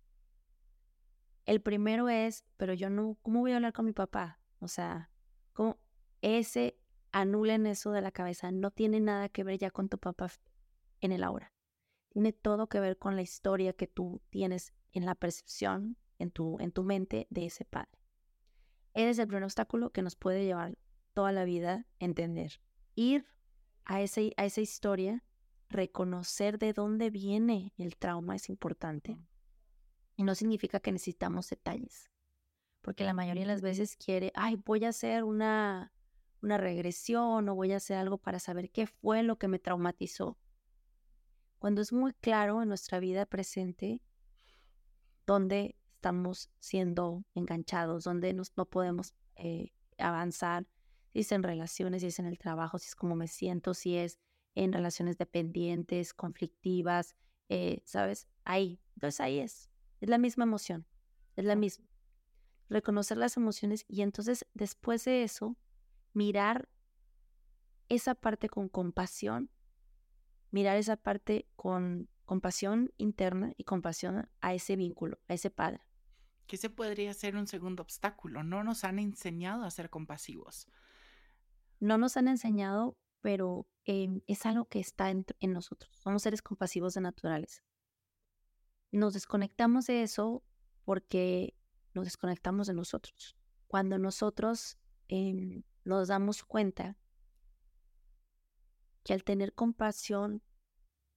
El 1.47 1.61
primero 1.61 2.09
es, 2.09 2.45
pero 2.57 2.75
yo 2.75 2.91
no, 2.91 3.17
¿cómo 3.23 3.41
voy 3.41 3.53
a 3.53 3.57
hablar 3.57 3.73
con 3.73 3.87
mi 3.87 3.93
papá? 3.93 4.41
O 4.61 4.69
sea, 4.69 5.11
¿cómo? 5.53 5.79
Ese, 6.21 6.79
anulen 7.13 7.67
eso 7.67 7.91
de 7.93 8.03
la 8.03 8.13
cabeza, 8.13 8.51
no 8.51 8.71
tiene 8.71 9.01
nada 9.01 9.29
que 9.29 9.45
ver 9.45 9.59
ya 9.59 9.71
con 9.71 9.89
tu 9.89 9.99
papá 9.99 10.31
en 11.01 11.13
el 11.13 11.23
ahora. 11.23 11.53
Tiene 12.11 12.33
todo 12.33 12.69
que 12.69 12.81
ver 12.81 12.99
con 12.99 13.17
la 13.17 13.23
historia 13.23 13.73
que 13.73 13.87
tú 13.87 14.21
tienes 14.31 14.73
en 14.93 15.07
la 15.07 15.15
percepción, 15.15 15.97
en 16.19 16.31
tu, 16.31 16.59
en 16.61 16.73
tu 16.73 16.83
mente 16.83 17.27
de 17.31 17.47
ese 17.47 17.65
padre. 17.65 17.99
es 18.95 19.19
el 19.19 19.27
primer 19.27 19.45
obstáculo 19.45 19.91
que 19.91 20.03
nos 20.03 20.17
puede 20.17 20.45
llevar 20.45 20.77
toda 21.15 21.33
la 21.33 21.45
vida 21.45 21.87
a 22.01 22.05
entender. 22.05 22.61
Ir 22.95 23.27
a, 23.85 24.03
ese, 24.03 24.33
a 24.37 24.45
esa 24.45 24.61
historia, 24.61 25.25
reconocer 25.69 26.59
de 26.59 26.73
dónde 26.73 27.11
viene 27.11 27.73
el 27.77 27.97
trauma 27.97 28.37
es 28.37 28.49
importante. 28.49 29.19
Y 30.17 30.25
no 30.25 30.35
significa 30.35 30.81
que 30.81 30.93
necesitamos 30.93 31.49
detalles. 31.49 32.11
Porque 32.81 33.05
la 33.05 33.15
mayoría 33.15 33.43
de 33.43 33.49
las 33.49 33.61
veces 33.61 33.97
quiere, 33.97 34.33
ay, 34.35 34.57
voy 34.57 34.85
a 34.85 34.89
hacer 34.89 35.25
una, 35.25 35.93
una 36.43 36.59
regresión 36.59 37.49
o 37.49 37.55
voy 37.55 37.73
a 37.73 37.77
hacer 37.77 37.97
algo 37.97 38.19
para 38.19 38.39
saber 38.39 38.71
qué 38.71 38.87
fue 38.87 39.23
lo 39.23 39.39
que 39.39 39.49
me 39.49 39.59
traumatizó. 39.59 40.39
Cuando 41.59 41.83
es 41.83 41.93
muy 41.93 42.13
claro 42.15 42.63
en 42.63 42.69
nuestra 42.69 43.01
vida 43.01 43.27
presente 43.27 44.01
dónde 45.27 45.77
estamos 45.95 46.51
siendo 46.61 47.25
enganchados, 47.35 48.05
dónde 48.05 48.33
no 48.33 48.65
podemos 48.67 49.15
eh, 49.35 49.73
avanzar, 49.99 50.67
si 51.13 51.21
es 51.21 51.33
en 51.33 51.43
relaciones, 51.43 52.03
si 52.03 52.09
es 52.09 52.19
en 52.19 52.27
el 52.27 52.39
trabajo, 52.39 52.79
si 52.79 52.87
es 52.87 52.95
como 52.95 53.17
me 53.17 53.27
siento, 53.27 53.75
si 53.75 53.97
es 53.97 54.19
en 54.59 54.73
relaciones 54.73 55.17
dependientes, 55.19 56.13
conflictivas, 56.13 57.17
eh, 57.49 57.81
¿sabes? 57.85 58.29
Ahí, 58.45 58.81
entonces 58.95 59.21
ahí 59.21 59.39
es, 59.39 59.71
es 60.01 60.09
la 60.09 60.19
misma 60.19 60.45
emoción, 60.45 60.87
es 61.37 61.45
la 61.45 61.55
misma. 61.55 61.87
Reconocer 62.69 63.17
las 63.17 63.37
emociones 63.37 63.85
y 63.89 64.03
entonces 64.03 64.47
después 64.55 65.05
de 65.05 65.23
eso, 65.23 65.57
mirar 66.13 66.69
esa 67.89 68.15
parte 68.15 68.49
con 68.49 68.69
compasión, 68.69 69.51
mirar 70.51 70.77
esa 70.77 70.97
parte 70.97 71.47
con 71.57 72.09
compasión 72.25 72.93
interna 72.99 73.53
y 73.57 73.65
compasión 73.65 74.29
a 74.41 74.55
ese 74.55 74.77
vínculo, 74.77 75.19
a 75.29 75.35
ese 75.35 75.51
padre. 75.51 75.81
Que 76.47 76.57
se 76.57 76.69
podría 76.69 77.15
ser 77.15 77.37
un 77.37 77.47
segundo 77.47 77.83
obstáculo. 77.83 78.43
No 78.43 78.65
nos 78.65 78.85
han 78.85 78.99
enseñado 78.99 79.65
a 79.65 79.71
ser 79.71 79.89
compasivos. 79.89 80.67
No 81.81 81.97
nos 81.97 82.17
han 82.17 82.27
enseñado, 82.27 82.97
pero 83.21 83.67
em, 83.85 84.21
es 84.27 84.47
algo 84.47 84.67
que 84.67 84.81
está 84.81 85.11
en, 85.11 85.25
nosotros. 85.41 85.97
Somos 85.97 86.23
seres 86.23 86.43
compasivos 86.43 86.95
de 86.95 87.01
naturales. 87.01 87.63
Nos 88.91 89.15
desconectamos 89.15 89.87
de 89.87 90.03
eso 90.03 90.43
porque 90.85 91.55
nos 91.95 92.05
desconectamos 92.05 92.67
de 92.67 92.75
nosotros. 92.75 93.37
Cuando 93.67 93.99
nosotros 93.99 94.79
em, 95.09 95.63
nos 95.85 96.09
damos 96.09 96.45
cuenta 96.45 96.97
que 99.05 99.13
al 99.13 99.25
tener 99.25 99.55
compasión 99.55 100.43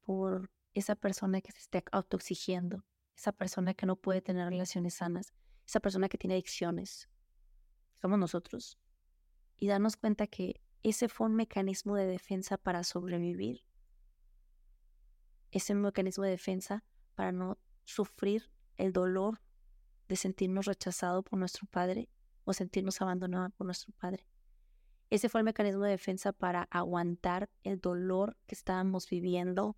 por 0.02 0.52
esa 0.74 0.96
persona 0.96 1.42
que 1.42 1.52
se 1.52 1.60
esté 1.60 1.84
autoexigiendo, 1.92 2.86
esa 3.16 3.32
persona 3.32 3.74
que 3.74 3.86
no 3.86 3.96
puede 3.96 4.22
tener 4.22 4.50
relaciones 4.50 4.96
sanas, 4.96 5.34
esa 5.66 5.80
persona 5.80 6.10
que 6.10 6.18
tiene 6.18 6.36
adicciones. 6.36 7.10
Somos 8.02 8.18
nosotros. 8.18 8.80
Y 9.58 9.68
darnos 9.68 9.96
cuenta 9.96 10.28
que 10.28 10.62
ese 10.84 11.10
fue 11.10 11.28
un 11.28 11.36
mecanismo 11.36 11.96
de 11.96 12.06
defensa 12.06 12.58
para 12.58 12.84
sobrevivir 12.84 13.64
ese 15.52 15.76
mecanismo 15.76 16.24
de 16.24 16.32
defensa 16.32 16.84
para 17.16 17.32
no 17.32 17.58
sufrir 17.84 18.50
el 18.78 18.94
dolor 18.94 19.42
de 20.08 20.16
sentirnos 20.16 20.66
rechazados 20.66 21.24
por 21.24 21.38
nuestro 21.38 21.68
padre 21.68 22.10
o 22.46 22.54
sentirnos 22.54 23.02
abandonados 23.02 23.54
por 23.54 23.66
nuestro 23.66 23.94
padre. 23.94 24.26
Ese 25.10 25.30
fue 25.30 25.42
el 25.42 25.46
mecanismo 25.46 25.84
de 25.84 25.92
defensa 25.92 26.32
para 26.32 26.64
aguantar 26.72 27.50
el 27.64 27.80
dolor 27.82 28.38
que 28.48 28.56
estábamos 28.56 29.10
viviendo. 29.10 29.76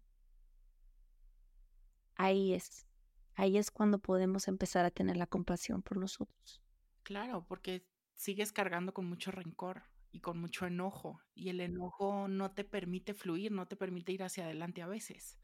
Ahí 2.15 2.53
es, 2.53 2.85
ahí 3.33 3.57
es 3.57 3.71
cuando 3.71 3.97
podemos 3.97 4.47
empezar 4.47 4.85
a 4.85 4.91
tener 4.91 5.17
la 5.17 5.25
compasión 5.25 5.81
por 5.81 5.97
nosotros. 5.97 6.61
Claro, 7.01 7.45
porque 7.47 7.83
sigues 8.13 8.51
cargando 8.53 8.93
con 8.93 9.05
mucho 9.05 9.31
rencor 9.31 9.83
y 10.13 10.19
con 10.21 10.39
mucho 10.39 10.67
enojo 10.67 11.19
y 11.33 11.49
el 11.49 11.59
enojo 11.59 12.27
no 12.27 12.51
te 12.51 12.63
permite 12.63 13.15
fluir, 13.15 13.51
no 13.51 13.67
te 13.67 13.75
permite 13.75 14.11
ir 14.11 14.21
hacia 14.21 14.45
adelante 14.45 14.83
a 14.83 14.87
veces. 14.87 15.39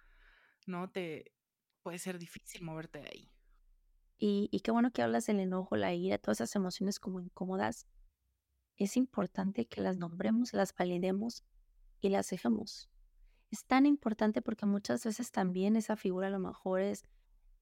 No 0.67 0.91
te 0.91 1.34
puede 1.82 1.97
ser 1.97 2.20
difícil 2.20 2.61
moverte 2.61 2.99
de 2.99 3.07
ahí. 3.07 3.32
Y, 4.20 4.47
y 4.51 4.59
qué 4.59 4.70
bueno 4.70 4.91
que 4.91 5.01
hablas 5.01 5.26
del 5.26 5.39
enojo, 5.39 5.76
la 5.76 5.93
ira, 5.93 6.20
todas 6.20 6.39
esas 6.39 6.55
emociones 6.55 6.99
como 6.99 7.20
incómodas 7.20 7.88
es 8.78 8.95
importante 8.95 9.65
que 9.65 9.82
las 9.82 9.97
nombremos, 9.97 10.53
las 10.53 10.74
validemos 10.76 11.43
y 11.99 12.09
las 12.09 12.30
dejemos. 12.30 12.91
Es 13.49 13.65
tan 13.65 13.88
importante 13.88 14.43
porque 14.43 14.67
muchas 14.67 15.03
veces 15.03 15.32
también 15.32 15.76
esa 15.78 15.95
figura 15.95 16.28
a 16.28 16.32
lo 16.32 16.39
mejor 16.39 16.82
es, 16.82 17.03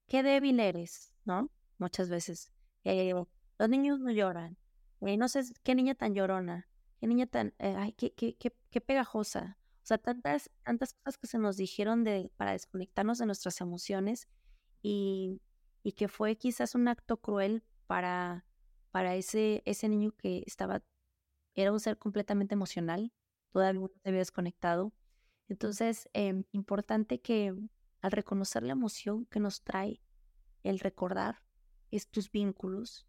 qué 0.08 0.24
débil 0.24 0.60
eres, 0.60 1.14
¿no? 1.24 1.50
Muchas 1.78 2.10
veces. 2.10 2.52
los 2.84 3.70
niños 3.70 4.00
no 4.02 4.12
lloran. 4.12 4.58
Eh, 5.02 5.16
no 5.16 5.30
sé 5.30 5.44
qué 5.64 5.74
niña 5.74 5.96
tan 5.96 6.14
llorona, 6.14 6.68
qué 7.00 7.08
niña 7.08 7.28
tan, 7.28 7.54
eh, 7.60 7.76
ay, 7.78 7.94
qué, 7.94 8.14
qué, 8.14 8.36
qué, 8.36 8.56
qué, 8.70 8.82
pegajosa. 8.82 9.58
O 9.84 9.86
sea, 9.88 9.98
tantas, 9.98 10.50
tantas 10.64 10.94
cosas 10.94 11.18
que 11.18 11.28
se 11.28 11.40
nos 11.40 11.58
dijeron 11.58 12.04
de, 12.04 12.32
para 12.38 12.52
desconectarnos 12.52 13.20
de 13.20 13.26
nuestras 13.26 13.62
emociones 13.62 14.28
y, 14.82 15.42
y 15.84 15.94
que 15.94 16.08
fue 16.08 16.36
quizás 16.36 16.76
un 16.76 16.88
acto 16.88 17.18
cruel 17.18 17.64
para, 17.88 18.46
para 18.92 19.16
ese, 19.16 19.64
ese 19.66 19.88
niño 19.90 20.12
que 20.12 20.44
estaba 20.46 20.84
era 21.56 21.72
un 21.72 21.80
ser 21.80 21.98
completamente 21.98 22.54
emocional, 22.54 23.12
todavía 23.52 23.82
no 23.82 23.88
se 23.88 24.10
había 24.10 24.20
desconectado. 24.20 24.94
Entonces, 25.50 26.08
eh, 26.14 26.44
importante 26.52 27.20
que 27.20 27.56
al 28.02 28.12
reconocer 28.12 28.64
la 28.64 28.74
emoción 28.74 29.26
que 29.26 29.40
nos 29.40 29.64
trae 29.64 30.02
el 30.64 30.80
recordar 30.80 31.44
estos 31.90 32.32
vínculos, 32.32 33.08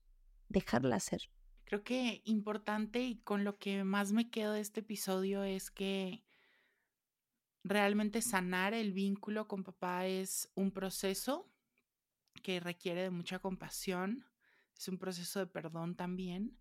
dejarla 0.48 0.98
ser. 1.00 1.30
Creo 1.68 1.84
que 1.84 2.22
importante 2.24 3.02
y 3.02 3.16
con 3.16 3.44
lo 3.44 3.58
que 3.58 3.84
más 3.84 4.12
me 4.12 4.30
quedo 4.30 4.54
de 4.54 4.60
este 4.60 4.80
episodio 4.80 5.44
es 5.44 5.70
que 5.70 6.24
realmente 7.62 8.22
sanar 8.22 8.72
el 8.72 8.94
vínculo 8.94 9.48
con 9.48 9.64
papá 9.64 10.06
es 10.06 10.50
un 10.54 10.70
proceso 10.70 11.52
que 12.42 12.58
requiere 12.58 13.02
de 13.02 13.10
mucha 13.10 13.38
compasión, 13.40 14.24
es 14.78 14.88
un 14.88 14.96
proceso 14.96 15.40
de 15.40 15.46
perdón 15.46 15.94
también, 15.94 16.58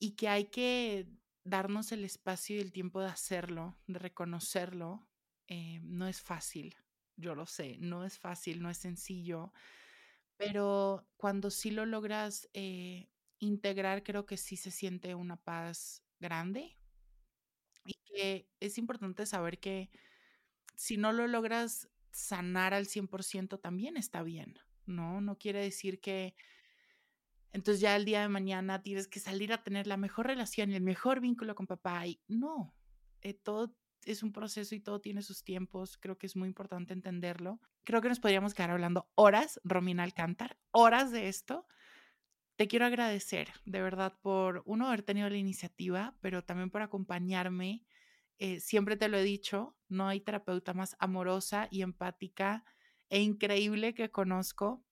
y 0.00 0.16
que 0.16 0.28
hay 0.28 0.46
que 0.46 1.06
darnos 1.44 1.92
el 1.92 2.04
espacio 2.04 2.56
y 2.56 2.60
el 2.60 2.72
tiempo 2.72 3.00
de 3.00 3.06
hacerlo, 3.06 3.78
de 3.86 4.00
reconocerlo. 4.00 5.06
Eh, 5.46 5.78
no 5.84 6.08
es 6.08 6.20
fácil, 6.20 6.74
yo 7.14 7.36
lo 7.36 7.46
sé, 7.46 7.76
no 7.78 8.04
es 8.04 8.18
fácil, 8.18 8.60
no 8.60 8.68
es 8.68 8.78
sencillo, 8.78 9.52
pero 10.36 11.06
cuando 11.16 11.50
sí 11.50 11.70
lo 11.70 11.86
logras 11.86 12.48
eh, 12.52 13.13
integrar, 13.44 14.02
creo 14.02 14.26
que 14.26 14.36
sí 14.36 14.56
se 14.56 14.70
siente 14.70 15.14
una 15.14 15.36
paz 15.36 16.02
grande 16.20 16.76
y 17.84 17.94
que 18.04 18.48
es 18.60 18.78
importante 18.78 19.26
saber 19.26 19.58
que 19.58 19.90
si 20.76 20.96
no 20.96 21.12
lo 21.12 21.26
logras 21.26 21.88
sanar 22.10 22.74
al 22.74 22.86
100% 22.86 23.60
también 23.60 23.96
está 23.96 24.22
bien, 24.22 24.58
¿no? 24.86 25.20
No 25.20 25.36
quiere 25.36 25.60
decir 25.60 26.00
que 26.00 26.34
entonces 27.52 27.80
ya 27.80 27.94
el 27.94 28.04
día 28.04 28.20
de 28.20 28.28
mañana 28.28 28.82
tienes 28.82 29.06
que 29.06 29.20
salir 29.20 29.52
a 29.52 29.62
tener 29.62 29.86
la 29.86 29.96
mejor 29.96 30.26
relación 30.26 30.72
y 30.72 30.74
el 30.74 30.82
mejor 30.82 31.20
vínculo 31.20 31.54
con 31.54 31.68
papá. 31.68 32.04
Y 32.04 32.20
no, 32.26 32.74
eh, 33.22 33.32
todo 33.34 33.76
es 34.04 34.24
un 34.24 34.32
proceso 34.32 34.74
y 34.74 34.80
todo 34.80 35.00
tiene 35.00 35.22
sus 35.22 35.44
tiempos. 35.44 35.96
Creo 35.96 36.18
que 36.18 36.26
es 36.26 36.34
muy 36.34 36.48
importante 36.48 36.92
entenderlo. 36.92 37.60
Creo 37.84 38.00
que 38.00 38.08
nos 38.08 38.18
podríamos 38.18 38.54
quedar 38.54 38.70
hablando 38.70 39.08
horas, 39.14 39.60
Romina 39.62 40.02
Alcántar, 40.02 40.58
horas 40.72 41.12
de 41.12 41.28
esto. 41.28 41.66
Te 42.56 42.68
quiero 42.68 42.86
agradecer 42.86 43.48
de 43.64 43.82
verdad 43.82 44.16
por, 44.22 44.62
uno, 44.64 44.86
haber 44.86 45.02
tenido 45.02 45.28
la 45.28 45.36
iniciativa, 45.36 46.16
pero 46.20 46.44
también 46.44 46.70
por 46.70 46.82
acompañarme. 46.82 47.84
Eh, 48.38 48.60
siempre 48.60 48.96
te 48.96 49.08
lo 49.08 49.18
he 49.18 49.24
dicho, 49.24 49.76
no 49.88 50.08
hay 50.08 50.20
terapeuta 50.20 50.72
más 50.72 50.96
amorosa 51.00 51.68
y 51.70 51.82
empática 51.82 52.64
e 53.08 53.20
increíble 53.20 53.94
que 53.94 54.10
conozco 54.10 54.84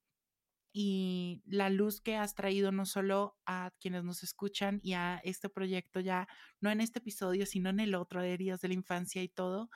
y 0.73 1.43
la 1.47 1.71
luz 1.71 2.01
que 2.01 2.17
has 2.17 2.35
traído 2.35 2.73
no 2.73 2.87
solo 2.87 3.37
a 3.47 3.73
quienes 3.79 4.05
nos 4.05 4.23
escuchan 4.23 4.81
y 4.83 4.95
a 4.95 5.21
este 5.23 5.49
proyecto 5.49 6.01
ya, 6.01 6.29
no 6.61 6.71
en 6.71 6.81
este 6.81 6.99
episodio, 7.01 7.47
sino 7.47 7.71
en 7.71 7.81
el 7.81 7.95
otro 7.95 8.23
de 8.23 8.33
heridas 8.33 8.61
de 8.63 8.69
la 8.69 8.75
infancia 8.75 9.23
y 9.23 9.29
todo, 9.29 9.71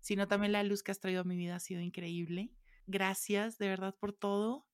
sino 0.00 0.28
también 0.28 0.52
la 0.52 0.62
luz 0.62 0.82
que 0.82 0.92
has 0.92 1.00
traído 1.00 1.22
a 1.22 1.24
mi 1.24 1.36
vida 1.36 1.56
ha 1.56 1.60
sido 1.60 1.80
increíble. 1.80 2.52
Gracias 2.86 3.58
de 3.58 3.68
verdad 3.68 3.96
por 3.98 4.12
todo. 4.12 4.66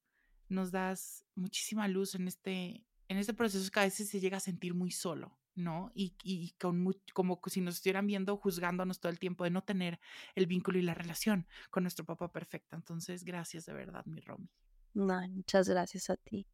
Nos 0.50 0.70
das 0.70 1.24
muchísima 1.34 1.88
luz 1.88 2.14
en 2.14 2.28
este, 2.28 2.86
en 3.08 3.16
este 3.16 3.32
proceso 3.32 3.70
que 3.70 3.80
a 3.80 3.84
veces 3.84 4.10
se 4.10 4.20
llega 4.20 4.36
a 4.36 4.40
sentir 4.40 4.74
muy 4.74 4.90
solo, 4.90 5.38
¿no? 5.54 5.90
Y, 5.94 6.16
y 6.22 6.50
con 6.58 6.84
como 7.14 7.40
si 7.46 7.60
nos 7.60 7.76
estuvieran 7.76 8.06
viendo 8.06 8.36
juzgándonos 8.36 9.00
todo 9.00 9.10
el 9.10 9.18
tiempo 9.18 9.44
de 9.44 9.50
no 9.50 9.62
tener 9.62 9.98
el 10.34 10.46
vínculo 10.46 10.78
y 10.78 10.82
la 10.82 10.92
relación 10.92 11.46
con 11.70 11.84
nuestro 11.84 12.04
papá 12.04 12.30
perfecta. 12.30 12.76
Entonces, 12.76 13.24
gracias 13.24 13.64
de 13.64 13.72
verdad, 13.72 14.04
mi 14.06 14.20
Romy. 14.20 14.50
No, 14.92 15.20
muchas 15.28 15.68
gracias 15.68 16.10
a 16.10 16.16
ti. 16.16 16.46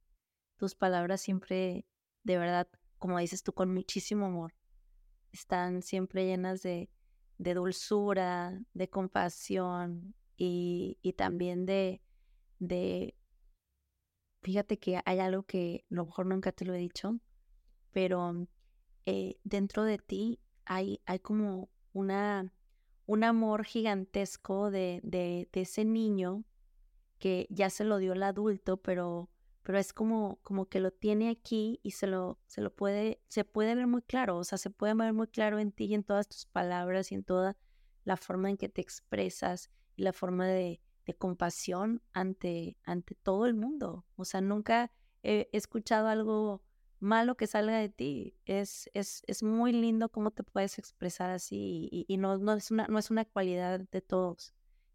Tus 0.57 0.75
palabras 0.75 1.21
siempre, 1.21 1.87
de 2.23 2.39
verdad, 2.39 2.69
como 2.99 3.19
dices 3.19 3.43
tú, 3.43 3.53
con 3.53 3.73
muchísimo 3.73 4.27
amor. 4.27 4.55
Están 5.33 5.83
siempre 5.83 6.27
llenas 6.27 6.63
de, 6.63 6.91
de 7.39 7.55
dulzura, 7.55 8.59
de 8.73 8.89
compasión 8.89 10.15
y, 10.37 10.99
y 11.03 11.15
también 11.15 11.67
de, 11.67 12.03
de, 12.59 13.16
fíjate 14.47 14.79
que 14.79 15.01
hay 15.05 15.19
algo 15.19 15.43
que 15.43 15.85
a 15.91 15.95
lo 15.97 16.07
mejor 16.07 16.27
nunca 16.27 16.53
te 16.53 16.65
lo 16.65 16.73
he 16.73 16.79
dicho, 16.79 17.19
pero 17.91 18.47
eh, 19.05 19.41
dentro 19.43 19.83
de 19.83 19.99
ti 19.99 20.39
hay, 20.65 21.01
hay 21.05 21.19
como 21.19 21.69
una, 21.93 22.53
un 23.07 23.25
amor 23.25 23.65
gigantesco 23.65 24.71
de, 24.71 25.01
de, 25.03 25.49
de 25.53 25.61
ese 25.63 25.85
niño 25.85 26.45
que 27.19 27.49
ya 27.51 27.71
se 27.71 27.83
lo 27.83 27.99
dio 27.99 28.13
el 28.13 28.23
adulto, 28.23 28.77
pero, 28.77 29.29
pero 29.65 29.79
es 29.79 29.93
como, 29.93 30.39
como 30.43 30.67
que 30.67 30.79
lo 30.79 30.93
tiene 30.93 31.29
aquí 31.29 31.81
y 31.83 31.91
se 31.91 32.07
lo, 32.07 32.39
se 32.47 32.61
lo 32.61 32.73
puede, 32.73 33.21
se 33.27 33.45
puede 33.45 33.75
ver 33.75 33.89
muy 33.89 34.03
claro, 34.03 34.39
o 34.39 34.45
sea, 34.45 34.59
se 34.59 34.71
puede 34.71 34.95
ver 34.95 35.13
muy 35.13 35.27
claro 35.27 35.59
en 35.59 35.73
ti 35.73 35.87
y 35.87 35.95
en 35.95 36.05
todas 36.05 36.29
tus 36.29 36.47
palabras 36.47 37.11
y 37.11 37.17
en 37.17 37.25
toda 37.25 37.57
la 38.05 38.17
forma 38.17 38.49
en 38.49 38.59
que 38.59 38.69
te 38.69 38.81
expresas 38.81 39.73
y 39.97 40.05
la 40.05 40.13
forma 40.13 40.47
de, 40.47 40.81
de 41.07 41.15
compasión 41.15 42.03
ante, 42.13 42.77
ante 42.85 43.15
todo 43.15 43.47
el 43.47 43.55
mundo. 43.55 44.05
O 44.17 44.25
sea, 44.25 44.41
nunca 44.41 44.93
he 45.23 45.49
escuchado 45.53 46.09
algo 46.09 46.63
malo 46.99 47.37
que 47.37 47.47
salga 47.47 47.79
de 47.79 47.89
ti. 47.89 48.37
Es, 48.45 48.91
es, 48.93 49.23
es 49.27 49.43
muy 49.43 49.73
lindo 49.73 50.11
cómo 50.11 50.33
te 50.33 50.43
puedes 50.43 50.79
expresar 50.79 51.31
así 51.31 51.89
y, 52.09 52.17
no, 52.17 52.39
no, 52.39 52.55
es 52.55 52.71
una, 52.71 52.87
no 52.89 52.99
es 52.99 53.11
una 53.11 53.25
cualidad 53.25 53.81
de 53.81 54.01
todos, 54.01 54.55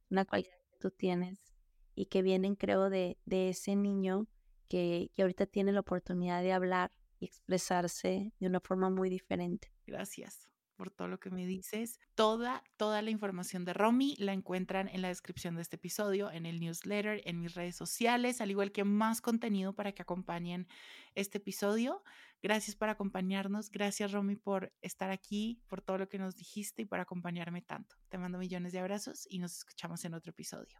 una 0.10 0.26
cualidad 0.26 0.52
que 0.70 0.78
tú 0.80 0.92
tienes 0.92 1.54
y 1.96 2.06
que 2.08 2.22
vienen, 2.22 2.56
creo, 2.56 2.90
de, 2.90 3.18
de 3.26 3.50
ese 3.50 3.76
niño 3.76 4.28
que, 4.68 5.12
que 5.14 5.22
ahorita 5.22 5.46
tiene 5.46 5.72
la 5.72 5.82
oportunidad 5.82 6.42
de 6.42 6.54
hablar 6.54 6.92
y 7.20 7.26
expresarse 7.26 8.34
de 8.40 8.48
una 8.48 8.60
forma 8.60 8.90
muy 8.90 9.10
diferente. 9.10 9.72
Gracias 9.86 10.51
por 10.82 10.90
todo 10.90 11.08
lo 11.08 11.20
que 11.20 11.30
me 11.30 11.46
dices. 11.46 12.00
Toda, 12.16 12.64
toda 12.76 13.04
la 13.04 13.12
información 13.12 13.66
de 13.66 13.74
Romy 13.74 14.16
la 14.18 14.34
encuentran 14.34 14.88
en 14.88 15.04
la 15.04 15.10
descripción 15.10 15.56
de 15.56 15.62
este 15.62 15.76
episodio, 15.76 16.32
en 16.32 16.48
el 16.48 16.60
newsletter, 16.60 17.22
en 17.26 17.40
mis 17.40 17.54
redes 17.54 17.76
sociales, 17.76 18.42
al 18.42 18.50
igual 18.50 18.72
que 18.72 18.84
más 18.84 19.22
contenido 19.22 19.76
para 19.76 19.92
que 19.92 20.02
acompañen 20.02 20.68
este 21.14 21.38
episodio. 21.38 22.02
Gracias 22.42 22.76
por 22.76 22.90
acompañarnos. 22.90 23.70
Gracias, 23.70 24.12
Romy, 24.12 24.38
por 24.38 24.74
estar 24.82 25.12
aquí, 25.12 25.62
por 25.68 25.84
todo 25.84 26.00
lo 26.00 26.10
que 26.10 26.18
nos 26.18 26.36
dijiste 26.36 26.82
y 26.82 26.86
por 26.86 27.00
acompañarme 27.00 27.62
tanto. 27.62 27.98
Te 28.10 28.18
mando 28.18 28.40
millones 28.40 28.74
de 28.74 28.80
abrazos 28.80 29.28
y 29.30 29.38
nos 29.38 29.56
escuchamos 29.56 30.04
en 30.06 30.16
otro 30.16 30.32
episodio. 30.32 30.80